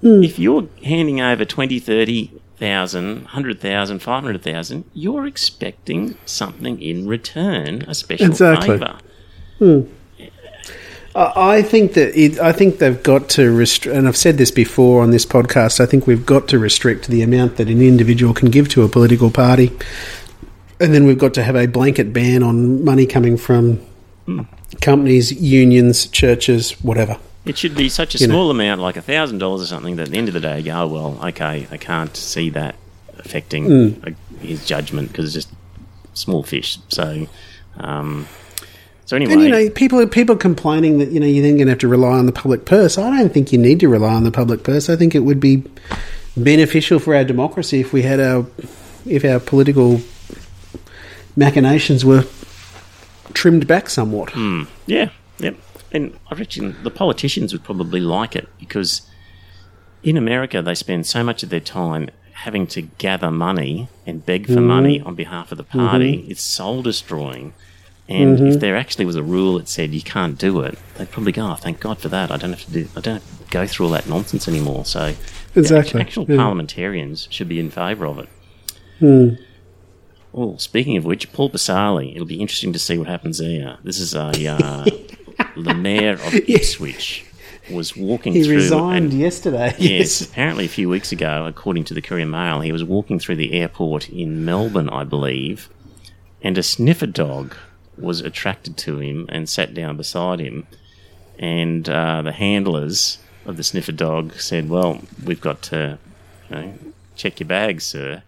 Hmm. 0.00 0.22
if 0.22 0.38
you're 0.38 0.68
handing 0.84 1.20
over 1.20 1.44
20, 1.44 2.30
30,000, 2.58 3.22
100,000, 3.22 3.98
500,000, 4.00 4.84
you're 4.92 5.26
expecting 5.26 6.16
something 6.26 6.82
in 6.82 7.06
return, 7.06 7.82
a 7.86 7.94
special 7.94 8.26
Exactly. 8.26 8.78
favour. 8.78 8.98
Hmm. 9.58 9.80
I 11.14 11.58
I 11.58 11.62
think 11.62 11.94
that 11.94 12.16
it, 12.18 12.38
I 12.38 12.52
think 12.52 12.78
they've 12.78 13.02
got 13.02 13.28
to 13.30 13.50
restrict, 13.50 13.96
and 13.96 14.06
I've 14.06 14.16
said 14.16 14.38
this 14.38 14.50
before 14.50 15.02
on 15.02 15.10
this 15.10 15.24
podcast. 15.24 15.80
I 15.80 15.86
think 15.86 16.06
we've 16.06 16.26
got 16.26 16.48
to 16.48 16.58
restrict 16.58 17.08
the 17.08 17.22
amount 17.22 17.56
that 17.56 17.68
an 17.68 17.80
individual 17.80 18.34
can 18.34 18.50
give 18.50 18.68
to 18.70 18.82
a 18.82 18.88
political 18.88 19.30
party, 19.30 19.70
and 20.80 20.92
then 20.92 21.06
we've 21.06 21.18
got 21.18 21.34
to 21.34 21.42
have 21.42 21.56
a 21.56 21.66
blanket 21.66 22.12
ban 22.12 22.42
on 22.42 22.84
money 22.84 23.06
coming 23.06 23.36
from 23.36 23.76
hmm. 24.26 24.42
companies, 24.80 25.32
unions, 25.32 26.06
churches, 26.08 26.72
whatever. 26.82 27.16
It 27.48 27.56
should 27.58 27.74
be 27.74 27.88
such 27.88 28.14
a 28.14 28.18
You 28.18 28.28
know. 28.28 28.34
small 28.34 28.50
amount, 28.50 28.80
like 28.80 28.96
$1,000 28.96 29.42
or 29.42 29.64
something, 29.64 29.96
that 29.96 30.04
at 30.04 30.10
the 30.10 30.18
end 30.18 30.28
of 30.28 30.34
the 30.34 30.40
day, 30.40 30.58
you 30.58 30.66
go, 30.66 30.82
oh, 30.82 30.86
well, 30.86 31.26
okay, 31.28 31.66
I 31.70 31.76
can't 31.76 32.16
see 32.16 32.50
that 32.50 32.74
affecting 33.18 34.02
uh, 34.04 34.10
his 34.40 34.64
judgment 34.64 35.08
because 35.08 35.34
it's 35.34 35.46
just 35.46 35.56
small 36.14 36.42
fish. 36.42 36.78
So, 36.88 37.26
um, 37.78 38.26
so 39.06 39.16
anyway. 39.16 39.32
And 39.32 39.42
you 39.42 39.48
know, 39.48 39.70
people 39.70 40.06
people 40.06 40.36
complaining 40.36 40.98
that 40.98 41.10
you 41.10 41.18
know 41.20 41.26
you're 41.26 41.42
then 41.42 41.56
going 41.56 41.66
to 41.66 41.72
have 41.72 41.78
to 41.80 41.88
rely 41.88 42.18
on 42.18 42.26
the 42.26 42.32
public 42.32 42.64
purse. 42.66 42.98
I 42.98 43.10
don't 43.16 43.32
think 43.32 43.52
you 43.52 43.58
need 43.58 43.80
to 43.80 43.88
rely 43.88 44.12
on 44.12 44.24
the 44.24 44.30
public 44.30 44.62
purse. 44.62 44.90
I 44.90 44.96
think 44.96 45.14
it 45.14 45.20
would 45.20 45.40
be 45.40 45.64
beneficial 46.36 46.98
for 46.98 47.14
our 47.14 47.24
democracy 47.24 47.80
if 47.80 47.92
we 47.92 48.02
had 48.02 48.20
our 48.20 48.46
if 49.06 49.24
our 49.24 49.40
political 49.40 50.00
machinations 51.36 52.04
were 52.04 52.24
trimmed 53.32 53.66
back 53.66 53.88
somewhat. 53.88 54.34
Yeah, 54.86 55.10
yep. 55.38 55.56
And 55.92 56.18
I 56.30 56.34
reckon 56.34 56.76
the 56.82 56.90
politicians 56.90 57.52
would 57.52 57.64
probably 57.64 58.00
like 58.00 58.36
it 58.36 58.48
because 58.58 59.02
in 60.02 60.16
America, 60.16 60.62
they 60.62 60.74
spend 60.74 61.06
so 61.06 61.24
much 61.24 61.42
of 61.42 61.48
their 61.50 61.60
time 61.60 62.10
having 62.32 62.66
to 62.68 62.82
gather 62.82 63.30
money 63.30 63.88
and 64.06 64.24
beg 64.24 64.46
for 64.46 64.60
money 64.60 65.00
on 65.00 65.14
behalf 65.14 65.50
of 65.50 65.58
the 65.58 65.64
party. 65.64 66.24
It's 66.28 66.42
soul 66.42 66.82
destroying. 66.82 67.52
And 68.08 68.40
if 68.40 68.60
there 68.60 68.76
actually 68.76 69.04
was 69.04 69.16
a 69.16 69.22
rule 69.22 69.58
that 69.58 69.68
said 69.68 69.92
you 69.92 70.00
can't 70.00 70.38
do 70.38 70.60
it, 70.60 70.78
they'd 70.96 71.10
probably 71.10 71.32
go, 71.32 71.50
"Oh, 71.50 71.54
thank 71.56 71.80
God 71.80 71.98
for 71.98 72.08
that! 72.08 72.30
I 72.30 72.38
don't 72.38 72.50
have 72.50 72.64
to 72.64 72.70
do, 72.72 72.88
I 72.96 73.00
don't 73.00 73.22
go 73.50 73.66
through 73.66 73.86
all 73.86 73.92
that 73.92 74.08
nonsense 74.08 74.48
anymore." 74.48 74.86
So, 74.86 75.14
Exactly, 75.54 76.00
actual 76.00 76.24
yeah. 76.26 76.36
parliamentarians 76.36 77.28
should 77.30 77.48
be 77.48 77.60
in 77.60 77.70
favour 77.70 78.06
of 78.06 78.18
it. 78.20 78.28
Hmm. 78.98 79.28
Well, 80.32 80.58
speaking 80.58 80.96
of 80.96 81.04
which, 81.04 81.32
Paul 81.32 81.50
Pisasale, 81.50 82.14
it'll 82.14 82.26
be 82.26 82.40
interesting 82.40 82.72
to 82.72 82.78
see 82.78 82.96
what 82.96 83.08
happens 83.08 83.38
there. 83.38 83.76
This 83.82 83.98
is 83.98 84.14
a 84.14 84.30
uh, 84.46 84.86
the 85.64 85.74
mayor 85.88 86.14
of 86.14 86.34
Ipswich 86.34 87.24
was 87.70 87.96
walking 87.96 88.32
He 88.32 88.44
through 88.44 88.56
resigned 88.56 89.12
and- 89.12 89.20
yesterday. 89.20 89.74
Yes, 89.78 90.20
apparently 90.22 90.64
a 90.64 90.68
few 90.68 90.88
weeks 90.88 91.12
ago, 91.12 91.44
according 91.46 91.84
to 91.84 91.94
the 91.94 92.00
Courier 92.02 92.26
Mail, 92.26 92.60
he 92.60 92.72
was 92.72 92.82
walking 92.84 93.18
through 93.18 93.36
the 93.36 93.52
airport 93.52 94.08
in 94.08 94.44
Melbourne, 94.44 94.88
I 94.88 95.04
believe, 95.04 95.68
and 96.42 96.56
a 96.56 96.62
sniffer 96.62 97.06
dog 97.06 97.54
was 97.98 98.20
attracted 98.20 98.76
to 98.78 98.98
him 99.00 99.26
and 99.28 99.48
sat 99.48 99.74
down 99.74 99.96
beside 99.96 100.40
him. 100.40 100.66
And 101.38 101.88
uh, 101.88 102.22
the 102.22 102.32
handlers 102.32 103.18
of 103.44 103.56
the 103.56 103.62
sniffer 103.64 103.92
dog 103.92 104.34
said, 104.34 104.68
"Well, 104.68 105.00
we've 105.24 105.40
got 105.40 105.62
to 105.62 105.98
you 106.50 106.56
know, 106.56 106.74
check 107.16 107.38
your 107.40 107.48
bags, 107.48 107.84
sir." 107.86 108.22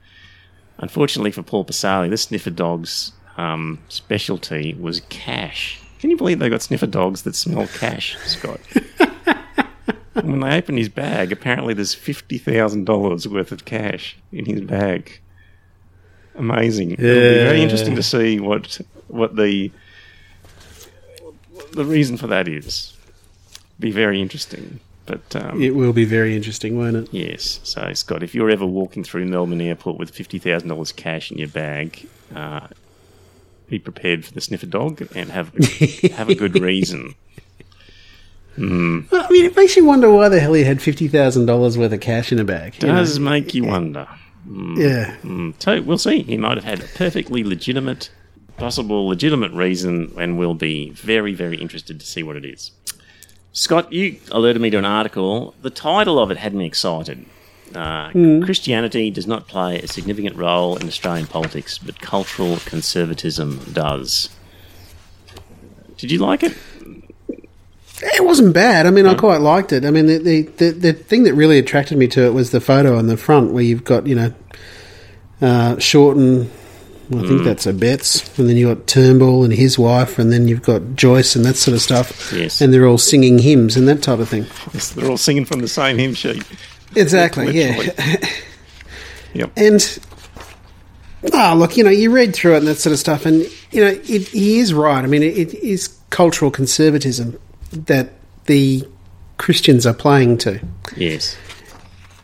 Unfortunately 0.78 1.30
for 1.30 1.42
Paul 1.42 1.64
Pisasale, 1.64 2.08
this 2.10 2.22
sniffer 2.22 2.50
dog's 2.50 3.12
um, 3.36 3.78
specialty 3.88 4.74
was 4.78 5.00
cash. 5.08 5.80
Can 6.00 6.10
you 6.10 6.16
believe 6.16 6.38
they 6.38 6.48
got 6.48 6.62
sniffer 6.62 6.86
dogs 6.86 7.22
that 7.22 7.34
smell 7.34 7.66
cash, 7.66 8.16
Scott? 8.24 8.60
when 10.14 10.40
they 10.40 10.56
opened 10.56 10.78
his 10.78 10.88
bag, 10.88 11.30
apparently 11.30 11.74
there's 11.74 11.94
fifty 11.94 12.38
thousand 12.38 12.84
dollars 12.86 13.28
worth 13.28 13.52
of 13.52 13.64
cash 13.64 14.16
in 14.32 14.46
his 14.46 14.62
bag. 14.62 15.20
Amazing. 16.34 16.92
It'll 16.92 17.04
be 17.04 17.44
very 17.44 17.62
interesting 17.62 17.96
to 17.96 18.02
see 18.02 18.40
what 18.40 18.80
what 19.08 19.36
the 19.36 19.70
the 21.72 21.84
reason 21.84 22.16
for 22.16 22.26
that 22.28 22.48
is. 22.48 22.96
Be 23.78 23.90
very 23.90 24.20
interesting. 24.20 24.80
But 25.06 25.34
um, 25.34 25.60
It 25.60 25.74
will 25.74 25.92
be 25.92 26.04
very 26.04 26.36
interesting, 26.36 26.78
won't 26.78 26.96
it? 26.96 27.08
yes, 27.12 27.58
so 27.64 27.92
Scott, 27.94 28.22
if 28.22 28.32
you're 28.34 28.50
ever 28.50 28.66
walking 28.66 29.02
through 29.02 29.24
Melbourne 29.26 29.60
Airport 29.60 29.98
with 29.98 30.10
fifty 30.10 30.38
thousand 30.38 30.68
dollars 30.68 30.92
cash 30.92 31.30
in 31.30 31.38
your 31.38 31.48
bag, 31.48 32.06
uh, 32.34 32.68
be 33.70 33.78
prepared 33.78 34.24
for 34.24 34.32
the 34.34 34.40
sniffer 34.40 34.66
dog 34.66 35.06
and 35.14 35.30
have 35.30 35.52
have 36.12 36.28
a 36.28 36.34
good 36.34 36.60
reason. 36.60 37.14
Well, 38.58 39.04
I 39.12 39.28
mean, 39.30 39.46
it 39.46 39.56
makes 39.56 39.76
you 39.76 39.84
wonder 39.86 40.10
why 40.10 40.28
the 40.28 40.40
hell 40.40 40.52
he 40.52 40.64
had 40.64 40.82
fifty 40.82 41.08
thousand 41.08 41.46
dollars 41.46 41.78
worth 41.78 41.92
of 41.92 42.00
cash 42.00 42.30
in 42.32 42.38
a 42.38 42.44
bag. 42.44 42.82
you 42.82 42.88
know? 42.88 42.96
Does 42.96 43.18
make 43.18 43.54
you 43.54 43.64
wonder. 43.64 44.06
yeah. 44.46 45.16
Mm, 45.22 45.54
So 45.62 45.80
we'll 45.80 45.96
see. 45.98 46.22
He 46.22 46.36
might 46.36 46.56
have 46.58 46.64
had 46.64 46.80
a 46.80 46.88
perfectly 46.88 47.42
legitimate, 47.44 48.10
possible 48.58 49.06
legitimate 49.06 49.52
reason, 49.52 50.12
and 50.18 50.38
we'll 50.38 50.54
be 50.54 50.90
very, 50.90 51.32
very 51.32 51.56
interested 51.58 51.98
to 52.00 52.06
see 52.06 52.22
what 52.22 52.36
it 52.36 52.44
is. 52.44 52.72
Scott, 53.52 53.92
you 53.92 54.18
alerted 54.30 54.60
me 54.60 54.70
to 54.70 54.76
an 54.78 54.84
article. 54.84 55.54
The 55.62 55.70
title 55.70 56.18
of 56.18 56.30
it 56.30 56.36
had 56.36 56.54
me 56.54 56.66
excited. 56.66 57.24
Uh, 57.74 58.10
Christianity 58.44 59.10
does 59.10 59.26
not 59.26 59.46
play 59.46 59.78
a 59.80 59.86
significant 59.86 60.36
role 60.36 60.76
in 60.76 60.88
Australian 60.88 61.26
politics, 61.26 61.78
but 61.78 62.00
cultural 62.00 62.58
conservatism 62.64 63.60
does. 63.72 64.28
Did 65.96 66.10
you 66.10 66.18
like 66.18 66.42
it? 66.42 66.56
It 68.02 68.24
wasn't 68.24 68.54
bad. 68.54 68.86
I 68.86 68.90
mean, 68.90 69.06
I 69.06 69.14
quite 69.14 69.40
liked 69.42 69.72
it. 69.72 69.84
I 69.84 69.90
mean, 69.90 70.06
the, 70.06 70.18
the, 70.18 70.42
the, 70.42 70.70
the 70.70 70.92
thing 70.94 71.24
that 71.24 71.34
really 71.34 71.58
attracted 71.58 71.98
me 71.98 72.08
to 72.08 72.24
it 72.24 72.32
was 72.32 72.50
the 72.50 72.60
photo 72.60 72.96
on 72.96 73.06
the 73.06 73.16
front 73.16 73.52
where 73.52 73.62
you've 73.62 73.84
got, 73.84 74.06
you 74.06 74.14
know, 74.14 74.32
uh, 75.42 75.78
Shorten, 75.78 76.50
well, 77.10 77.24
I 77.24 77.28
think 77.28 77.44
that's 77.44 77.66
Abetz, 77.66 78.38
and 78.38 78.48
then 78.48 78.56
you've 78.56 78.74
got 78.74 78.86
Turnbull 78.86 79.42
and 79.44 79.52
his 79.52 79.78
wife, 79.78 80.18
and 80.18 80.32
then 80.32 80.48
you've 80.48 80.62
got 80.62 80.94
Joyce 80.94 81.34
and 81.34 81.44
that 81.44 81.56
sort 81.56 81.74
of 81.74 81.82
stuff. 81.82 82.32
Yes. 82.32 82.60
And 82.60 82.72
they're 82.72 82.86
all 82.86 82.98
singing 82.98 83.38
hymns 83.38 83.76
and 83.76 83.88
that 83.88 84.02
type 84.02 84.20
of 84.20 84.28
thing. 84.28 84.46
Yes, 84.72 84.92
they're 84.92 85.10
all 85.10 85.16
singing 85.16 85.44
from 85.44 85.60
the 85.60 85.68
same 85.68 85.98
hymn 85.98 86.14
sheet. 86.14 86.44
Exactly, 86.96 87.52
yeah. 87.52 88.16
Yep. 89.32 89.52
And 89.56 89.98
ah, 91.32 91.54
look, 91.56 91.76
you 91.76 91.84
know, 91.84 91.90
you 91.90 92.10
read 92.10 92.34
through 92.34 92.54
it 92.54 92.58
and 92.58 92.66
that 92.66 92.78
sort 92.78 92.92
of 92.92 92.98
stuff, 92.98 93.26
and 93.26 93.42
you 93.70 93.80
know, 93.80 93.90
it, 93.90 94.28
he 94.28 94.58
is 94.58 94.74
right. 94.74 95.04
I 95.04 95.06
mean, 95.06 95.22
it, 95.22 95.36
it 95.36 95.54
is 95.54 95.96
cultural 96.10 96.50
conservatism 96.50 97.38
that 97.70 98.12
the 98.46 98.86
Christians 99.38 99.86
are 99.86 99.94
playing 99.94 100.38
to. 100.38 100.60
Yes. 100.96 101.36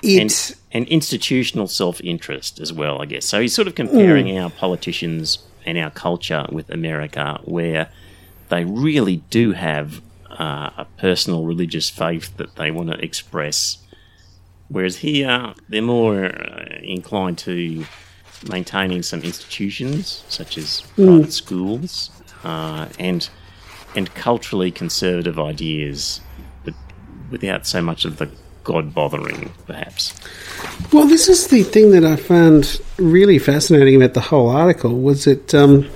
It, 0.02 0.20
and, 0.20 0.56
and 0.72 0.88
institutional 0.88 1.68
self 1.68 2.00
interest 2.02 2.60
as 2.60 2.72
well, 2.72 3.00
I 3.00 3.06
guess. 3.06 3.24
So 3.24 3.40
he's 3.40 3.54
sort 3.54 3.68
of 3.68 3.74
comparing 3.74 4.36
our 4.38 4.50
politicians 4.50 5.38
and 5.64 5.78
our 5.78 5.90
culture 5.90 6.46
with 6.50 6.70
America, 6.70 7.40
where 7.44 7.90
they 8.48 8.64
really 8.64 9.16
do 9.30 9.52
have 9.52 10.00
uh, 10.30 10.70
a 10.76 10.86
personal 10.98 11.44
religious 11.44 11.88
faith 11.88 12.36
that 12.36 12.56
they 12.56 12.70
want 12.70 12.90
to 12.90 13.02
express. 13.02 13.78
Whereas 14.68 14.96
here, 14.96 15.54
they're 15.68 15.82
more 15.82 16.26
uh, 16.26 16.78
inclined 16.82 17.38
to 17.38 17.84
maintaining 18.48 19.02
some 19.02 19.22
institutions, 19.22 20.24
such 20.28 20.58
as 20.58 20.82
private 20.96 21.32
schools, 21.32 22.10
uh, 22.44 22.88
and 22.98 23.28
and 23.94 24.12
culturally 24.14 24.70
conservative 24.70 25.38
ideas, 25.38 26.20
but 26.64 26.74
without 27.30 27.66
so 27.66 27.80
much 27.80 28.04
of 28.04 28.18
the 28.18 28.28
God 28.62 28.92
bothering, 28.92 29.52
perhaps. 29.66 30.12
well, 30.92 31.06
this 31.06 31.28
is 31.28 31.46
the 31.46 31.62
thing 31.62 31.92
that 31.92 32.04
I 32.04 32.16
found 32.16 32.80
really 32.98 33.38
fascinating 33.38 33.94
about 33.94 34.14
the 34.14 34.20
whole 34.20 34.48
article 34.50 35.00
was 35.00 35.24
that 35.24 35.54
um, 35.54 35.88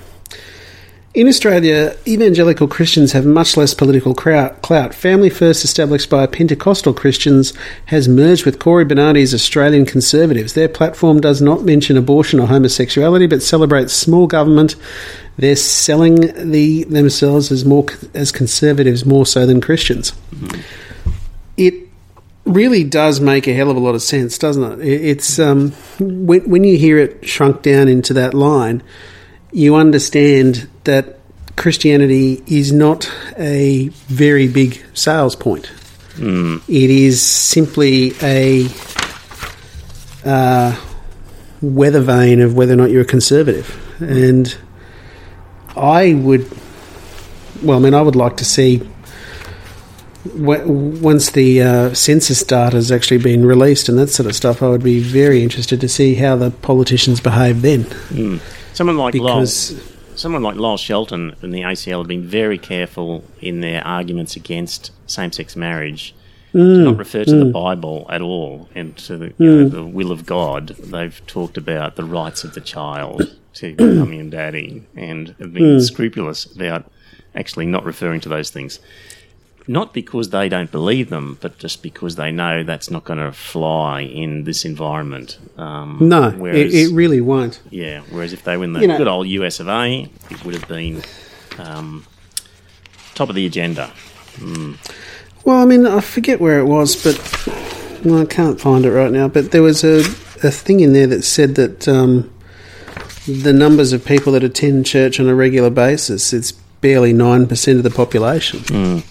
in 1.12 1.26
Australia, 1.26 1.96
evangelical 2.06 2.68
Christians 2.68 3.10
have 3.12 3.26
much 3.26 3.56
less 3.56 3.74
political 3.74 4.14
clout. 4.14 4.94
Family 4.94 5.28
First, 5.28 5.64
established 5.64 6.08
by 6.08 6.26
Pentecostal 6.26 6.94
Christians, 6.94 7.52
has 7.86 8.06
merged 8.08 8.44
with 8.46 8.60
Cory 8.60 8.84
Bernardi's 8.84 9.34
Australian 9.34 9.86
Conservatives. 9.86 10.54
Their 10.54 10.68
platform 10.68 11.20
does 11.20 11.42
not 11.42 11.64
mention 11.64 11.96
abortion 11.96 12.38
or 12.38 12.46
homosexuality, 12.46 13.26
but 13.26 13.42
celebrates 13.42 13.92
small 13.92 14.28
government. 14.28 14.76
They're 15.36 15.56
selling 15.56 16.50
the 16.50 16.84
themselves 16.84 17.50
as 17.50 17.64
more 17.64 17.86
as 18.14 18.30
conservatives 18.30 19.04
more 19.04 19.26
so 19.26 19.46
than 19.46 19.60
Christians. 19.60 20.12
It 21.56 21.74
really 22.44 22.84
does 22.84 23.20
make 23.20 23.48
a 23.48 23.52
hell 23.52 23.70
of 23.70 23.76
a 23.76 23.80
lot 23.80 23.96
of 23.96 24.02
sense, 24.02 24.38
doesn't 24.38 24.80
it? 24.80 24.86
It- 24.86 25.04
It's 25.06 25.38
um, 25.40 25.72
when 25.98 26.48
when 26.48 26.62
you 26.62 26.76
hear 26.78 26.98
it 26.98 27.26
shrunk 27.28 27.62
down 27.62 27.88
into 27.88 28.14
that 28.14 28.32
line, 28.32 28.82
you 29.50 29.74
understand 29.74 30.68
that 30.84 31.18
Christianity 31.56 32.42
is 32.46 32.72
not 32.72 33.10
a 33.38 33.88
very 34.08 34.48
big 34.48 34.82
sales 34.94 35.36
point. 35.36 35.70
It 36.18 36.90
is 36.90 37.22
simply 37.22 38.12
a 38.20 38.66
uh, 40.24 40.76
weather 41.62 42.00
vane 42.00 42.40
of 42.40 42.54
whether 42.54 42.74
or 42.74 42.76
not 42.76 42.90
you're 42.90 43.02
a 43.02 43.06
conservative, 43.06 43.74
and 44.00 44.54
I 45.76 46.14
would. 46.14 46.50
Well, 47.62 47.78
I 47.78 47.80
mean, 47.80 47.94
I 47.94 48.02
would 48.02 48.16
like 48.16 48.36
to 48.38 48.44
see 48.44 48.82
w- 50.24 50.68
once 51.00 51.30
the 51.30 51.62
uh, 51.62 51.94
census 51.94 52.42
data 52.42 52.76
has 52.76 52.92
actually 52.92 53.18
been 53.18 53.44
released 53.44 53.88
and 53.88 53.98
that 53.98 54.08
sort 54.08 54.28
of 54.28 54.34
stuff, 54.34 54.62
I 54.62 54.68
would 54.68 54.82
be 54.82 55.00
very 55.00 55.42
interested 55.42 55.80
to 55.80 55.88
see 55.88 56.14
how 56.14 56.36
the 56.36 56.50
politicians 56.50 57.20
behave 57.20 57.62
then. 57.62 58.40
Someone 58.72 58.96
like 58.98 59.12
Because 59.12 59.72
Lyle, 59.72 59.82
someone 60.20 60.42
like 60.42 60.56
Lyle 60.56 60.76
Shelton 60.76 61.34
and 61.42 61.52
the 61.52 61.62
ACL 61.62 61.98
have 61.98 62.06
been 62.06 62.26
very 62.26 62.58
careful 62.58 63.24
in 63.40 63.60
their 63.60 63.84
arguments 63.86 64.36
against 64.36 64.92
same-sex 65.06 65.56
marriage. 65.56 66.14
to 66.52 66.58
mm, 66.58 66.84
not 66.84 66.96
refer 66.96 67.24
to 67.24 67.36
the 67.36 67.44
mm. 67.44 67.52
Bible 67.52 68.06
at 68.10 68.20
all 68.20 68.68
and 68.74 68.96
to 68.98 69.16
the, 69.16 69.26
you 69.26 69.50
mm. 69.50 69.62
know, 69.62 69.68
the 69.68 69.84
will 69.84 70.12
of 70.12 70.26
God. 70.26 70.68
They've 70.68 71.20
talked 71.26 71.56
about 71.56 71.96
the 71.96 72.04
rights 72.04 72.44
of 72.44 72.54
the 72.54 72.60
child 72.60 73.36
to 73.54 73.74
mummy 73.78 74.20
and 74.20 74.30
daddy, 74.30 74.84
and 74.94 75.34
have 75.40 75.52
been 75.52 75.80
scrupulous 75.80 76.44
about 76.44 76.90
actually 77.34 77.66
not 77.66 77.84
referring 77.84 78.20
to 78.20 78.28
those 78.28 78.50
things. 78.50 78.78
Not 79.68 79.94
because 79.94 80.30
they 80.30 80.48
don't 80.48 80.70
believe 80.72 81.10
them, 81.10 81.38
but 81.40 81.58
just 81.58 81.82
because 81.82 82.16
they 82.16 82.32
know 82.32 82.64
that's 82.64 82.90
not 82.90 83.04
going 83.04 83.18
to 83.20 83.30
fly 83.32 84.00
in 84.00 84.44
this 84.44 84.64
environment. 84.64 85.38
Um, 85.56 85.98
no, 86.00 86.28
it, 86.28 86.36
whereas- 86.36 86.74
it 86.74 86.92
really 86.94 87.20
won't. 87.20 87.60
yeah, 87.70 88.00
whereas 88.10 88.32
if 88.32 88.42
they 88.42 88.56
win 88.56 88.72
the 88.72 88.80
You 88.80 88.88
know- 88.88 88.98
good 88.98 89.06
old 89.08 89.28
US 89.28 89.60
of 89.60 89.68
A, 89.68 90.08
it 90.30 90.44
would 90.44 90.54
have 90.54 90.66
been 90.66 91.02
um, 91.58 92.04
top 93.14 93.28
of 93.28 93.34
the 93.34 93.46
agenda. 93.46 93.92
Well, 95.44 95.56
I 95.62 95.64
mean, 95.66 95.86
I 95.86 96.00
forget 96.00 96.40
where 96.40 96.58
it 96.58 96.64
was, 96.64 96.96
but 97.02 97.16
well, 98.04 98.22
I 98.22 98.24
can't 98.26 98.60
find 98.60 98.84
it 98.84 98.90
right 98.92 99.12
now. 99.12 99.28
But 99.28 99.52
there 99.52 99.62
was 99.62 99.84
a, 99.84 99.98
a 100.42 100.50
thing 100.50 100.80
in 100.80 100.92
there 100.92 101.06
that 101.08 101.22
said 101.22 101.54
that 101.56 101.86
um, 101.88 102.30
the 103.26 103.52
numbers 103.52 103.92
of 103.92 104.04
people 104.04 104.32
that 104.32 104.42
attend 104.42 104.86
church 104.86 105.20
on 105.20 105.28
a 105.28 105.34
regular 105.34 105.70
basis, 105.70 106.32
it's 106.32 106.52
barely 106.52 107.12
9% 107.12 107.76
of 107.76 107.82
the 107.82 107.90
population. 107.90 109.02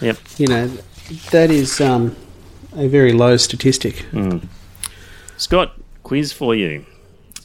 Yep. 0.00 0.18
You 0.38 0.46
know, 0.46 0.66
that 1.30 1.50
is 1.50 1.80
um, 1.80 2.16
a 2.74 2.88
very 2.88 3.12
low 3.12 3.36
statistic. 3.36 4.06
Scott, 5.36 5.74
quiz 6.02 6.32
for 6.32 6.54
you. 6.54 6.86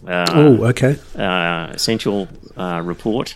Uh, 0.08 0.26
oh, 0.34 0.66
okay. 0.66 0.98
uh, 1.18 1.72
essential 1.74 2.28
uh, 2.58 2.82
report. 2.84 3.36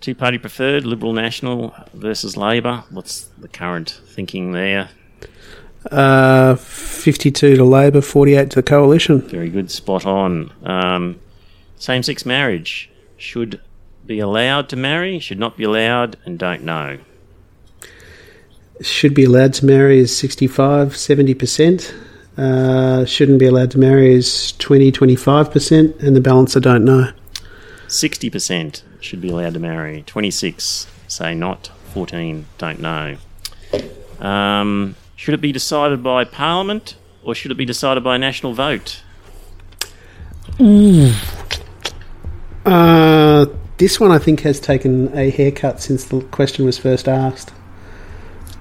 Two 0.00 0.14
party 0.14 0.36
preferred, 0.36 0.84
Liberal 0.84 1.12
National 1.12 1.74
versus 1.94 2.36
Labor. 2.36 2.84
What's 2.90 3.22
the 3.38 3.48
current 3.48 4.00
thinking 4.06 4.52
there? 4.52 4.90
Uh, 5.90 6.56
52 6.56 7.56
to 7.56 7.64
Labor, 7.64 8.00
48 8.00 8.50
to 8.50 8.56
the 8.56 8.62
Coalition. 8.62 9.22
Very 9.22 9.48
good, 9.48 9.70
spot 9.70 10.04
on. 10.04 10.52
Um, 10.64 11.20
Same 11.76 12.02
sex 12.02 12.26
marriage 12.26 12.90
should 13.16 13.60
be 14.04 14.18
allowed 14.18 14.68
to 14.70 14.76
marry, 14.76 15.18
should 15.18 15.38
not 15.38 15.56
be 15.56 15.64
allowed, 15.64 16.16
and 16.24 16.38
don't 16.38 16.62
know. 16.62 16.98
Should 18.82 19.14
be 19.14 19.24
allowed 19.24 19.54
to 19.54 19.66
marry 19.66 19.98
is 19.98 20.16
65, 20.16 20.88
70%. 20.88 21.94
Uh, 22.36 23.04
shouldn't 23.04 23.38
be 23.38 23.46
allowed 23.46 23.70
to 23.72 23.78
marry 23.78 24.12
is 24.12 24.52
20, 24.52 24.90
25%. 24.90 26.02
And 26.02 26.16
the 26.16 26.20
balance 26.20 26.56
I 26.56 26.60
don't 26.60 26.84
know. 26.84 27.12
60% 27.88 28.82
should 29.00 29.20
be 29.20 29.30
allowed 29.30 29.54
to 29.54 29.60
marry, 29.60 30.02
26 30.06 30.86
say 31.12 31.34
not, 31.34 31.70
14 31.92 32.46
don't 32.58 32.80
know. 32.80 33.16
Um, 34.18 34.96
should 35.14 35.34
it 35.34 35.40
be 35.40 35.52
decided 35.52 36.02
by 36.02 36.24
Parliament 36.24 36.96
or 37.22 37.34
should 37.34 37.50
it 37.50 37.56
be 37.56 37.66
decided 37.66 38.02
by 38.02 38.16
a 38.16 38.18
national 38.18 38.54
vote? 38.54 39.02
Uh, 42.64 43.46
this 43.76 44.00
one 44.00 44.10
I 44.10 44.18
think 44.18 44.40
has 44.40 44.58
taken 44.58 45.16
a 45.16 45.30
haircut 45.30 45.82
since 45.82 46.04
the 46.04 46.22
question 46.22 46.64
was 46.64 46.78
first 46.78 47.08
asked. 47.08 47.52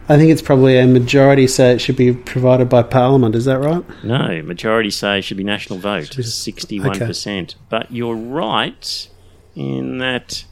I 0.10 0.18
think 0.18 0.32
it's 0.32 0.42
probably 0.42 0.78
a 0.78 0.88
majority 0.88 1.48
say 1.48 1.72
it 1.74 1.80
should 1.80 1.96
be 1.96 2.14
provided 2.14 2.68
by 2.68 2.84
Parliament. 2.84 3.36
Is 3.36 3.46
that 3.46 3.60
right? 3.60 3.84
No, 4.04 4.42
majority 4.42 4.90
say 4.90 5.20
it 5.20 5.22
should 5.22 5.38
be 5.38 5.44
national 5.44 5.80
vote, 5.80 6.10
61%. 6.10 7.56
But 7.70 7.92
you're 7.92 8.16
right 8.16 9.08
in 9.56 10.00
that. 10.00 10.44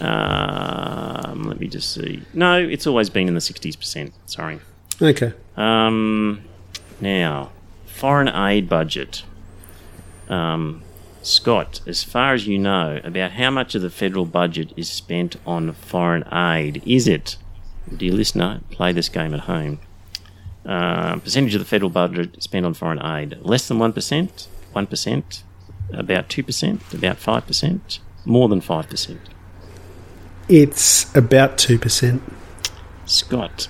Um, 0.00 1.44
let 1.44 1.58
me 1.60 1.68
just 1.68 1.92
see. 1.92 2.22
No, 2.32 2.58
it's 2.58 2.86
always 2.86 3.10
been 3.10 3.28
in 3.28 3.34
the 3.34 3.40
60s%. 3.40 4.12
Sorry. 4.26 4.60
Okay. 5.00 5.32
Um, 5.56 6.42
now, 7.00 7.50
foreign 7.86 8.28
aid 8.28 8.68
budget. 8.68 9.24
Um, 10.28 10.82
Scott, 11.22 11.80
as 11.86 12.04
far 12.04 12.32
as 12.32 12.46
you 12.46 12.58
know, 12.58 13.00
about 13.04 13.32
how 13.32 13.50
much 13.50 13.74
of 13.74 13.82
the 13.82 13.90
federal 13.90 14.24
budget 14.24 14.72
is 14.76 14.88
spent 14.88 15.36
on 15.46 15.72
foreign 15.72 16.24
aid? 16.32 16.82
Is 16.86 17.08
it, 17.08 17.36
dear 17.96 18.12
listener, 18.12 18.60
play 18.70 18.92
this 18.92 19.08
game 19.08 19.34
at 19.34 19.40
home? 19.40 19.80
Uh, 20.66 21.16
percentage 21.16 21.54
of 21.54 21.60
the 21.60 21.64
federal 21.64 21.90
budget 21.90 22.42
spent 22.42 22.66
on 22.66 22.74
foreign 22.74 23.02
aid 23.02 23.38
less 23.40 23.68
than 23.68 23.78
1%, 23.78 24.48
1%, 24.74 25.42
about 25.92 26.28
2%, 26.28 26.94
about 26.94 27.16
5%, 27.16 27.98
more 28.24 28.48
than 28.48 28.60
5%. 28.60 29.18
It's 30.48 31.14
about 31.16 31.56
2%. 31.56 32.20
Scott, 33.06 33.68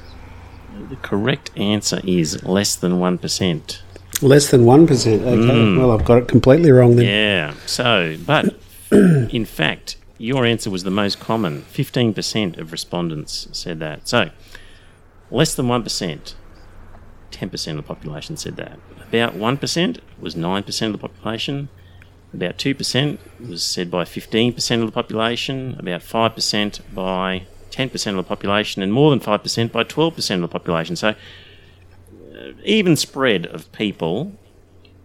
the 0.88 0.96
correct 0.96 1.50
answer 1.56 2.00
is 2.04 2.42
less 2.44 2.74
than 2.74 2.94
1%. 2.94 3.80
Less 4.20 4.50
than 4.50 4.62
1%. 4.62 5.22
Okay. 5.22 5.78
Well, 5.78 5.92
I've 5.92 6.04
got 6.04 6.18
it 6.18 6.28
completely 6.28 6.72
wrong 6.72 6.96
then. 6.96 7.06
Yeah. 7.06 7.54
So, 7.66 8.16
but 8.26 8.58
in 8.90 9.44
fact, 9.44 9.96
your 10.18 10.44
answer 10.44 10.68
was 10.68 10.82
the 10.82 10.90
most 10.90 11.20
common. 11.20 11.62
15% 11.62 12.58
of 12.58 12.72
respondents 12.72 13.48
said 13.52 13.78
that. 13.80 14.08
So, 14.08 14.30
less 15.30 15.54
than 15.54 15.66
1%, 15.66 16.34
10% 17.30 17.70
of 17.70 17.76
the 17.76 17.82
population 17.82 18.36
said 18.36 18.56
that. 18.56 18.78
About 19.08 19.34
1% 19.34 20.00
was 20.18 20.34
9% 20.34 20.86
of 20.86 20.92
the 20.92 20.98
population. 20.98 21.68
About 22.34 22.58
2% 22.58 23.18
was 23.48 23.64
said 23.64 23.90
by 23.90 24.04
15% 24.04 24.80
of 24.80 24.86
the 24.86 24.92
population. 24.92 25.76
About 25.78 26.00
5% 26.00 26.80
by 26.92 27.46
10% 27.70 28.10
of 28.10 28.16
the 28.16 28.22
population. 28.24 28.82
And 28.82 28.92
more 28.92 29.10
than 29.10 29.20
5% 29.20 29.72
by 29.72 29.84
12% 29.84 30.34
of 30.34 30.40
the 30.40 30.48
population. 30.48 30.96
So, 30.96 31.10
uh, 31.10 32.52
even 32.64 32.96
spread 32.96 33.46
of 33.46 33.70
people 33.72 34.32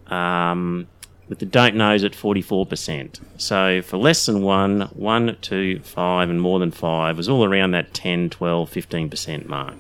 um, 0.07 0.88
with 1.30 1.39
the 1.39 1.45
don't 1.45 1.76
knows 1.76 2.03
at 2.03 2.11
44%. 2.13 3.19
So 3.38 3.82
for 3.82 3.97
less 3.97 4.26
than 4.26 4.41
one, 4.41 4.82
one, 4.93 5.38
two, 5.41 5.80
five, 5.80 6.30
and 6.30 6.41
more 6.41 6.59
than 6.59 6.71
five 6.71 7.17
was 7.17 7.30
all 7.30 7.45
around 7.45 7.71
that 7.71 7.93
10, 7.93 8.30
12, 8.30 8.69
15% 8.69 9.45
mark. 9.47 9.76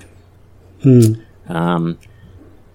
Um, 1.47 1.99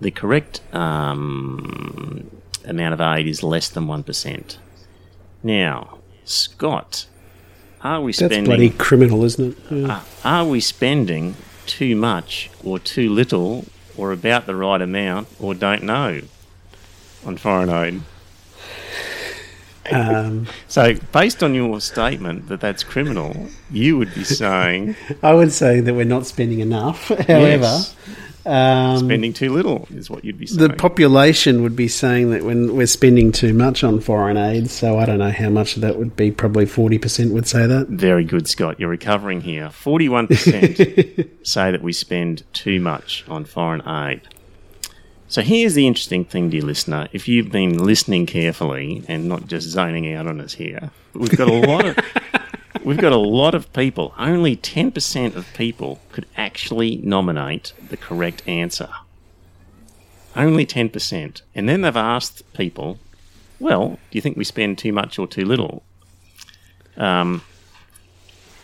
the 0.00 0.10
correct 0.10 0.60
um, 0.74 2.30
amount 2.64 2.94
of 2.94 3.00
aid 3.00 3.26
is 3.26 3.42
less 3.42 3.68
than 3.68 3.86
1%. 3.86 4.56
Now, 5.42 5.98
Scott, 6.24 7.06
are 7.82 8.00
we 8.00 8.12
spending. 8.12 8.38
That's 8.40 8.48
bloody 8.48 8.70
criminal, 8.70 9.24
isn't 9.24 9.56
it? 9.56 9.72
Yeah. 9.72 9.96
uh, 9.96 10.02
are 10.24 10.44
we 10.44 10.60
spending 10.60 11.36
too 11.66 11.96
much 11.96 12.50
or 12.64 12.78
too 12.78 13.10
little 13.10 13.64
or 13.96 14.12
about 14.12 14.46
the 14.46 14.54
right 14.54 14.80
amount 14.80 15.28
or 15.40 15.54
don't 15.54 15.82
know 15.82 16.22
on 17.24 17.36
foreign 17.36 17.70
aid? 17.70 18.02
Um, 19.93 20.47
So, 20.68 20.95
based 21.12 21.43
on 21.43 21.55
your 21.55 21.80
statement 21.80 22.49
that 22.49 22.61
that's 22.61 22.84
criminal, 22.84 23.49
you 23.70 23.97
would 23.99 24.14
be 24.14 24.24
saying 24.24 24.97
I 25.22 25.34
would 25.34 25.53
say 25.53 25.80
that 25.80 25.95
we're 25.95 26.05
not 26.05 26.26
spending 26.26 26.61
enough. 26.61 27.09
However, 27.26 27.62
yes, 27.64 27.97
um, 28.47 28.99
spending 28.99 29.32
too 29.32 29.53
little 29.53 29.86
is 29.91 30.09
what 30.09 30.24
you'd 30.24 30.39
be 30.39 30.47
saying. 30.47 30.59
the 30.68 30.74
population 30.74 31.62
would 31.62 31.76
be 31.76 31.89
saying 31.89 32.30
that 32.30 32.45
when 32.45 32.74
we're 32.76 32.86
spending 32.86 33.30
too 33.32 33.53
much 33.53 33.84
on 33.84 34.01
foreign 34.01 34.36
aid, 34.36 34.70
so 34.70 34.99
I 34.99 35.05
don't 35.07 35.18
know 35.18 35.30
how 35.30 35.51
much 35.51 35.76
of 35.76 35.82
that 35.82 35.99
would 35.99 36.16
be. 36.16 36.30
Probably 36.30 36.64
40% 36.64 37.32
would 37.32 37.47
say 37.47 37.66
that. 37.66 37.89
Very 37.89 38.24
good, 38.24 38.49
Scott. 38.49 38.80
You're 38.80 38.89
recovering 38.89 39.43
here. 39.43 39.68
41% 39.68 41.47
say 41.47 41.70
that 41.70 41.82
we 41.82 41.93
spend 41.93 42.45
too 42.53 42.80
much 42.80 43.24
on 43.28 43.45
foreign 43.45 43.86
aid. 43.86 44.22
So 45.31 45.43
here's 45.43 45.74
the 45.74 45.87
interesting 45.87 46.24
thing, 46.24 46.49
dear 46.49 46.62
listener. 46.62 47.07
If 47.12 47.29
you've 47.29 47.53
been 47.53 47.76
listening 47.76 48.24
carefully 48.24 49.05
and 49.09 49.29
not 49.29 49.47
just 49.47 49.68
zoning 49.68 50.11
out 50.14 50.26
on 50.26 50.41
us 50.41 50.55
here, 50.55 50.91
we've 51.12 51.37
got 51.37 51.51
a 51.51 51.53
lot 51.53 51.85
of 51.85 51.99
we've 52.83 52.97
got 52.97 53.12
a 53.12 53.18
lot 53.18 53.55
of 53.55 53.70
people. 53.74 54.14
Only 54.16 54.57
10% 54.57 55.37
of 55.37 55.53
people 55.53 56.01
could 56.12 56.24
actually 56.39 56.97
nominate 56.97 57.74
the 57.91 57.99
correct 57.99 58.43
answer. 58.49 58.89
Only 60.35 60.64
10%. 60.64 61.43
And 61.55 61.68
then 61.68 61.83
they've 61.83 61.95
asked 61.95 62.51
people, 62.55 62.99
well, 63.61 63.99
do 64.11 64.16
you 64.16 64.22
think 64.22 64.39
we 64.39 64.45
spend 64.45 64.79
too 64.79 64.95
much 64.95 65.18
or 65.18 65.26
too 65.26 65.45
little? 65.45 65.83
Um, 66.97 67.43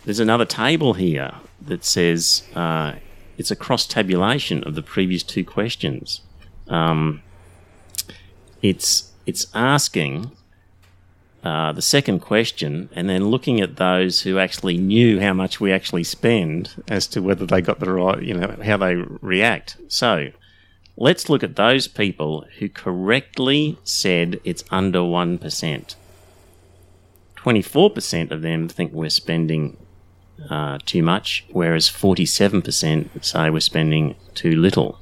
there's 0.07 0.21
another 0.21 0.47
table 0.47 0.95
here 0.95 1.35
that 1.61 1.85
says 1.85 2.45
uh, 2.55 2.95
it's 3.37 3.51
a 3.51 3.57
cross 3.57 3.87
tabulation 3.87 4.65
of 4.65 4.75
the 4.75 4.83
previous 4.83 5.23
two 5.23 5.45
questions. 5.45 6.23
Um, 6.69 7.23
it's 8.63 9.13
it's 9.27 9.47
asking 9.55 10.33
uh, 11.45 11.73
the 11.73 11.83
second 11.83 12.21
question 12.21 12.89
and 12.95 13.09
then 13.09 13.27
looking 13.27 13.61
at 13.61 13.77
those 13.77 14.23
who 14.23 14.39
actually 14.39 14.79
knew 14.79 15.21
how 15.21 15.35
much 15.35 15.61
we 15.61 15.71
actually 15.71 16.05
spend 16.05 16.83
as 16.89 17.07
to 17.07 17.21
whether 17.21 17.45
they 17.45 17.61
got 17.61 17.81
the 17.81 17.93
right, 17.93 18.23
you 18.23 18.33
know, 18.33 18.57
how 18.65 18.79
they 18.79 18.95
react. 18.95 19.77
So 19.89 20.31
let's 20.97 21.29
look 21.29 21.43
at 21.43 21.57
those 21.57 21.87
people 21.87 22.47
who 22.59 22.69
correctly 22.71 23.79
said 23.85 24.41
it's 24.43 24.65
under 24.71 25.01
1%. 25.01 25.95
24% 27.37 28.31
of 28.31 28.41
them 28.41 28.69
think 28.69 28.93
we're 28.93 29.11
spending 29.11 29.77
uh, 30.49 30.79
too 30.87 31.03
much, 31.03 31.45
whereas 31.51 31.91
47% 31.91 33.23
say 33.23 33.51
we're 33.51 33.61
spending 33.61 34.17
too 34.35 34.57
little. 34.57 34.99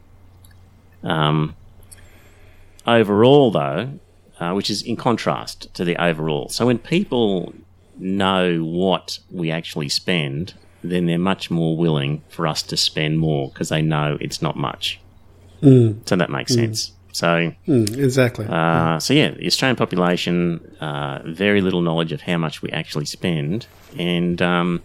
Um, 1.03 1.55
overall, 2.87 3.51
though, 3.51 3.99
uh, 4.41 4.53
which 4.53 4.71
is 4.71 4.83
in 4.83 4.97
contrast 4.97 5.73
to 5.75 5.85
the 5.85 5.97
overall. 6.03 6.49
So 6.49 6.67
when 6.67 6.79
people 6.79 7.55
know 7.99 8.65
what 8.65 9.19
we 9.31 9.51
actually 9.51 9.89
spend, 9.89 10.55
then 10.83 11.07
they're 11.07 11.19
much 11.19 11.51
more 11.51 11.77
willing 11.77 12.23
for 12.29 12.47
us 12.47 12.63
to 12.65 12.77
spend 12.77 13.19
more 13.19 13.49
because 13.51 13.69
they 13.69 13.83
know 13.83 14.19
it's 14.21 14.43
not 14.43 14.57
much. 14.57 14.99
So 16.07 16.17
that 16.17 16.29
makes 16.31 16.53
sense. 16.55 16.93
So, 17.13 17.53
Mm, 17.69 17.99
exactly. 17.99 18.47
uh, 18.47 18.99
so 18.99 19.13
yeah, 19.15 19.33
the 19.33 19.47
Australian 19.47 19.77
population, 19.77 20.75
uh, 20.81 21.21
very 21.27 21.61
little 21.61 21.83
knowledge 21.83 22.11
of 22.11 22.23
how 22.23 22.39
much 22.39 22.63
we 22.63 22.71
actually 22.71 23.05
spend, 23.05 23.67
and 23.99 24.41
um, 24.41 24.83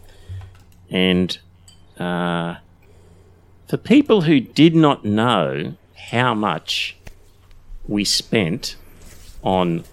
and 0.92 1.38
uh, 1.98 2.56
for 3.68 3.78
people 3.78 4.22
who 4.22 4.42
did 4.42 4.76
not 4.76 5.06
know 5.06 5.76
how 5.98 6.34
much 6.34 6.96
we 7.88 8.04
spent 8.06 8.76
on. 9.44 9.84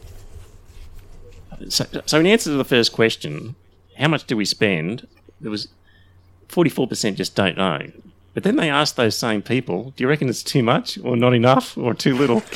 So, 1.68 1.84
so 2.07 2.20
in 2.20 2.26
answer 2.26 2.50
to 2.50 2.57
the 2.57 2.64
first 2.64 2.92
question, 2.92 3.55
how 3.96 4.09
much 4.09 4.24
do 4.26 4.36
we 4.36 4.44
spend? 4.44 5.07
There 5.40 5.50
was 5.50 5.68
forty-four 6.48 6.86
percent 6.88 7.16
just 7.16 7.34
don't 7.34 7.57
know. 7.57 7.90
But 8.34 8.42
then 8.42 8.57
they 8.57 8.68
asked 8.68 8.96
those 8.96 9.16
same 9.16 9.42
people, 9.42 9.92
do 9.96 10.02
you 10.02 10.09
reckon 10.09 10.28
it's 10.28 10.42
too 10.42 10.64
much 10.64 10.98
or 11.05 11.16
not 11.16 11.34
enough 11.34 11.78
or 11.78 11.94
too 11.94 12.16
little? 12.16 12.38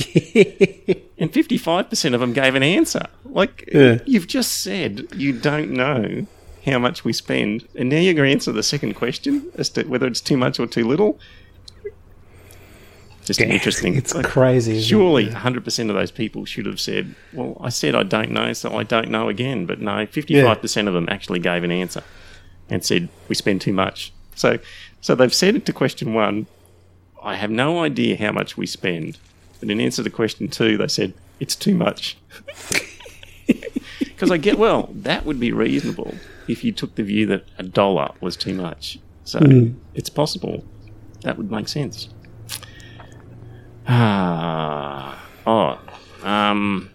and 1.17 1.33
55% 1.33 2.15
of 2.15 2.21
them 2.21 2.33
gave 2.33 2.57
an 2.57 2.65
answer. 2.65 3.07
Like, 3.25 3.69
Yeah. 3.73 4.01
you've 4.05 4.27
just 4.27 4.61
said 4.61 5.07
you 5.15 5.33
don't 5.33 5.71
know 5.71 6.27
how 6.67 6.81
much 6.81 7.05
we 7.05 7.13
spend, 7.13 7.69
and 7.77 7.89
now 7.91 7.99
you're 7.99 8.15
going 8.15 8.27
to 8.29 8.33
answer 8.33 8.51
the 8.51 8.65
second 8.65 8.95
question 8.95 9.53
as 9.55 9.71
to 9.71 9.85
whether 9.85 10.09
it's 10.09 10.21
too 10.21 10.37
much 10.37 10.59
or 10.59 10.67
too 10.67 10.85
little. 10.85 11.21
Just 13.29 13.41
interesting. 13.41 13.95
It's 13.95 14.15
Like, 14.15 14.27
crazy. 14.27 14.79
it? 14.79 14.83
Surely 14.83 15.27
100% 15.27 15.89
of 15.89 15.95
those 15.95 16.11
people 16.11 16.45
should 16.45 16.67
have 16.67 16.81
said, 16.81 17.15
Well, 17.33 17.57
I 17.61 17.69
said 17.69 17.95
I 17.95 18.03
don't 18.03 18.31
know, 18.31 18.53
so 18.53 18.77
I 18.77 18.83
don't 18.83 19.11
know 19.11 19.29
again. 19.29 19.67
But 19.67 19.81
no, 19.81 20.07
55% 20.07 20.89
of 20.89 20.95
them 20.95 21.09
actually 21.11 21.39
gave 21.39 21.63
an 21.63 21.71
answer 21.71 22.03
and 22.69 22.85
said, 22.85 23.09
We 23.29 23.35
spend 23.35 23.61
too 23.61 23.73
much. 23.73 24.13
So, 24.35 24.59
so 25.01 25.15
they've 25.15 25.35
said 25.35 25.57
it 25.57 25.67
to 25.67 25.73
question 25.73 26.15
one, 26.15 26.47
I 27.23 27.35
have 27.35 27.51
no 27.51 27.83
idea 27.83 28.17
how 28.17 28.33
much 28.33 28.57
we 28.57 28.67
spend. 28.67 29.19
But 29.61 29.71
in 29.71 29.81
answer 29.81 30.03
to 30.03 30.11
question 30.11 30.49
two, 30.49 30.77
they 30.77 30.89
said, 30.89 31.15
It's 31.39 31.55
too 31.55 31.75
much. 31.75 32.17
Because 34.19 34.33
I 34.33 34.37
get, 34.37 34.59
well, 34.59 34.91
that 34.93 35.25
would 35.25 35.39
be 35.39 35.53
reasonable 35.53 36.13
if 36.49 36.65
you 36.65 36.73
took 36.73 36.97
the 36.97 37.05
view 37.05 37.25
that 37.27 37.45
a 37.57 37.63
dollar 37.63 38.11
was 38.21 38.37
too 38.37 38.53
much. 38.53 38.99
So 39.23 39.39
hmm. 39.39 39.75
it's 39.95 40.11
possible. 40.11 40.65
That 41.21 41.39
would 41.39 41.53
make 41.53 41.69
sense. 41.69 42.09
Ah, 43.89 45.19
oh, 45.47 45.79
um, 46.23 46.91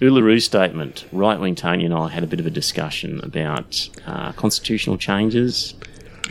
Uluru 0.00 0.42
statement. 0.42 1.04
Right 1.12 1.38
wing 1.38 1.54
Tony 1.54 1.84
and 1.84 1.94
I 1.94 2.08
had 2.08 2.24
a 2.24 2.26
bit 2.26 2.40
of 2.40 2.46
a 2.46 2.50
discussion 2.50 3.20
about 3.22 3.88
uh, 4.06 4.32
constitutional 4.32 4.98
changes 4.98 5.74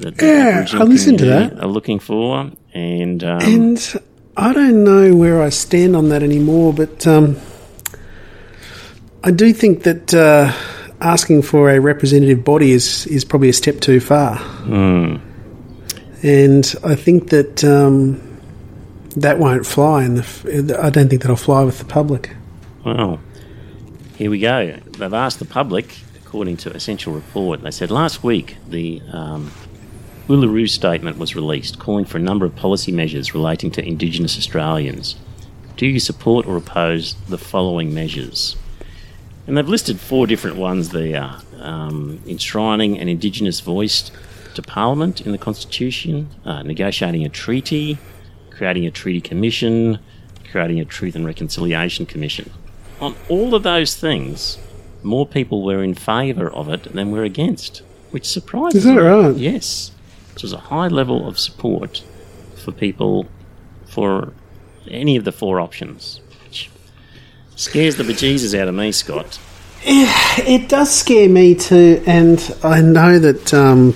that 0.01 0.17
the 0.17 0.26
Yeah, 0.26 0.47
Aboriginal 0.49 0.82
I 0.82 0.86
listened 0.86 1.19
to 1.19 1.26
that. 1.26 1.59
are 1.63 1.67
looking 1.67 1.99
for, 1.99 2.51
and, 2.74 3.24
um, 3.24 3.39
And 3.41 4.01
I 4.36 4.51
don't 4.53 4.84
know 4.84 5.15
where 5.15 5.41
I 5.41 5.49
stand 5.49 5.95
on 5.95 6.09
that 6.09 6.22
anymore, 6.22 6.74
but 6.74 7.07
um, 7.07 7.38
I 9.24 9.32
do 9.32 9.53
think 9.53 9.84
that 9.84 10.13
uh, 10.13 10.51
asking 10.99 11.43
for 11.43 11.69
a 11.69 11.80
representative 11.80 12.43
body 12.43 12.72
is, 12.72 13.07
is 13.07 13.24
probably 13.24 13.49
a 13.49 13.53
step 13.53 13.80
too 13.80 14.01
far. 14.01 14.38
And 16.24 16.76
I 16.84 16.95
think 16.95 17.30
that 17.30 17.63
um, 17.63 18.30
that 19.16 19.39
won't 19.39 19.66
fly. 19.66 20.05
F- 20.05 20.45
I 20.45 20.89
don't 20.89 21.09
think 21.09 21.22
that'll 21.22 21.36
fly 21.36 21.64
with 21.64 21.80
the 21.80 21.86
public. 21.86 22.36
Well, 22.86 23.20
here 24.16 24.30
we 24.30 24.39
go. 24.39 24.78
They've 24.97 25.14
asked 25.14 25.39
the 25.39 25.45
public, 25.45 25.97
according 26.24 26.57
to 26.57 26.72
Essential 26.72 27.14
Report, 27.14 27.62
they 27.62 27.72
said 27.72 27.91
last 27.91 28.24
week 28.24 28.57
the 28.68 29.01
um, 29.12 29.51
Uluru 30.28 30.70
statement 30.70 31.18
was 31.18 31.36
released 31.36 31.80
calling 31.80 32.05
for 32.05 32.18
a 32.18 32.22
number 32.22 32.45
of 32.45 32.55
policy 32.55 32.91
measures 32.91 33.34
relating 33.34 33.72
to 33.72 33.86
Indigenous 33.86 34.38
Australians. 34.38 35.16
Do 35.76 35.88
you 35.88 35.99
support 35.99 36.45
or 36.45 36.57
oppose 36.57 37.16
the 37.28 37.38
following 37.38 37.93
measures? 37.93 38.55
And 39.47 39.57
they've 39.57 39.68
listed 39.68 39.99
four 39.99 40.28
different 40.28 40.57
ones 40.57 40.89
there 40.89 41.38
um, 41.59 42.22
enshrining 42.28 42.99
an 42.99 43.07
Indigenous 43.07 43.59
voice 43.59 44.12
to 44.55 44.62
Parliament 44.62 45.22
in 45.22 45.32
the 45.32 45.38
Constitution, 45.38 46.30
uh, 46.45 46.64
negotiating 46.64 47.26
a 47.26 47.30
treaty, 47.30 47.97
creating 48.51 48.85
a 48.85 48.91
treaty 48.91 49.21
commission, 49.21 49.99
creating 50.49 50.79
a 50.79 50.85
Truth 50.85 51.15
and 51.15 51.25
Reconciliation 51.25 52.05
Commission. 52.05 52.51
On 52.99 53.15
all 53.29 53.55
of 53.55 53.63
those 53.63 53.95
things, 53.95 54.57
more 55.03 55.25
people 55.25 55.63
were 55.63 55.83
in 55.83 55.95
favour 55.95 56.49
of 56.51 56.69
it 56.69 56.83
than 56.93 57.11
were 57.11 57.23
against, 57.23 57.81
which 58.11 58.27
surprises 58.27 58.85
me. 58.85 58.91
Is 58.91 58.95
that 58.97 59.01
me. 59.01 59.07
right? 59.07 59.35
Yes. 59.35 59.91
It 60.35 60.43
was 60.43 60.53
a 60.53 60.57
high 60.57 60.87
level 60.87 61.27
of 61.27 61.39
support 61.39 62.03
for 62.63 62.71
people 62.71 63.27
for 63.85 64.33
any 64.87 65.15
of 65.15 65.25
the 65.25 65.31
four 65.31 65.59
options, 65.59 66.19
which 66.43 66.69
scares 67.55 67.95
the 67.95 68.03
bejesus 68.03 68.57
out 68.57 68.67
of 68.67 68.75
me, 68.75 68.91
Scott. 68.91 69.39
It 69.83 70.69
does 70.69 70.91
scare 70.93 71.27
me 71.27 71.55
too, 71.55 72.03
and 72.05 72.55
I 72.63 72.81
know 72.81 73.17
that 73.17 73.53
um, 73.53 73.93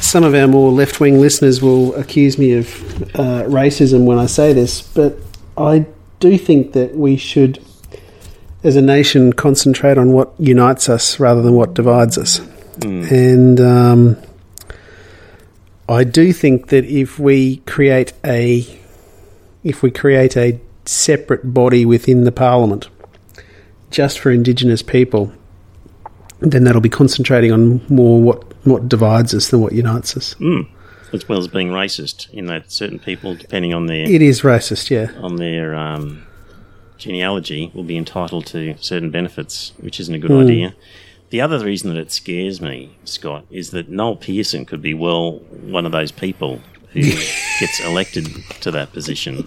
some 0.00 0.24
of 0.24 0.34
our 0.34 0.46
more 0.46 0.70
left 0.70 1.00
wing 1.00 1.20
listeners 1.20 1.62
will 1.62 1.94
accuse 1.94 2.38
me 2.38 2.52
of 2.52 2.66
uh, 3.14 3.44
racism 3.44 4.04
when 4.04 4.18
I 4.18 4.26
say 4.26 4.52
this, 4.52 4.82
but 4.82 5.18
I 5.56 5.86
do 6.20 6.38
think 6.38 6.72
that 6.72 6.94
we 6.94 7.16
should, 7.16 7.62
as 8.62 8.76
a 8.76 8.82
nation, 8.82 9.32
concentrate 9.32 9.98
on 9.98 10.12
what 10.12 10.32
unites 10.38 10.88
us 10.88 11.18
rather 11.18 11.42
than 11.42 11.54
what 11.54 11.74
divides 11.74 12.18
us. 12.18 12.40
And 13.10 13.60
um, 13.60 14.16
I 15.88 16.04
do 16.04 16.32
think 16.32 16.68
that 16.68 16.84
if 16.84 17.18
we 17.18 17.58
create 17.58 18.12
a 18.24 18.66
if 19.64 19.82
we 19.82 19.90
create 19.90 20.36
a 20.36 20.60
separate 20.84 21.52
body 21.52 21.84
within 21.84 22.24
the 22.24 22.32
parliament 22.32 22.88
just 23.90 24.18
for 24.18 24.30
Indigenous 24.30 24.82
people, 24.82 25.32
then 26.40 26.64
that'll 26.64 26.80
be 26.80 26.88
concentrating 26.88 27.52
on 27.52 27.80
more 27.88 28.20
what 28.20 28.44
what 28.64 28.88
divides 28.88 29.32
us 29.34 29.48
than 29.50 29.60
what 29.60 29.72
unites 29.72 30.16
us. 30.16 30.34
As 31.12 31.28
well 31.28 31.38
as 31.38 31.46
being 31.48 31.68
racist, 31.68 32.28
in 32.32 32.46
that 32.46 32.70
certain 32.72 32.98
people, 32.98 33.34
depending 33.36 33.72
on 33.72 33.86
their 33.86 34.04
It 34.10 34.20
is 34.22 34.42
racist, 34.42 34.90
yeah. 34.90 35.12
on 35.22 35.36
their 35.36 35.74
um, 35.74 36.26
genealogy 36.98 37.70
will 37.74 37.84
be 37.84 37.96
entitled 37.96 38.46
to 38.46 38.74
certain 38.80 39.10
benefits, 39.10 39.72
which 39.78 40.00
isn't 40.00 40.14
a 40.14 40.18
good 40.18 40.30
Hmm. 40.32 40.38
idea. 40.40 40.74
The 41.30 41.40
other 41.40 41.64
reason 41.64 41.92
that 41.94 41.98
it 42.00 42.10
scares 42.12 42.60
me, 42.60 42.90
Scott, 43.04 43.44
is 43.50 43.70
that 43.70 43.88
Noel 43.88 44.16
Pearson 44.16 44.64
could 44.64 44.82
be 44.82 44.94
well 44.94 45.38
one 45.50 45.86
of 45.86 45.92
those 45.92 46.10
people 46.12 46.60
who 46.92 47.00
gets 47.60 47.80
elected 47.84 48.28
to 48.60 48.70
that 48.72 48.92
position. 48.92 49.46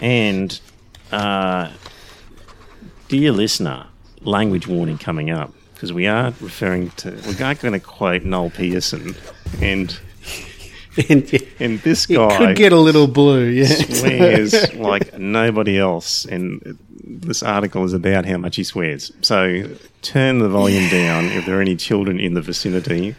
And, 0.00 0.58
uh, 1.12 1.70
dear 3.08 3.32
listener, 3.32 3.86
language 4.26 4.66
warning 4.66 4.98
coming 4.98 5.30
up 5.30 5.52
because 5.76 5.92
we 5.92 6.06
are 6.06 6.32
referring 6.40 6.90
to 6.90 7.10
we're 7.26 7.38
not 7.38 7.60
going 7.60 7.72
to 7.72 7.80
quote 7.80 8.22
Noel 8.22 8.50
Pearson, 8.50 9.14
and 9.60 9.98
and 11.08 11.42
and 11.60 11.78
this 11.80 12.06
guy 12.06 12.36
could 12.38 12.56
get 12.56 12.72
a 12.72 12.78
little 12.78 13.06
blue, 13.06 13.44
yeah. 13.44 13.66
swears 13.66 14.74
like 14.74 15.18
nobody 15.18 15.78
else, 15.78 16.24
and 16.24 16.78
this 17.04 17.42
article 17.42 17.84
is 17.84 17.92
about 17.92 18.24
how 18.24 18.38
much 18.38 18.56
he 18.56 18.64
swears. 18.64 19.12
So 19.20 19.64
turn 20.02 20.38
the 20.38 20.48
volume 20.48 20.88
down 20.88 21.26
if 21.26 21.44
there 21.46 21.58
are 21.58 21.60
any 21.60 21.76
children 21.76 22.18
in 22.18 22.34
the 22.34 22.42
vicinity, 22.42 23.14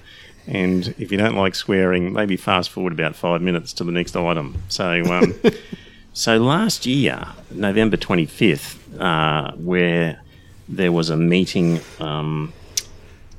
and 0.48 0.94
if 0.98 1.12
you 1.12 1.18
don't 1.18 1.36
like 1.36 1.54
swearing, 1.54 2.14
maybe 2.14 2.38
fast 2.38 2.72
forward 2.72 2.94
about 2.94 3.16
five 3.16 3.42
minutes 3.42 3.74
to 3.74 3.84
the 3.84 3.92
next 3.92 4.16
item. 4.16 4.58
So, 4.70 5.04
um, 5.04 5.36
so 6.14 6.38
last 6.38 6.88
year, 6.88 7.24
November 7.52 7.98
twenty 7.98 8.26
fifth, 8.26 9.00
uh, 9.00 9.52
where 9.54 10.22
there 10.68 10.92
was 10.92 11.10
a 11.10 11.18
meeting 11.18 11.80
um, 12.00 12.54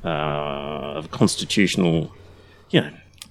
uh, 0.04 0.08
of 0.08 1.10
constitutional, 1.10 2.12
you 2.70 2.80
know, 2.80 2.90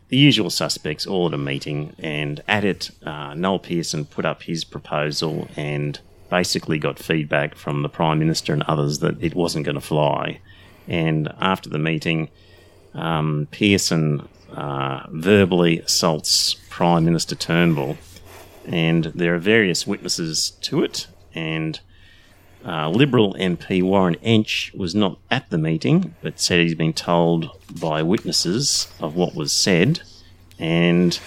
the 0.09 0.17
usual 0.17 0.49
suspects 0.49 1.05
all 1.05 1.27
at 1.27 1.33
a 1.33 1.37
meeting, 1.37 1.93
and 1.99 2.41
at 2.47 2.63
it, 2.63 2.91
uh, 3.05 3.33
Noel 3.33 3.59
Pearson 3.59 4.05
put 4.05 4.25
up 4.25 4.43
his 4.43 4.63
proposal 4.63 5.49
and 5.57 5.99
basically 6.29 6.77
got 6.79 6.99
feedback 6.99 7.55
from 7.55 7.81
the 7.81 7.89
Prime 7.89 8.19
Minister 8.19 8.53
and 8.53 8.63
others 8.63 8.99
that 8.99 9.21
it 9.21 9.35
wasn't 9.35 9.65
going 9.65 9.75
to 9.75 9.81
fly. 9.81 10.39
And 10.87 11.33
after 11.39 11.69
the 11.69 11.79
meeting, 11.79 12.29
um, 12.93 13.47
Pearson 13.51 14.27
uh, 14.51 15.05
verbally 15.09 15.79
assaults 15.79 16.55
Prime 16.69 17.03
Minister 17.03 17.35
Turnbull, 17.35 17.97
and 18.65 19.05
there 19.05 19.35
are 19.35 19.39
various 19.39 19.85
witnesses 19.85 20.51
to 20.61 20.83
it, 20.83 21.07
and 21.33 21.79
uh, 22.65 22.89
Liberal 22.89 23.33
MP 23.35 23.81
Warren 23.83 24.15
Entsch 24.15 24.73
was 24.75 24.93
not 24.93 25.19
at 25.31 25.49
the 25.49 25.57
meeting, 25.57 26.15
but 26.21 26.39
said 26.39 26.59
he's 26.59 26.75
been 26.75 26.93
told 26.93 27.49
by 27.79 28.01
witnesses 28.01 28.87
of 28.99 29.15
what 29.15 29.35
was 29.35 29.51
said. 29.53 30.01
And 30.59 31.19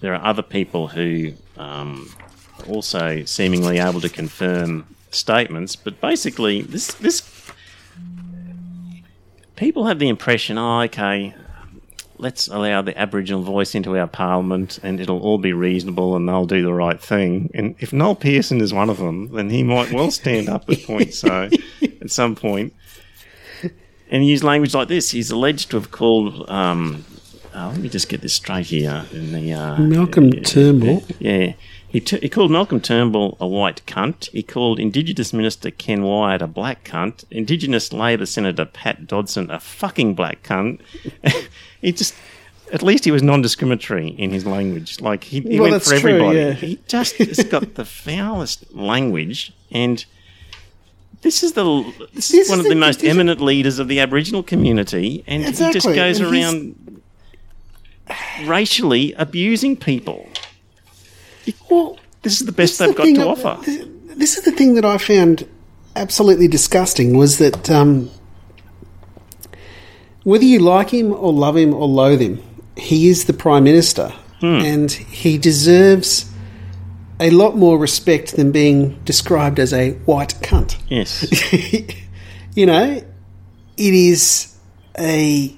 there 0.00 0.14
are 0.14 0.24
other 0.24 0.42
people 0.42 0.88
who 0.88 1.32
um, 1.56 2.10
are 2.58 2.66
also 2.66 3.24
seemingly 3.24 3.78
able 3.78 4.00
to 4.00 4.08
confirm 4.08 4.86
statements. 5.10 5.76
But 5.76 6.00
basically, 6.00 6.62
this 6.62 6.94
this 6.94 7.28
people 9.56 9.86
have 9.86 9.98
the 9.98 10.08
impression, 10.08 10.58
oh, 10.58 10.80
okay, 10.82 11.34
let's 12.22 12.48
allow 12.48 12.80
the 12.80 12.96
Aboriginal 12.98 13.42
voice 13.42 13.74
into 13.74 13.98
our 13.98 14.06
parliament 14.06 14.78
and 14.82 15.00
it'll 15.00 15.20
all 15.20 15.38
be 15.38 15.52
reasonable 15.52 16.16
and 16.16 16.28
they'll 16.28 16.46
do 16.46 16.62
the 16.62 16.72
right 16.72 17.00
thing. 17.00 17.50
And 17.52 17.74
if 17.80 17.92
Noel 17.92 18.14
Pearson 18.14 18.60
is 18.60 18.72
one 18.72 18.88
of 18.88 18.98
them, 18.98 19.32
then 19.32 19.50
he 19.50 19.62
might 19.62 19.92
well 19.92 20.10
stand 20.10 20.48
up 20.48 20.70
at 20.70 20.84
point 20.84 21.12
so 21.12 21.50
at 22.00 22.10
some 22.10 22.36
point 22.36 22.72
and 24.12 24.26
use 24.26 24.44
language 24.44 24.74
like 24.74 24.88
this. 24.88 25.10
He's 25.10 25.30
alleged 25.30 25.70
to 25.70 25.78
have 25.78 25.90
called. 25.90 26.48
Um, 26.48 27.04
uh, 27.54 27.68
let 27.68 27.78
me 27.78 27.88
just 27.88 28.08
get 28.08 28.20
this 28.20 28.34
straight 28.34 28.66
here. 28.66 29.04
In 29.12 29.32
the 29.32 29.52
uh, 29.52 29.78
Malcolm 29.78 30.30
Turnbull. 30.30 31.02
yeah. 31.18 31.54
He, 31.92 32.00
t- 32.00 32.18
he 32.20 32.28
called 32.30 32.50
Malcolm 32.50 32.80
Turnbull 32.80 33.36
a 33.38 33.46
white 33.46 33.82
cunt. 33.86 34.30
He 34.30 34.42
called 34.42 34.80
Indigenous 34.80 35.32
Minister 35.34 35.70
Ken 35.70 36.02
Wyatt 36.02 36.40
a 36.40 36.46
black 36.46 36.84
cunt. 36.84 37.24
Indigenous 37.30 37.92
Labor 37.92 38.24
Senator 38.24 38.64
Pat 38.64 39.06
Dodson 39.06 39.50
a 39.50 39.60
fucking 39.60 40.14
black 40.14 40.42
cunt. 40.42 40.80
he 41.82 41.92
just 41.92 42.14
at 42.72 42.82
least 42.82 43.04
he 43.04 43.10
was 43.10 43.22
non-discriminatory 43.22 44.08
in 44.08 44.30
his 44.30 44.46
language. 44.46 45.00
Like 45.02 45.24
he, 45.24 45.40
he 45.40 45.60
Well, 45.60 45.70
went 45.72 45.82
for 45.82 45.90
true, 45.98 46.10
everybody. 46.14 46.38
yeah. 46.38 46.52
He 46.52 46.78
just 46.88 47.16
has 47.18 47.44
got 47.44 47.74
the 47.74 47.84
foulest 48.06 48.74
language, 48.74 49.52
and 49.70 50.02
this 51.20 51.42
is 51.42 51.52
the 51.52 51.64
this, 52.14 52.28
This 52.30 52.46
is 52.46 52.48
one 52.48 52.60
is 52.60 52.64
of 52.64 52.68
the 52.70 52.74
the- 52.74 52.80
most 52.80 53.04
eminent 53.04 53.42
leaders 53.42 53.78
of 53.78 53.88
the 53.88 54.00
Aboriginal 54.00 54.42
community, 54.42 55.22
and 55.26 55.44
he 55.44 55.52
just 55.52 55.86
goes 55.86 56.20
and 56.20 56.34
he's- 56.34 56.52
around 56.54 57.02
racially 58.46 59.12
abusing 59.18 59.76
people. 59.76 60.26
Well, 61.70 61.98
This 62.22 62.40
is 62.40 62.46
the 62.46 62.52
best 62.52 62.78
they've 62.78 62.94
the 62.94 63.14
got 63.14 63.36
to 63.36 63.46
offer. 63.50 63.70
This 64.14 64.36
is 64.38 64.44
the 64.44 64.52
thing 64.52 64.74
that 64.74 64.84
I 64.84 64.98
found 64.98 65.46
absolutely 65.96 66.48
disgusting 66.48 67.16
was 67.16 67.38
that 67.38 67.70
um, 67.70 68.10
whether 70.24 70.44
you 70.44 70.60
like 70.60 70.90
him 70.90 71.12
or 71.12 71.32
love 71.32 71.56
him 71.56 71.74
or 71.74 71.88
loathe 71.88 72.20
him, 72.20 72.42
he 72.76 73.08
is 73.08 73.24
the 73.24 73.32
prime 73.32 73.64
minister, 73.64 74.12
and 74.40 74.90
he 74.90 75.38
deserves 75.38 76.30
a 77.20 77.30
lot 77.30 77.56
more 77.56 77.78
respect 77.78 78.34
than 78.36 78.50
being 78.50 78.98
described 79.04 79.58
as 79.60 79.72
a 79.72 79.92
white 80.06 80.34
cunt. 80.42 80.76
Yes. 80.88 81.22
you 82.54 82.66
know, 82.66 83.02
it 83.76 83.94
is 83.94 84.56
a. 84.98 85.56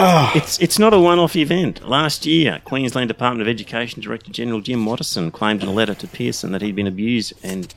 Ah, 0.00 0.32
It's 0.34 0.58
it's 0.58 0.78
not 0.78 0.92
a 0.94 0.98
one-off 1.00 1.36
event. 1.36 1.86
Last 1.88 2.26
year, 2.26 2.60
Queensland 2.64 3.08
Department 3.08 3.42
of 3.42 3.48
Education 3.48 4.00
Director 4.02 4.30
General 4.30 4.60
Jim 4.60 4.84
Watterson 4.84 5.30
claimed 5.30 5.62
in 5.62 5.68
a 5.68 5.72
letter 5.72 5.94
to 5.94 6.06
Pearson 6.06 6.52
that 6.52 6.62
he'd 6.62 6.76
been 6.76 6.86
abused 6.86 7.32
and 7.42 7.72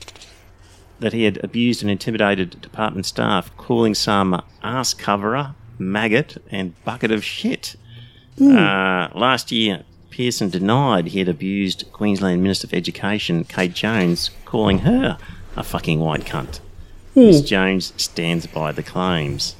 that 1.00 1.12
he 1.12 1.24
had 1.24 1.42
abused 1.44 1.82
and 1.82 1.90
intimidated 1.90 2.60
department 2.60 3.06
staff, 3.06 3.54
calling 3.56 3.94
some 3.94 4.40
ass 4.62 4.94
coverer, 4.94 5.54
maggot, 5.78 6.36
and 6.50 6.74
bucket 6.84 7.10
of 7.10 7.24
shit. 7.24 7.74
Uh, 8.40 9.08
last 9.14 9.50
year, 9.52 9.82
Pearson 10.10 10.48
denied 10.48 11.08
he 11.08 11.18
had 11.18 11.28
abused 11.28 11.84
Queensland 11.92 12.42
Minister 12.42 12.68
for 12.68 12.76
Education 12.76 13.44
Kate 13.44 13.74
Jones, 13.74 14.30
calling 14.44 14.78
her 14.80 15.18
a 15.56 15.62
fucking 15.64 15.98
white 16.00 16.24
cunt. 16.24 16.60
Ms. 17.14 17.42
Jones 17.42 17.92
stands 17.96 18.46
by 18.46 18.72
the 18.72 18.82
claims. 18.82 19.54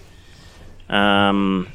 Um, 0.89 1.69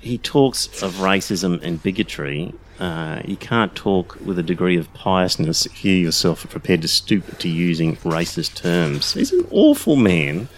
he 0.00 0.18
talks 0.18 0.66
of 0.82 0.94
racism 0.94 1.62
and 1.62 1.82
bigotry. 1.82 2.54
Uh, 2.78 3.20
you 3.24 3.36
can't 3.36 3.74
talk 3.74 4.16
with 4.24 4.38
a 4.38 4.42
degree 4.42 4.76
of 4.76 4.92
piousness 4.94 5.66
if 5.66 5.84
you 5.84 5.92
yourself 5.92 6.44
are 6.44 6.48
prepared 6.48 6.82
to 6.82 6.88
stoop 6.88 7.38
to 7.38 7.48
using 7.48 7.96
racist 7.96 8.54
terms. 8.54 9.14
He's 9.14 9.32
an 9.32 9.46
awful 9.50 9.96
man, 9.96 10.48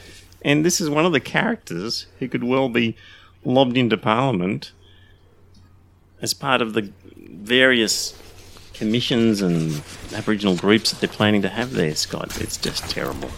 and 0.43 0.65
this 0.65 0.81
is 0.81 0.91
one 0.91 1.07
of 1.07 1.13
the 1.13 1.21
characters 1.21 2.07
who 2.19 2.29
could 2.29 2.45
well 2.45 2.69
be 2.69 2.97
lobbed 3.45 3.77
into 3.77 3.97
Parliament 3.97 4.73
as 6.21 6.35
part 6.35 6.61
of 6.61 6.75
the 6.75 6.93
various 7.17 8.15
commissions 8.75 9.41
and 9.41 9.83
Aboriginal 10.15 10.57
groups 10.57 10.91
that 10.91 11.01
they're 11.01 11.09
planning 11.17 11.43
to 11.43 11.49
have 11.49 11.73
there, 11.73 11.95
Scott. 11.95 12.39
It's 12.41 12.59
just 12.59 12.89
terrible. 12.91 13.31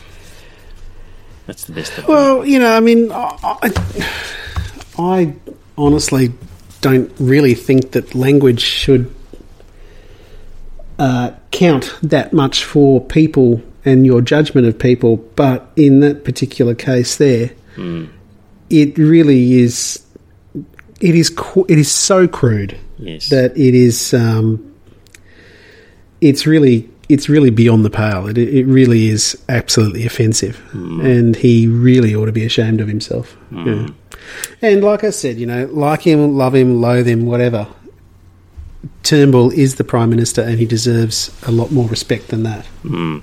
That's 1.46 1.64
the 1.64 1.72
best. 1.72 2.06
Well, 2.06 2.44
you 2.44 2.58
know, 2.58 2.76
I 2.76 2.80
mean, 2.80 3.10
I, 3.12 3.72
I 4.98 5.34
honestly 5.76 6.32
don't 6.80 7.12
really 7.18 7.54
think 7.54 7.92
that 7.92 8.14
language 8.14 8.60
should 8.60 9.12
uh, 10.98 11.32
count 11.50 11.96
that 12.02 12.32
much 12.32 12.64
for 12.64 13.00
people 13.00 13.62
and 13.84 14.06
your 14.06 14.20
judgment 14.20 14.66
of 14.66 14.78
people, 14.78 15.16
but 15.16 15.70
in 15.76 16.00
that 16.00 16.24
particular 16.24 16.74
case, 16.74 17.16
there, 17.16 17.50
it 18.70 18.96
really 18.98 19.54
is. 19.60 20.04
It 21.00 21.14
is. 21.16 21.36
It 21.68 21.78
is 21.78 21.90
so 21.90 22.28
crude 22.28 22.76
Yes. 22.98 23.28
that 23.30 23.56
it 23.56 23.74
is. 23.74 24.14
Um, 24.14 24.72
it's 26.20 26.46
really. 26.46 26.88
It's 27.08 27.28
really 27.28 27.50
beyond 27.50 27.84
the 27.84 27.90
pale. 27.90 28.28
It, 28.28 28.38
it 28.38 28.64
really 28.64 29.08
is 29.08 29.36
absolutely 29.48 30.06
offensive, 30.06 30.62
and 30.72 31.34
he 31.34 31.66
really 31.66 32.14
ought 32.14 32.26
to 32.26 32.32
be 32.32 32.46
ashamed 32.46 32.80
of 32.80 32.86
himself. 32.88 33.36
Yeah. 33.50 33.88
And 34.60 34.82
like 34.82 35.04
I 35.04 35.10
said, 35.10 35.38
you 35.38 35.46
know, 35.46 35.66
like 35.66 36.02
him, 36.02 36.36
love 36.36 36.54
him, 36.54 36.80
loathe 36.80 37.08
him, 37.08 37.26
whatever. 37.26 37.68
Turnbull 39.02 39.50
is 39.50 39.76
the 39.76 39.84
prime 39.84 40.10
minister, 40.10 40.42
and 40.42 40.58
he 40.58 40.66
deserves 40.66 41.36
a 41.46 41.52
lot 41.52 41.70
more 41.70 41.88
respect 41.88 42.28
than 42.28 42.42
that. 42.44 42.66
Hmm. 42.82 43.18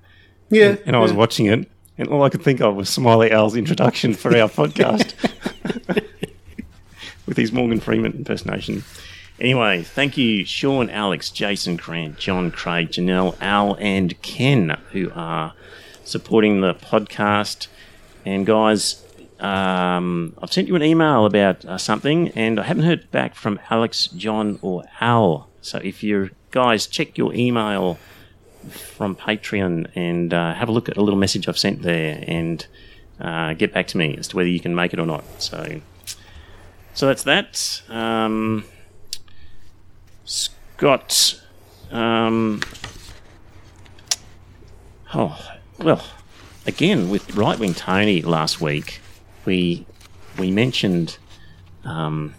Yeah, 0.51 0.77
and 0.87 0.95
I 0.95 1.01
was 1.01 1.13
watching 1.13 1.47
it, 1.47 1.69
and 1.99 2.09
all 2.09 2.23
I 2.23 2.29
could 2.29 2.43
think 2.43 2.61
of 2.61 2.77
was 2.77 2.89
Smiley 2.89 3.33
Owl's 3.33 3.57
introduction 3.57 4.15
for 4.15 4.29
our 4.37 4.49
podcast 4.61 5.15
with 7.27 7.37
his 7.37 7.53
Morgan 7.53 7.81
Freeman 7.81 8.13
impersonation. 8.13 8.85
Anyway, 9.41 9.83
thank 9.83 10.17
you, 10.17 10.45
Sean, 10.45 10.89
Alex, 10.91 11.29
Jason, 11.31 11.75
Grant, 11.75 12.17
John, 12.17 12.53
Craig, 12.53 12.91
Janelle, 12.91 13.37
Al, 13.41 13.75
and 13.81 14.21
Ken, 14.23 14.79
who 14.93 15.11
are 15.13 15.55
supporting 16.05 16.61
the 16.61 16.73
podcast. 16.73 17.67
And 18.25 18.47
guys, 18.47 19.04
um, 19.45 20.35
I've 20.41 20.51
sent 20.51 20.69
you 20.69 20.75
an 20.75 20.83
email 20.83 21.27
about 21.27 21.67
uh, 21.67 21.77
something, 21.77 22.31
and 22.31 22.59
I 22.59 22.63
haven't 22.63 22.85
heard 22.85 23.11
back 23.11 23.35
from 23.35 23.61
Alex, 23.69 24.07
John, 24.07 24.59
or 24.63 24.85
Al. 25.03 25.51
So 25.61 25.79
if 25.85 26.03
you 26.03 26.31
guys 26.51 26.87
check 26.87 27.19
your 27.19 27.35
email 27.35 27.99
from 28.71 29.15
Patreon 29.15 29.91
and 29.95 30.33
uh, 30.33 30.55
have 30.55 30.71
a 30.71 30.73
look 30.73 30.89
at 30.89 30.97
a 30.97 31.03
little 31.03 31.19
message 31.19 31.47
I've 31.47 31.59
sent 31.59 31.83
there, 31.83 32.25
and 32.27 32.67
uh, 33.21 33.53
get 33.53 33.75
back 33.75 33.87
to 33.89 33.99
me 33.99 34.17
as 34.17 34.29
to 34.29 34.37
whether 34.37 34.49
you 34.49 34.61
can 34.61 34.75
make 34.75 34.95
it 34.95 34.99
or 34.99 35.05
not. 35.05 35.25
So, 35.43 35.83
so 36.95 37.07
that's 37.07 37.25
that. 37.25 37.83
Um, 37.91 38.65
Scott. 40.25 41.43
Um, 41.91 42.63
oh 45.13 45.39
well, 45.79 46.03
again 46.67 47.11
with 47.11 47.37
right 47.37 47.59
wing 47.59 47.75
Tony 47.75 48.23
last 48.23 48.61
week, 48.61 49.01
we 49.45 49.87
we 50.39 50.51
mentioned. 50.51 51.19
Um, 51.85 52.35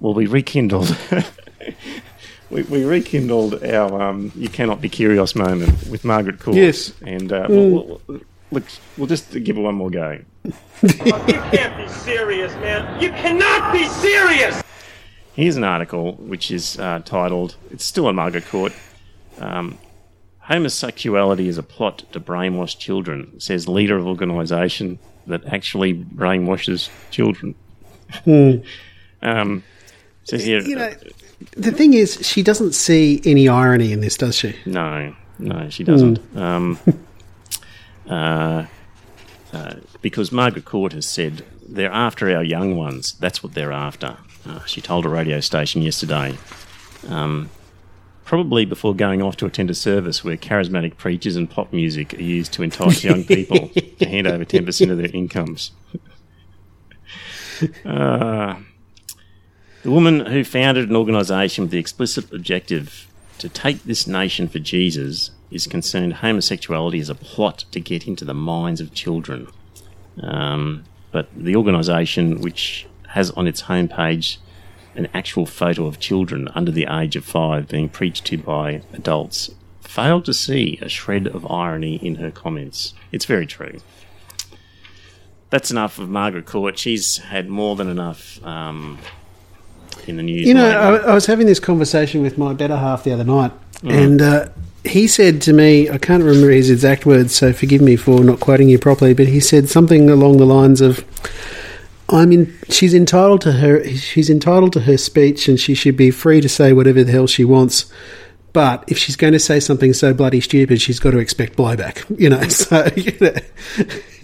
well, 0.00 0.14
we 0.14 0.26
rekindled. 0.26 0.96
we, 2.50 2.62
we 2.62 2.84
rekindled 2.84 3.64
our 3.64 4.02
um, 4.02 4.32
"You 4.34 4.48
cannot 4.48 4.80
be 4.80 4.88
curious" 4.88 5.34
moment 5.34 5.88
with 5.88 6.04
Margaret 6.04 6.40
Court. 6.40 6.56
Yes. 6.56 6.92
and 7.02 7.32
uh, 7.32 7.46
we'll, 7.48 8.00
we'll, 8.06 8.20
look, 8.50 8.64
we'll 8.96 9.06
just 9.06 9.32
give 9.32 9.56
it 9.56 9.60
one 9.60 9.74
more 9.74 9.90
go. 9.90 10.20
You 10.82 10.90
can't 10.90 11.76
be 11.76 11.88
serious, 11.88 12.52
man. 12.54 13.02
You 13.02 13.10
cannot 13.10 13.72
be 13.72 13.86
serious! 13.88 14.62
Here's 15.34 15.56
an 15.56 15.64
article 15.64 16.14
which 16.14 16.50
is 16.50 16.78
uh, 16.78 17.00
titled, 17.04 17.56
it's 17.70 17.84
still 17.84 18.06
on 18.06 18.16
Margaret 18.16 18.46
Court. 18.46 18.72
Um, 19.38 19.78
Homosexuality 20.40 21.46
is 21.46 21.58
a 21.58 21.62
plot 21.62 22.04
to 22.12 22.18
brainwash 22.18 22.76
children, 22.78 23.38
says 23.38 23.68
leader 23.68 23.96
of 23.96 24.06
organisation 24.06 24.98
that 25.28 25.44
actually 25.46 25.94
brainwashes 25.94 26.90
children. 27.10 27.54
um, 29.22 29.62
says 30.24 30.44
here, 30.44 30.60
you 30.60 30.76
know, 30.76 30.92
the 31.52 31.72
thing 31.72 31.94
is, 31.94 32.18
she 32.26 32.42
doesn't 32.42 32.72
see 32.72 33.20
any 33.24 33.48
irony 33.48 33.92
in 33.92 34.00
this, 34.00 34.16
does 34.16 34.36
she? 34.36 34.56
No, 34.66 35.14
no, 35.38 35.68
she 35.70 35.84
doesn't. 35.84 36.20
Um, 36.36 36.78
uh, 38.08 38.66
uh, 39.52 39.74
because 40.02 40.32
Margaret 40.32 40.64
Court 40.64 40.92
has 40.92 41.06
said 41.06 41.44
they're 41.66 41.92
after 41.92 42.34
our 42.34 42.44
young 42.44 42.76
ones. 42.76 43.12
That's 43.12 43.42
what 43.42 43.54
they're 43.54 43.72
after. 43.72 44.16
Uh, 44.46 44.64
she 44.64 44.80
told 44.80 45.06
a 45.06 45.08
radio 45.08 45.40
station 45.40 45.82
yesterday. 45.82 46.36
Um, 47.08 47.50
probably 48.28 48.66
before 48.66 48.94
going 48.94 49.22
off 49.22 49.38
to 49.38 49.46
attend 49.46 49.70
a 49.70 49.74
service 49.74 50.22
where 50.22 50.36
charismatic 50.36 50.98
preachers 50.98 51.34
and 51.34 51.48
pop 51.48 51.72
music 51.72 52.12
are 52.12 52.22
used 52.22 52.52
to 52.52 52.62
entice 52.62 53.02
young 53.02 53.24
people 53.24 53.68
to 53.98 54.06
hand 54.06 54.26
over 54.26 54.44
10% 54.44 54.90
of 54.90 54.98
their 54.98 55.10
incomes. 55.14 55.72
Uh, 57.86 58.56
the 59.82 59.90
woman 59.90 60.26
who 60.26 60.44
founded 60.44 60.90
an 60.90 60.94
organisation 60.94 61.64
with 61.64 61.70
the 61.70 61.78
explicit 61.78 62.30
objective 62.30 63.08
to 63.38 63.48
take 63.48 63.82
this 63.84 64.06
nation 64.06 64.46
for 64.46 64.58
Jesus 64.58 65.30
is 65.50 65.66
concerned 65.66 66.16
homosexuality 66.16 66.98
is 66.98 67.08
a 67.08 67.14
plot 67.14 67.64
to 67.72 67.80
get 67.80 68.06
into 68.06 68.26
the 68.26 68.34
minds 68.34 68.82
of 68.82 68.92
children. 68.92 69.48
Um, 70.22 70.84
but 71.12 71.30
the 71.34 71.56
organisation, 71.56 72.42
which 72.42 72.86
has 73.08 73.30
on 73.30 73.46
its 73.46 73.62
homepage 73.62 74.36
an 74.98 75.08
actual 75.14 75.46
photo 75.46 75.86
of 75.86 75.98
children 75.98 76.48
under 76.54 76.70
the 76.70 76.86
age 76.90 77.16
of 77.16 77.24
five 77.24 77.68
being 77.68 77.88
preached 77.88 78.24
to 78.26 78.36
by 78.36 78.82
adults, 78.92 79.50
failed 79.80 80.24
to 80.26 80.34
see 80.34 80.78
a 80.82 80.88
shred 80.88 81.26
of 81.26 81.50
irony 81.50 81.96
in 81.96 82.16
her 82.16 82.30
comments. 82.30 82.92
It's 83.12 83.24
very 83.24 83.46
true. 83.46 83.78
That's 85.50 85.70
enough 85.70 85.98
of 85.98 86.10
Margaret 86.10 86.44
Court. 86.44 86.78
She's 86.78 87.18
had 87.18 87.48
more 87.48 87.74
than 87.76 87.88
enough 87.88 88.44
um, 88.44 88.98
in 90.06 90.16
the 90.18 90.22
news. 90.22 90.46
You 90.46 90.52
know, 90.54 90.68
I. 90.68 91.10
I 91.10 91.14
was 91.14 91.24
having 91.26 91.46
this 91.46 91.60
conversation 91.60 92.20
with 92.20 92.36
my 92.36 92.52
better 92.52 92.76
half 92.76 93.04
the 93.04 93.12
other 93.12 93.24
night, 93.24 93.52
Mm. 93.82 94.04
and 94.04 94.22
uh, 94.22 94.48
he 94.84 95.06
said 95.06 95.40
to 95.42 95.52
me, 95.52 95.88
I 95.88 95.98
can't 95.98 96.22
remember 96.24 96.50
his 96.50 96.68
exact 96.68 97.06
words, 97.06 97.32
so 97.34 97.52
forgive 97.52 97.80
me 97.80 97.94
for 97.94 98.24
not 98.24 98.40
quoting 98.40 98.68
you 98.68 98.78
properly, 98.78 99.14
but 99.14 99.28
he 99.28 99.38
said 99.38 99.68
something 99.68 100.10
along 100.10 100.38
the 100.38 100.46
lines 100.46 100.80
of, 100.80 101.04
"I'm 102.08 102.32
in. 102.32 102.58
She's 102.68 102.94
entitled 102.94 103.40
to 103.42 103.52
her. 103.52 103.84
She's 103.88 104.30
entitled 104.30 104.72
to 104.74 104.80
her 104.80 104.96
speech, 104.96 105.48
and 105.48 105.58
she 105.58 105.74
should 105.74 105.96
be 105.96 106.10
free 106.10 106.40
to 106.40 106.48
say 106.48 106.72
whatever 106.72 107.04
the 107.04 107.12
hell 107.12 107.26
she 107.26 107.44
wants." 107.44 107.92
But 108.52 108.84
if 108.88 108.98
she's 108.98 109.14
going 109.14 109.34
to 109.34 109.38
say 109.38 109.60
something 109.60 109.92
so 109.92 110.14
bloody 110.14 110.40
stupid, 110.40 110.80
she's 110.80 110.98
got 110.98 111.12
to 111.12 111.18
expect 111.18 111.56
blowback. 111.56 112.04
You 112.18 112.30
know, 112.30 112.42
so 112.48 112.88
you 112.96 113.16
know. 113.20 113.34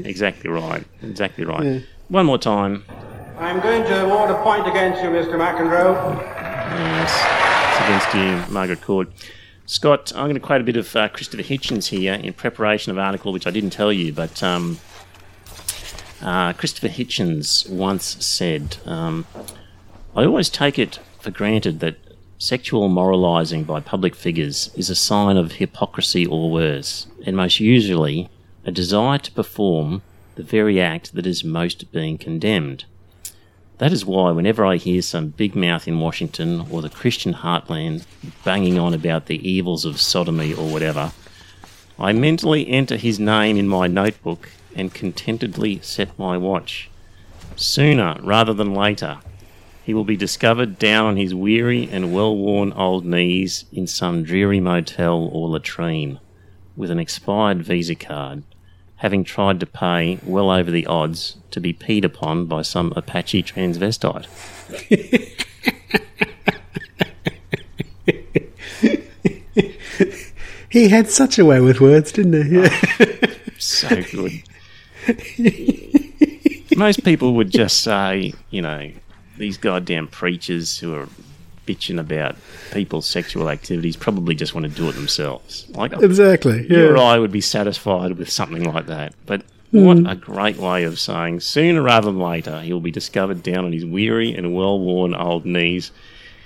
Exactly 0.05 0.51
right. 0.51 0.85
Exactly 1.03 1.45
right. 1.45 1.65
Yeah. 1.65 1.79
One 2.09 2.27
more 2.27 2.39
time. 2.39 2.85
I'm 3.39 3.61
going 3.61 3.85
to 3.85 4.05
award 4.05 4.31
a 4.31 4.43
point 4.43 4.67
against 4.67 5.03
you, 5.03 5.11
Mr. 5.11 5.35
McEnroe. 5.35 6.21
Yes, 6.21 7.13
it's 7.71 8.13
against 8.15 8.49
you, 8.49 8.53
Margaret 8.53 8.81
Court. 8.81 9.09
Scott, 9.67 10.13
I'm 10.15 10.25
going 10.25 10.35
to 10.35 10.41
quote 10.41 10.61
a 10.61 10.65
bit 10.65 10.77
of 10.77 10.95
uh, 10.95 11.09
Christopher 11.09 11.43
Hitchens 11.43 11.87
here 11.87 12.15
in 12.15 12.33
preparation 12.33 12.91
of 12.91 12.99
an 12.99 13.05
article 13.05 13.33
which 13.33 13.47
I 13.47 13.51
didn't 13.51 13.71
tell 13.71 13.93
you, 13.93 14.13
but 14.13 14.43
um, 14.43 14.79
uh, 16.25 16.53
Christopher 16.55 16.89
Hitchens 16.89 17.69
once 17.69 18.25
said, 18.25 18.79
um, 18.87 19.27
I 20.17 20.25
always 20.25 20.49
take 20.49 20.79
it 20.79 20.99
for 21.21 21.31
granted 21.31 21.81
that 21.81 21.97
sexual 22.39 22.89
moralising 22.89 23.65
by 23.65 23.81
public 23.81 24.15
figures 24.15 24.71
is 24.75 24.91
a 24.91 24.95
sign 24.95 25.37
of 25.37 25.53
hypocrisy 25.53 26.27
or 26.27 26.51
worse, 26.51 27.07
and 27.25 27.37
most 27.37 27.61
usually 27.61 28.29
a 28.65 28.73
desire 28.73 29.19
to 29.19 29.33
perform 29.33 30.03
the 30.37 30.43
very 30.43 30.81
act 30.81 31.15
that 31.15 31.27
is 31.27 31.45
most 31.45 31.93
being 31.93 32.19
condemned. 32.19 32.85
That 33.79 33.93
is 33.93 34.07
why, 34.07 34.31
whenever 34.31 34.65
I 34.65 34.77
hear 34.77 35.03
some 35.03 35.29
big 35.29 35.55
mouth 35.55 35.87
in 35.87 36.01
Washington 36.01 36.67
or 36.71 36.81
the 36.81 36.89
Christian 36.89 37.35
heartland 37.35 38.05
banging 38.45 38.79
on 38.79 38.95
about 38.95 39.27
the 39.27 39.47
evils 39.49 39.85
of 39.85 40.01
sodomy 40.01 40.55
or 40.55 40.71
whatever, 40.71 41.13
I 41.99 42.13
mentally 42.13 42.69
enter 42.69 42.97
his 42.97 43.21
name 43.21 43.57
in 43.57 43.69
my 43.69 43.87
notebook 43.87 44.49
and 44.77 44.95
contentedly 44.95 45.81
set 45.83 46.19
my 46.19 46.37
watch. 46.37 46.91
Sooner 47.57 48.19
rather 48.23 48.53
than 48.53 48.75
later, 48.75 49.19
he 49.85 49.93
will 49.93 50.05
be 50.05 50.17
discovered 50.17 50.79
down 50.79 51.07
on 51.07 51.17
his 51.17 51.35
weary 51.35 51.89
and 51.91 52.15
well 52.15 52.37
worn 52.37 52.73
old 52.73 53.05
knees 53.05 53.67
in 53.71 53.87
some 53.87 54.25
dreary 54.25 54.61
motel 54.61 55.29
or 55.31 55.49
latrine, 55.49 56.19
with 56.75 56.91
an 56.91 56.99
expired 56.99 57.63
Visa 57.63 57.95
card, 57.95 58.43
having 58.97 59.25
tried 59.25 59.61
to 59.61 59.67
pay 59.67 60.19
well 60.25 60.51
over 60.51 60.71
the 60.71 60.87
odds 60.87 61.37
to 61.51 61.61
be 61.61 61.75
peed 61.75 62.05
upon 62.05 62.47
by 62.47 62.63
some 62.63 62.95
Apache 62.97 63.43
transvestite. 63.43 64.27
he 70.71 70.89
had 70.89 71.11
such 71.11 71.39
a 71.39 71.45
way 71.45 71.61
with 71.61 71.81
words, 71.81 72.11
didn't 72.11 72.47
he? 72.47 72.57
Yeah. 72.57 72.81
Oh, 73.01 73.07
so 73.59 74.03
good. 74.11 74.43
Most 76.77 77.05
people 77.05 77.35
would 77.35 77.51
just 77.51 77.83
say, 77.83 78.33
you 78.51 78.63
know, 78.63 78.91
these 79.39 79.59
goddamn 79.59 80.09
preachers 80.09 80.79
who 80.79 80.95
are 80.95 81.09
bitching 81.67 81.99
about 81.99 82.37
people's 82.73 83.07
sexual 83.07 83.49
activities 83.49 83.97
probably 83.97 84.35
just 84.35 84.55
want 84.55 84.67
to 84.67 84.73
do 84.73 84.89
it 84.89 84.93
themselves. 84.93 85.67
Like, 85.71 85.93
exactly. 85.93 86.67
you 86.69 86.91
or 86.91 86.97
Yeah. 86.97 87.03
I 87.03 87.19
would 87.19 87.33
be 87.33 87.41
satisfied 87.41 88.19
with 88.19 88.31
something 88.31 88.65
like 88.65 88.87
that. 88.87 89.15
But 89.27 89.43
hmm. 89.71 89.85
what 89.85 90.11
a 90.11 90.17
great 90.17 90.57
way 90.57 90.85
of 90.85 90.99
saying 90.99 91.41
sooner 91.41 91.83
rather 91.83 92.07
than 92.07 92.21
later 92.21 92.61
he'll 92.61 92.81
be 92.81 92.91
discovered 92.91 93.43
down 93.43 93.65
on 93.65 93.73
his 93.73 93.87
weary 93.87 94.35
and 94.35 94.55
well 94.55 94.79
worn 94.79 95.15
old 95.15 95.47
knees 95.47 95.91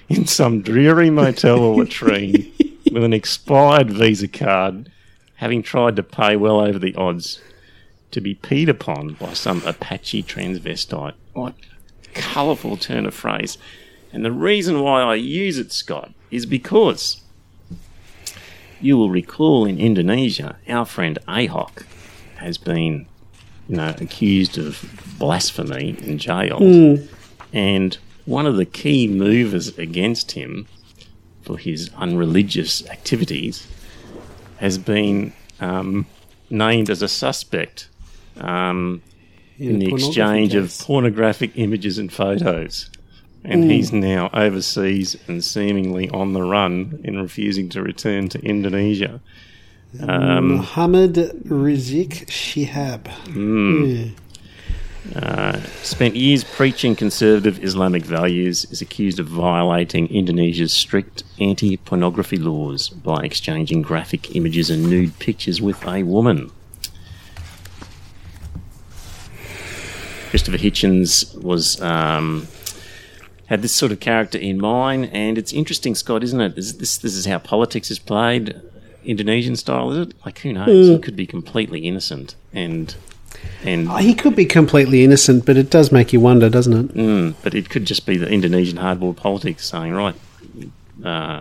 in 0.08 0.26
some 0.26 0.62
dreary 0.62 1.10
motel 1.10 1.58
or 1.58 1.76
latrine 1.76 2.52
with 2.92 3.04
an 3.04 3.12
expired 3.12 3.90
Visa 3.90 4.28
card, 4.28 4.90
having 5.36 5.62
tried 5.62 5.96
to 5.96 6.02
pay 6.02 6.36
well 6.36 6.60
over 6.60 6.78
the 6.78 6.94
odds 6.94 7.40
to 8.10 8.20
be 8.20 8.34
peed 8.34 8.68
upon 8.68 9.14
by 9.14 9.32
some 9.32 9.62
Apache 9.64 10.22
transvestite. 10.24 11.14
What 11.32 11.54
colourful 12.14 12.76
turn 12.76 13.06
of 13.06 13.14
phrase. 13.14 13.58
And 14.12 14.24
the 14.24 14.32
reason 14.32 14.80
why 14.80 15.02
I 15.02 15.14
use 15.16 15.58
it, 15.58 15.72
Scott, 15.72 16.12
is 16.30 16.46
because 16.46 17.22
you 18.80 18.96
will 18.96 19.10
recall 19.10 19.64
in 19.64 19.78
Indonesia, 19.78 20.56
our 20.68 20.84
friend 20.84 21.18
Ahok 21.26 21.84
has 22.36 22.58
been, 22.58 23.06
you 23.68 23.76
know, 23.76 23.94
accused 23.98 24.56
of 24.56 24.84
blasphemy 25.18 25.96
and 26.02 26.18
jailed. 26.18 26.62
And 27.52 27.98
one 28.24 28.46
of 28.46 28.56
the 28.56 28.66
key 28.66 29.08
movers 29.08 29.76
against 29.78 30.32
him 30.32 30.66
for 31.42 31.58
his 31.58 31.90
unreligious 31.96 32.86
activities 32.88 33.66
has 34.58 34.78
been 34.78 35.32
um, 35.60 36.06
named 36.50 36.90
as 36.90 37.02
a 37.02 37.08
suspect 37.08 37.88
um, 38.40 39.02
in 39.58 39.78
the 39.78 39.92
exchange 39.92 40.54
of 40.54 40.76
pornographic 40.78 41.52
images 41.56 41.98
and 41.98 42.12
photos. 42.12 42.90
And 43.44 43.70
he's 43.70 43.92
now 43.92 44.30
overseas 44.34 45.16
and 45.26 45.42
seemingly 45.42 46.10
on 46.10 46.32
the 46.32 46.42
run 46.42 47.00
in 47.04 47.20
refusing 47.20 47.68
to 47.70 47.82
return 47.82 48.28
to 48.30 48.38
Indonesia. 48.40 49.20
Um, 50.00 50.56
Muhammad 50.56 51.14
Rizieq 51.46 52.26
Shihab. 52.26 53.08
uh, 55.16 55.60
spent 55.82 56.16
years 56.16 56.44
preaching 56.44 56.94
conservative 56.94 57.62
Islamic 57.64 58.04
values, 58.04 58.66
is 58.70 58.82
accused 58.82 59.18
of 59.18 59.26
violating 59.26 60.06
Indonesia's 60.08 60.72
strict 60.72 61.24
anti 61.40 61.76
pornography 61.78 62.36
laws 62.36 62.90
by 62.90 63.22
exchanging 63.22 63.82
graphic 63.82 64.36
images 64.36 64.68
and 64.68 64.90
nude 64.90 65.18
pictures 65.18 65.62
with 65.62 65.86
a 65.86 66.02
woman. 66.02 66.50
Christopher 70.30 70.58
Hitchens 70.58 71.34
was 71.42 71.80
um, 71.80 72.46
had 73.46 73.62
this 73.62 73.74
sort 73.74 73.92
of 73.92 74.00
character 74.00 74.38
in 74.38 74.58
mind, 74.58 75.10
and 75.12 75.38
it's 75.38 75.52
interesting, 75.52 75.94
Scott, 75.94 76.22
isn't 76.22 76.40
it? 76.40 76.58
Is 76.58 76.78
this 76.78 76.98
this 76.98 77.14
is 77.14 77.26
how 77.26 77.38
politics 77.38 77.90
is 77.90 77.98
played, 77.98 78.60
Indonesian 79.04 79.56
style, 79.56 79.90
is 79.92 80.08
it? 80.08 80.14
Like 80.24 80.38
who 80.40 80.52
knows? 80.52 80.88
He 80.88 80.98
could 80.98 81.16
be 81.16 81.26
completely 81.26 81.80
innocent, 81.80 82.34
and 82.52 82.94
and 83.64 83.88
Oh, 83.88 83.96
He 83.96 84.14
could 84.14 84.36
be 84.36 84.44
completely 84.46 85.02
innocent, 85.04 85.46
but 85.46 85.56
it 85.56 85.70
does 85.70 85.90
make 85.92 86.12
you 86.12 86.20
wonder, 86.20 86.48
doesn't 86.50 86.72
it? 86.72 86.94
Mm, 86.94 87.34
but 87.42 87.54
it 87.54 87.70
could 87.70 87.84
just 87.84 88.04
be 88.06 88.16
the 88.16 88.28
Indonesian 88.28 88.78
hardball 88.78 89.14
politics 89.16 89.66
saying, 89.66 89.92
right, 89.92 90.14
uh, 91.04 91.40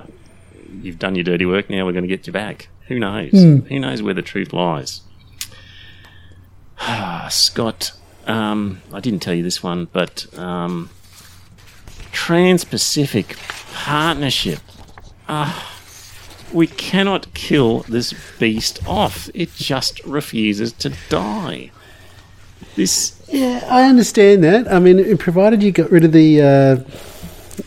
you've 0.82 1.00
done 1.00 1.16
your 1.16 1.24
dirty 1.24 1.46
work, 1.46 1.70
now 1.70 1.86
we're 1.86 1.92
going 1.94 2.04
to 2.04 2.08
get 2.10 2.28
you 2.28 2.34
back. 2.34 2.68
Who 2.88 3.00
knows? 3.00 3.32
Who 3.32 3.80
knows 3.80 4.02
where 4.02 4.14
the 4.14 4.22
truth 4.22 4.54
lies? 4.54 5.02
Scott, 7.30 7.92
um, 8.28 8.82
I 8.94 9.00
didn't 9.00 9.22
tell 9.22 9.34
you 9.34 9.44
this 9.44 9.64
one, 9.64 9.88
but 9.92 10.28
um, 10.38 10.90
Trans 12.12 12.64
Pacific 12.64 13.38
Partnership. 13.74 14.60
Ah, 15.30 15.74
we 16.54 16.68
cannot 16.68 17.34
kill 17.34 17.80
this 17.82 18.14
beast 18.40 18.80
off. 18.88 19.30
It 19.34 19.54
just 19.54 20.04
refuses 20.06 20.74
to 20.74 20.94
die. 21.10 21.72
This 22.76 23.22
Yeah, 23.30 23.66
I 23.70 23.84
understand 23.84 24.44
that. 24.44 24.72
I 24.72 24.80
mean, 24.80 25.18
provided 25.18 25.62
you 25.62 25.72
got 25.72 25.92
rid 25.92 26.04
of 26.04 26.12
the 26.12 26.42
uh, 26.42 26.78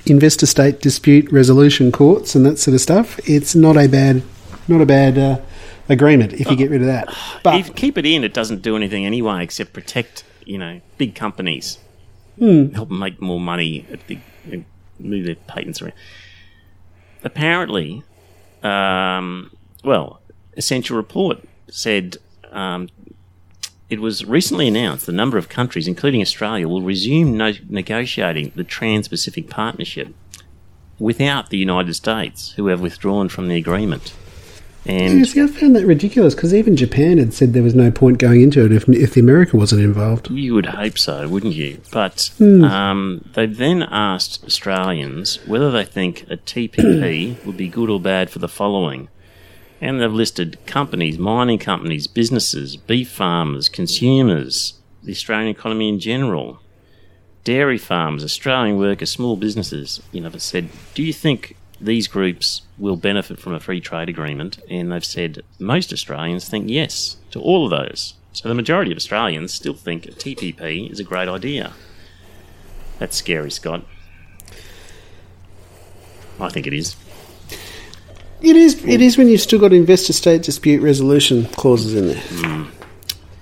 investor 0.06 0.46
state 0.46 0.80
dispute 0.80 1.30
resolution 1.32 1.92
courts 1.92 2.34
and 2.34 2.44
that 2.46 2.58
sort 2.58 2.74
of 2.74 2.80
stuff, 2.80 3.18
it's 3.28 3.54
not 3.54 3.76
a 3.76 3.86
bad, 3.86 4.22
not 4.68 4.80
a 4.80 4.86
bad 4.86 5.18
uh, 5.18 5.40
agreement 5.88 6.32
if 6.34 6.50
you 6.50 6.56
get 6.56 6.70
rid 6.70 6.80
of 6.80 6.86
that. 6.86 7.08
if 7.08 7.40
But 7.42 7.66
you 7.66 7.72
keep 7.72 7.98
it 7.98 8.06
in, 8.06 8.24
it 8.24 8.32
doesn't 8.34 8.62
do 8.62 8.76
anything 8.76 9.04
anyway 9.06 9.42
except 9.42 9.72
protect, 9.72 10.24
you 10.46 10.58
know, 10.58 10.80
big 10.98 11.14
companies. 11.14 11.78
Help 12.74 12.88
them 12.88 12.98
make 12.98 13.20
more 13.20 13.40
money, 13.40 13.86
at 13.92 14.06
the, 14.06 14.18
and 14.50 14.64
move 14.98 15.26
their 15.26 15.34
patents 15.34 15.82
around. 15.82 15.92
Apparently, 17.22 18.02
um, 18.62 19.50
well, 19.84 20.20
Essential 20.56 20.96
Report 20.96 21.42
said 21.68 22.16
um, 22.50 22.88
it 23.88 24.00
was 24.00 24.24
recently 24.24 24.68
announced 24.68 25.06
the 25.06 25.12
number 25.12 25.36
of 25.36 25.48
countries, 25.48 25.88
including 25.88 26.22
Australia, 26.22 26.68
will 26.68 26.82
resume 26.82 27.36
no- 27.36 27.52
negotiating 27.68 28.52
the 28.54 28.64
Trans 28.64 29.08
Pacific 29.08 29.50
Partnership 29.50 30.14
without 30.98 31.50
the 31.50 31.58
United 31.58 31.94
States, 31.94 32.52
who 32.52 32.66
have 32.68 32.80
withdrawn 32.80 33.28
from 33.28 33.48
the 33.48 33.56
agreement. 33.56 34.14
Yeah, 34.84 34.92
And 34.92 35.28
see, 35.28 35.42
I 35.42 35.46
found 35.46 35.76
that 35.76 35.86
ridiculous 35.86 36.34
because 36.34 36.54
even 36.54 36.76
Japan 36.76 37.18
had 37.18 37.34
said 37.34 37.52
there 37.52 37.62
was 37.62 37.74
no 37.74 37.90
point 37.90 38.18
going 38.18 38.40
into 38.40 38.64
it 38.64 38.72
if, 38.72 38.88
if 38.88 39.14
the 39.14 39.20
America 39.20 39.56
wasn't 39.56 39.82
involved. 39.82 40.30
You 40.30 40.54
would 40.54 40.66
hope 40.66 40.98
so, 40.98 41.28
wouldn't 41.28 41.54
you? 41.54 41.80
But 41.92 42.30
um, 42.40 43.24
they've 43.34 43.54
then 43.54 43.82
asked 43.82 44.44
Australians 44.44 45.38
whether 45.46 45.70
they 45.70 45.84
think 45.84 46.22
a 46.30 46.36
TPP 46.36 47.44
would 47.44 47.56
be 47.56 47.68
good 47.68 47.90
or 47.90 48.00
bad 48.00 48.30
for 48.30 48.38
the 48.38 48.48
following. 48.48 49.08
And 49.82 50.00
they've 50.00 50.12
listed 50.12 50.58
companies, 50.66 51.18
mining 51.18 51.58
companies, 51.58 52.06
businesses, 52.06 52.76
beef 52.76 53.10
farmers, 53.10 53.68
consumers, 53.68 54.74
the 55.02 55.12
Australian 55.12 55.48
economy 55.48 55.88
in 55.88 55.98
general, 56.00 56.60
dairy 57.44 57.78
farms, 57.78 58.22
Australian 58.22 58.76
workers, 58.76 59.10
small 59.10 59.36
businesses. 59.36 60.02
You 60.12 60.20
know, 60.20 60.28
they 60.28 60.38
said, 60.38 60.68
do 60.94 61.02
you 61.02 61.12
think 61.12 61.56
these 61.80 62.08
groups 62.08 62.62
will 62.78 62.96
benefit 62.96 63.38
from 63.38 63.54
a 63.54 63.60
free 63.60 63.80
trade 63.80 64.08
agreement? 64.08 64.58
And 64.70 64.92
they've 64.92 65.04
said 65.04 65.42
most 65.58 65.92
Australians 65.92 66.48
think 66.48 66.68
yes 66.68 67.16
to 67.30 67.40
all 67.40 67.64
of 67.64 67.70
those. 67.70 68.14
So 68.32 68.48
the 68.48 68.54
majority 68.54 68.92
of 68.92 68.96
Australians 68.96 69.52
still 69.52 69.74
think 69.74 70.06
a 70.06 70.10
TPP 70.10 70.90
is 70.90 71.00
a 71.00 71.04
great 71.04 71.28
idea. 71.28 71.72
That's 72.98 73.16
scary, 73.16 73.50
Scott. 73.50 73.84
I 76.38 76.48
think 76.48 76.66
it 76.66 76.72
is. 76.72 76.96
It 78.40 78.56
is. 78.56 78.84
It 78.84 79.02
is 79.02 79.18
when 79.18 79.28
you've 79.28 79.40
still 79.40 79.58
got 79.58 79.72
investor 79.72 80.12
state 80.12 80.42
dispute 80.42 80.80
resolution 80.80 81.44
clauses 81.46 81.94
in 81.94 82.08
there. 82.08 82.66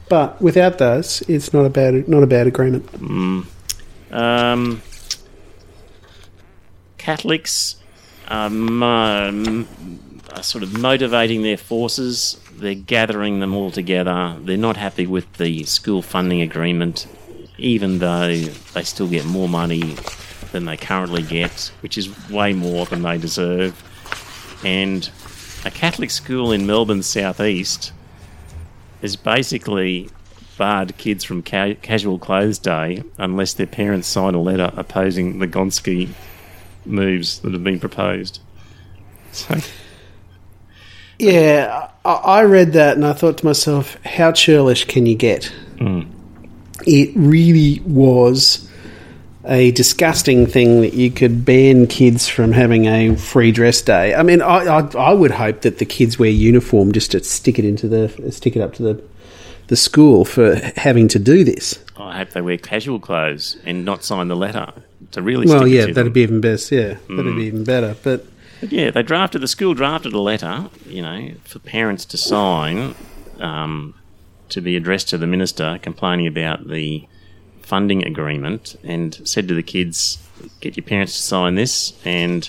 But 0.08 0.40
without 0.40 0.78
those, 0.78 1.22
it's 1.28 1.52
not 1.52 1.64
a 1.64 1.70
bad 1.70 2.08
not 2.08 2.22
a 2.22 2.26
bad 2.26 2.46
agreement. 2.46 2.88
Um, 4.10 4.82
Catholics 6.96 7.76
Um, 8.28 8.78
mo- 8.78 9.64
are 10.34 10.42
sort 10.42 10.62
of 10.62 10.78
motivating 10.78 11.42
their 11.42 11.56
forces. 11.56 12.38
They're 12.52 12.74
gathering 12.74 13.40
them 13.40 13.54
all 13.54 13.70
together. 13.70 14.36
They're 14.40 14.56
not 14.56 14.76
happy 14.76 15.06
with 15.06 15.32
the 15.34 15.64
school 15.64 16.02
funding 16.02 16.42
agreement, 16.42 17.06
even 17.56 17.98
though 17.98 18.36
they 18.36 18.82
still 18.84 19.08
get 19.08 19.24
more 19.24 19.48
money 19.48 19.96
than 20.52 20.64
they 20.64 20.76
currently 20.76 21.22
get, 21.22 21.72
which 21.80 21.96
is 21.98 22.30
way 22.30 22.52
more 22.52 22.86
than 22.86 23.02
they 23.02 23.18
deserve. 23.18 23.82
And 24.64 25.08
a 25.64 25.70
Catholic 25.70 26.10
school 26.10 26.52
in 26.52 26.66
Melbourne's 26.66 27.06
southeast 27.06 27.92
is 29.02 29.16
basically 29.16 30.10
barred 30.56 30.96
kids 30.98 31.22
from 31.24 31.42
ca- 31.42 31.74
casual 31.82 32.18
clothes 32.18 32.58
day 32.58 33.02
unless 33.16 33.54
their 33.54 33.66
parents 33.66 34.08
sign 34.08 34.34
a 34.34 34.40
letter 34.40 34.72
opposing 34.76 35.38
the 35.38 35.46
Gonski 35.46 36.08
moves 36.88 37.40
that 37.40 37.52
have 37.52 37.64
been 37.64 37.80
proposed. 37.80 38.40
So, 39.32 39.58
Yeah, 41.18 41.90
I, 42.04 42.12
I 42.12 42.42
read 42.44 42.72
that 42.74 42.96
and 42.96 43.04
I 43.04 43.12
thought 43.12 43.38
to 43.38 43.46
myself, 43.46 43.96
how 44.04 44.32
churlish 44.32 44.84
can 44.84 45.06
you 45.06 45.16
get? 45.16 45.46
Hmm. 45.78 46.02
It 46.86 47.10
really 47.16 47.80
was 47.80 48.70
a 49.44 49.72
disgusting 49.72 50.46
thing 50.46 50.82
that 50.82 50.94
you 50.94 51.10
could 51.10 51.44
ban 51.44 51.86
kids 51.86 52.28
from 52.28 52.52
having 52.52 52.86
a 52.86 53.16
free 53.16 53.50
dress 53.50 53.82
day. 53.82 54.14
I 54.14 54.22
mean, 54.22 54.42
I, 54.42 54.64
I, 54.64 54.80
I 54.96 55.12
would 55.12 55.32
hope 55.32 55.62
that 55.62 55.78
the 55.78 55.84
kids 55.84 56.18
wear 56.18 56.30
uniform 56.30 56.92
just 56.92 57.12
to 57.12 57.24
stick 57.24 57.58
it 57.58 57.64
into 57.64 57.88
the 57.88 58.30
stick 58.30 58.56
it 58.56 58.60
up 58.60 58.74
to 58.74 58.82
the 58.82 59.02
the 59.68 59.76
school 59.76 60.24
for 60.24 60.54
having 60.76 61.08
to 61.08 61.18
do 61.18 61.44
this. 61.44 61.78
I 61.96 62.18
hope 62.18 62.30
they 62.30 62.40
wear 62.40 62.56
casual 62.58 63.00
clothes 63.00 63.56
and 63.64 63.84
not 63.84 64.04
sign 64.04 64.28
the 64.28 64.36
letter 64.36 64.72
to 65.12 65.22
really. 65.22 65.46
Well, 65.46 65.66
yeah, 65.66 65.82
that'd 65.82 65.96
them. 65.96 66.12
be 66.12 66.22
even 66.22 66.40
best. 66.40 66.70
Yeah, 66.70 66.96
that'd 67.08 67.36
be 67.36 67.44
even 67.44 67.64
better. 67.64 67.96
But 68.02 68.26
But 68.60 68.72
yeah, 68.72 68.90
they 68.90 69.02
drafted 69.02 69.40
the 69.40 69.48
school 69.48 69.74
drafted 69.74 70.12
a 70.12 70.20
letter, 70.20 70.68
you 70.86 71.02
know, 71.02 71.32
for 71.44 71.58
parents 71.58 72.04
to 72.06 72.16
sign, 72.16 72.94
um, 73.40 73.94
to 74.50 74.60
be 74.60 74.76
addressed 74.76 75.08
to 75.10 75.18
the 75.18 75.26
minister, 75.26 75.78
complaining 75.82 76.26
about 76.26 76.68
the 76.68 77.06
funding 77.62 78.04
agreement, 78.04 78.76
and 78.82 79.20
said 79.24 79.48
to 79.48 79.54
the 79.54 79.62
kids, 79.62 80.18
"Get 80.60 80.76
your 80.76 80.84
parents 80.84 81.16
to 81.16 81.22
sign 81.22 81.54
this." 81.54 81.92
And 82.04 82.48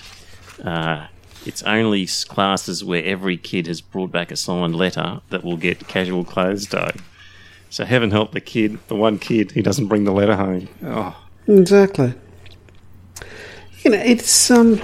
uh, 0.64 1.06
it's 1.46 1.62
only 1.62 2.06
classes 2.28 2.84
where 2.84 3.04
every 3.04 3.36
kid 3.36 3.66
has 3.66 3.80
brought 3.80 4.12
back 4.12 4.30
a 4.30 4.36
signed 4.36 4.76
letter 4.76 5.20
that 5.30 5.44
will 5.44 5.56
get 5.56 5.88
casual 5.88 6.24
clothes 6.24 6.66
day. 6.66 6.92
So 7.70 7.84
heaven 7.84 8.10
help 8.10 8.32
the 8.32 8.40
kid, 8.40 8.78
the 8.88 8.96
one 8.96 9.18
kid 9.18 9.52
who 9.52 9.62
doesn't 9.62 9.86
bring 9.86 10.02
the 10.04 10.12
letter 10.12 10.34
home. 10.34 10.68
Oh, 10.84 11.16
Exactly. 11.46 12.14
You 13.82 13.90
know, 13.90 13.98
it's 13.98 14.50
um. 14.50 14.78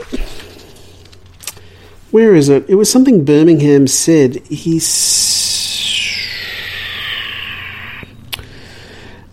Where 2.10 2.34
is 2.34 2.48
it? 2.48 2.64
It 2.68 2.76
was 2.76 2.90
something 2.90 3.24
Birmingham 3.24 3.86
said. 3.86 4.36
He's. 4.46 4.86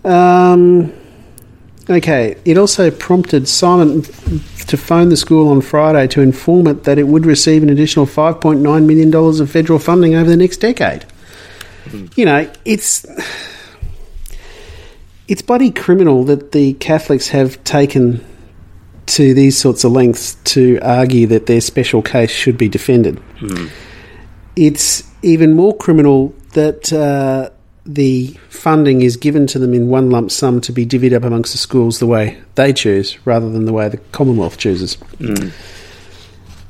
Um. 0.04 0.92
Okay. 1.90 2.36
It 2.44 2.58
also 2.58 2.92
prompted 2.92 3.48
Simon 3.48 4.02
to 4.68 4.78
phone 4.78 5.10
the 5.10 5.18
school 5.18 5.50
on 5.50 5.62
Friday 5.62 6.08
to 6.08 6.22
inform 6.22 6.68
it 6.68 6.84
that 6.84 6.98
it 6.98 7.08
would 7.08 7.26
receive 7.26 7.64
an 7.64 7.70
additional 7.70 8.06
five 8.06 8.42
point 8.42 8.60
nine 8.62 8.86
million 8.88 9.12
dollars 9.12 9.40
of 9.40 9.50
federal 9.50 9.80
funding 9.80 10.16
over 10.16 10.30
the 10.30 10.38
next 10.38 10.58
decade. 10.58 11.06
You 12.16 12.26
know, 12.26 12.52
it's 12.66 13.06
it's 15.28 15.42
bloody 15.42 15.72
criminal 15.72 16.24
that 16.26 16.52
the 16.52 16.74
Catholics 16.74 17.30
have 17.30 17.64
taken 17.64 18.24
to 19.06 19.34
these 19.34 19.58
sorts 19.58 19.84
of 19.84 19.92
lengths 19.92 20.36
to 20.46 20.80
argue 20.82 21.28
that 21.28 21.46
their 21.46 21.62
special 21.62 22.02
case 22.02 22.32
should 22.32 22.58
be 22.58 22.70
defended. 22.70 23.22
It's 24.56 25.04
even 25.22 25.56
more 25.56 25.76
criminal 25.76 26.34
that 26.54 26.94
uh, 26.94 27.50
the 27.86 28.28
funding 28.50 29.02
is 29.02 29.18
given 29.18 29.46
to 29.48 29.60
them 29.60 29.74
in 29.74 29.90
one 29.90 30.10
lump 30.10 30.32
sum 30.32 30.62
to 30.62 30.72
be 30.72 30.86
divvied 30.86 31.14
up 31.14 31.24
amongst 31.24 31.52
the 31.52 31.58
schools 31.58 32.00
the 32.00 32.08
way 32.08 32.38
they 32.56 32.72
choose 32.72 33.18
rather 33.26 33.50
than 33.50 33.66
the 33.66 33.74
way 33.74 33.90
the 33.90 33.98
Commonwealth 34.12 34.58
chooses. 34.58 34.98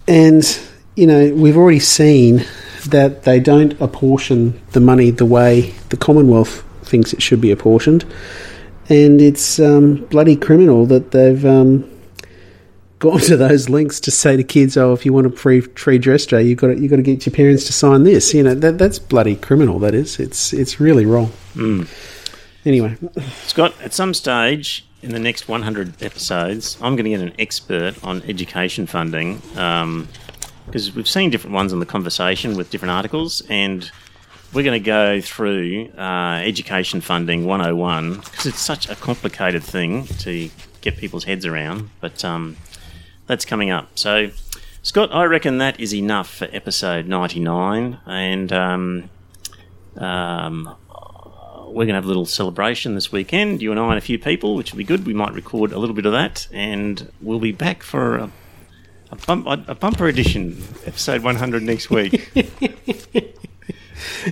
And, 0.07 0.59
you 0.95 1.05
know, 1.07 1.33
we've 1.35 1.57
already 1.57 1.79
seen 1.79 2.45
that 2.87 3.23
they 3.23 3.39
don't 3.39 3.79
apportion 3.79 4.59
the 4.71 4.79
money 4.79 5.11
the 5.11 5.25
way 5.25 5.73
the 5.89 5.97
Commonwealth 5.97 6.63
thinks 6.83 7.13
it 7.13 7.21
should 7.21 7.41
be 7.41 7.51
apportioned. 7.51 8.05
And 8.89 9.21
it's 9.21 9.59
um, 9.59 10.05
bloody 10.05 10.35
criminal 10.35 10.85
that 10.87 11.11
they've 11.11 11.45
um, 11.45 11.89
gone 13.03 13.19
to 13.31 13.37
those 13.37 13.69
links 13.69 13.99
to 13.99 14.11
say 14.11 14.35
to 14.37 14.43
kids, 14.43 14.77
"Oh, 14.77 14.93
if 14.93 15.05
you 15.05 15.13
want 15.13 15.27
a 15.27 15.29
free 15.29 15.61
free 15.61 15.97
dress 15.99 16.25
day, 16.25 16.41
you 16.41 16.55
got 16.55 16.67
to, 16.67 16.79
you 16.79 16.87
got 16.89 16.95
to 16.95 17.03
get 17.03 17.25
your 17.25 17.35
parents 17.35 17.65
to 17.65 17.73
sign 17.73 18.03
this." 18.03 18.33
You 18.33 18.43
know 18.43 18.55
that 18.55 18.77
that's 18.77 18.97
bloody 18.97 19.35
criminal. 19.35 19.77
That 19.79 19.93
is. 19.93 20.19
It's 20.19 20.53
it's 20.53 20.79
really 20.79 21.05
wrong. 21.05 21.31
Anyway, 22.65 22.95
Scott, 23.45 23.75
at 23.81 23.93
some 23.93 24.13
stage 24.13 24.85
in 25.01 25.11
the 25.11 25.19
next 25.19 25.49
100 25.49 26.01
episodes, 26.01 26.77
I'm 26.81 26.95
going 26.95 27.03
to 27.03 27.09
get 27.09 27.19
an 27.19 27.33
expert 27.37 28.01
on 28.05 28.21
education 28.21 28.87
funding 28.87 29.41
because 30.65 30.95
we've 30.95 31.09
seen 31.09 31.29
different 31.29 31.53
ones 31.53 31.73
in 31.73 31.81
the 31.81 31.85
conversation 31.85 32.55
with 32.55 32.69
different 32.69 32.93
articles, 32.93 33.43
and 33.49 33.91
we're 34.53 34.63
going 34.63 34.81
to 34.81 34.85
go 34.85 35.19
through 35.19 35.89
uh, 35.97 36.39
education 36.41 37.01
funding 37.01 37.45
101 37.45 38.15
because 38.21 38.45
it's 38.45 38.61
such 38.61 38.87
a 38.89 38.95
complicated 38.95 39.61
thing 39.61 40.05
to 40.19 40.49
get 40.79 40.95
people's 40.95 41.25
heads 41.25 41.45
around. 41.45 41.89
But 41.99 42.23
um, 42.23 42.55
that's 43.27 43.45
coming 43.45 43.69
up. 43.69 43.97
So, 43.97 44.31
Scott, 44.81 45.09
I 45.13 45.23
reckon 45.25 45.57
that 45.59 45.79
is 45.79 45.93
enough 45.93 46.29
for 46.33 46.47
episode 46.51 47.07
99, 47.07 47.99
and. 48.05 48.51
Um, 48.51 49.09
um, 49.97 50.75
we're 51.67 51.85
going 51.85 51.89
to 51.89 51.95
have 51.95 52.05
a 52.05 52.07
little 52.07 52.25
celebration 52.25 52.93
this 52.95 53.11
weekend. 53.11 53.61
You 53.61 53.71
and 53.71 53.79
I 53.79 53.89
and 53.89 53.97
a 53.97 54.01
few 54.01 54.19
people, 54.19 54.55
which 54.55 54.71
will 54.71 54.77
be 54.77 54.83
good. 54.83 55.05
We 55.07 55.13
might 55.13 55.33
record 55.33 55.71
a 55.71 55.79
little 55.79 55.95
bit 55.95 56.05
of 56.05 56.11
that, 56.11 56.47
and 56.51 57.11
we'll 57.21 57.39
be 57.39 57.51
back 57.51 57.81
for 57.81 58.15
a, 58.17 58.31
a, 59.11 59.15
bump, 59.15 59.47
a 59.47 59.73
bumper 59.75 60.07
edition, 60.07 60.61
episode 60.85 61.23
100 61.23 61.63
next 61.63 61.89
week. 61.89 62.29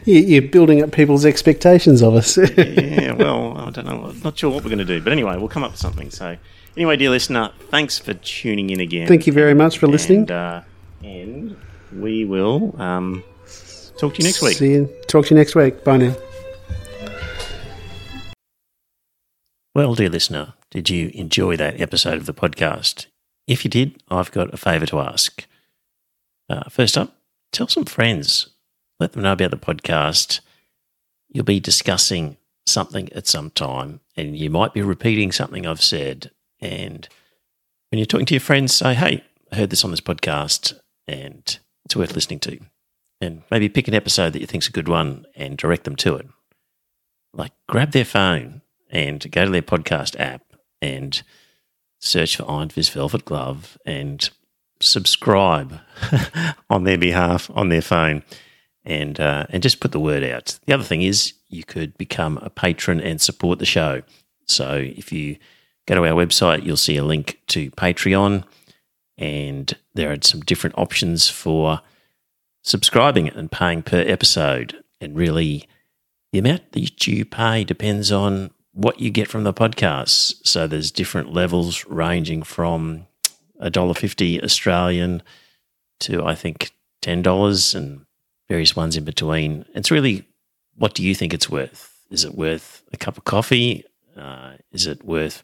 you- 0.06 0.20
you're 0.20 0.42
building 0.44 0.84
up 0.84 0.92
people's 0.92 1.26
expectations 1.26 2.02
of 2.04 2.14
us. 2.14 2.38
yeah, 2.58 3.14
well, 3.14 3.58
I 3.58 3.70
don't 3.72 3.86
know. 3.86 4.06
I'm 4.06 4.20
not 4.22 4.38
sure 4.38 4.52
what 4.52 4.64
we're 4.64 4.70
going 4.70 4.80
to 4.80 4.86
do, 4.86 5.02
but 5.02 5.12
anyway, 5.12 5.36
we'll 5.38 5.48
come 5.48 5.64
up 5.64 5.72
with 5.72 5.80
something. 5.80 6.12
So, 6.12 6.38
anyway, 6.76 6.98
dear 6.98 7.10
listener, 7.10 7.52
thanks 7.70 8.00
for 8.00 8.14
tuning 8.14 8.70
in 8.70 8.80
again. 8.80 9.08
Thank 9.08 9.28
you 9.28 9.34
very 9.34 9.54
much 9.54 9.78
for 9.78 9.88
listening. 9.88 10.22
And, 10.22 10.32
uh, 10.32 10.62
and 11.04 11.58
we 11.94 12.26
will 12.26 12.76
um, 12.82 13.24
talk 13.98 14.16
to 14.16 14.22
you 14.22 14.28
next 14.28 14.42
week. 14.42 14.58
See 14.58 14.72
you. 14.72 14.94
Talk 15.08 15.28
to 15.28 15.34
you 15.34 15.38
next 15.38 15.56
week. 15.56 15.84
Bye 15.84 15.98
now. 15.98 16.16
Well, 19.74 19.96
dear 19.96 20.10
listener, 20.10 20.54
did 20.70 20.90
you 20.90 21.12
enjoy 21.14 21.56
that 21.56 21.80
episode 21.80 22.18
of 22.18 22.26
the 22.26 22.34
podcast? 22.34 23.06
If 23.48 23.64
you 23.64 23.70
did, 23.70 24.04
I've 24.10 24.32
got 24.32 24.54
a 24.54 24.58
favour 24.58 24.86
to 24.88 25.00
ask. 25.00 25.46
Uh, 26.50 26.70
first 26.70 26.98
up, 26.98 27.16
tell 27.54 27.70
some 27.70 27.86
friends, 27.86 28.50
let 29.00 29.14
them 29.14 29.24
know 29.24 29.32
about 29.32 29.52
the 29.52 29.58
podcast. 29.58 30.42
You'll 31.30 31.46
be 31.46 31.62
discussing 31.62 32.36
something 32.66 33.12
at 33.14 33.28
some 33.28 33.50
time, 33.50 34.02
and 34.18 34.38
you 34.38 34.50
might 34.50 34.74
be 34.74 34.82
repeating 34.82 35.32
something 35.32 35.66
I've 35.66 35.82
said. 35.82 36.32
And 36.62 37.08
when 37.90 38.00
you're 38.00 38.06
talking 38.06 38.26
to 38.28 38.34
your 38.34 38.42
friends, 38.42 38.74
say, 38.76 38.94
Hey, 38.94 39.24
I 39.52 39.56
heard 39.56 39.70
this 39.70 39.84
on 39.84 39.92
this 39.92 40.02
podcast, 40.02 40.80
and 41.08 41.60
it's 41.86 41.96
worth 41.96 42.16
listening 42.16 42.40
to. 42.42 42.60
And 43.20 43.44
maybe 43.52 43.70
pick 43.70 43.88
an 43.88 43.94
episode 43.94 44.34
that 44.34 44.42
you 44.42 44.48
think's 44.48 44.68
a 44.68 44.72
good 44.72 44.88
one 44.88 45.26
and 45.36 45.58
direct 45.58 45.84
them 45.84 45.96
to 45.98 46.16
it. 46.16 46.28
Like 47.34 47.52
grab 47.68 47.92
their 47.92 48.06
phone 48.06 48.62
and 48.90 49.30
go 49.32 49.46
to 49.46 49.52
their 49.52 49.62
podcast 49.62 50.20
app 50.20 50.42
and 50.82 51.22
search 52.00 52.36
for 52.36 52.50
Iron 52.50 52.70
Fist 52.70 52.92
Velvet 52.92 53.26
Glove 53.26 53.78
and 53.86 54.30
subscribe 54.80 55.80
on 56.70 56.84
their 56.84 56.98
behalf 56.98 57.50
on 57.54 57.70
their 57.70 57.82
phone 57.82 58.24
and 58.84 59.20
uh, 59.20 59.46
and 59.50 59.62
just 59.62 59.80
put 59.80 59.92
the 59.92 60.00
word 60.00 60.24
out. 60.24 60.60
The 60.66 60.74
other 60.74 60.84
thing 60.84 61.04
is 61.04 61.34
you 61.48 61.64
could 61.64 61.98
become 61.98 62.38
a 62.42 62.50
patron 62.50 63.00
and 63.00 63.22
support 63.22 63.60
the 63.60 63.66
show. 63.66 64.02
So 64.48 64.74
if 64.74 65.12
you 65.12 65.38
go 65.88 65.96
to 65.96 66.06
our 66.06 66.26
website, 66.26 66.66
you'll 66.66 66.78
see 66.78 66.98
a 66.98 67.04
link 67.04 67.40
to 67.48 67.72
Patreon, 67.72 68.44
and 69.18 69.76
there 69.94 70.12
are 70.12 70.18
some 70.22 70.42
different 70.42 70.78
options 70.78 71.30
for 71.30 71.82
subscribing 72.64 73.30
and 73.30 73.52
paying 73.52 73.82
per 73.82 74.02
episode. 74.02 74.84
And 75.00 75.16
really, 75.16 75.68
the 76.32 76.40
amount 76.40 76.72
that 76.72 77.08
you 77.08 77.26
pay 77.26 77.64
depends 77.64 78.12
on 78.12 78.52
what 78.74 79.00
you 79.00 79.10
get 79.10 79.28
from 79.28 79.44
the 79.44 79.54
podcast. 79.54 80.36
So 80.46 80.68
there's 80.68 80.92
different 80.92 81.34
levels 81.34 81.86
ranging 81.86 82.44
from 82.44 83.08
$1.50 83.62 84.44
Australian 84.44 85.22
to 86.02 86.24
I 86.24 86.36
think 86.36 86.72
$10 87.04 87.76
and 87.76 88.06
various 88.50 88.76
ones 88.76 88.98
in 88.98 89.04
between. 89.04 89.66
It's 89.74 89.92
really 89.92 90.28
what 90.76 90.94
do 90.94 91.04
you 91.04 91.14
think 91.14 91.34
it's 91.34 91.50
worth? 91.50 91.94
Is 92.10 92.24
it 92.24 92.36
worth 92.36 92.84
a 92.94 92.98
cup 92.98 93.18
of 93.18 93.24
coffee? 93.24 93.84
Uh, 94.18 94.54
is 94.72 94.88
it 94.88 95.04
worth 95.06 95.44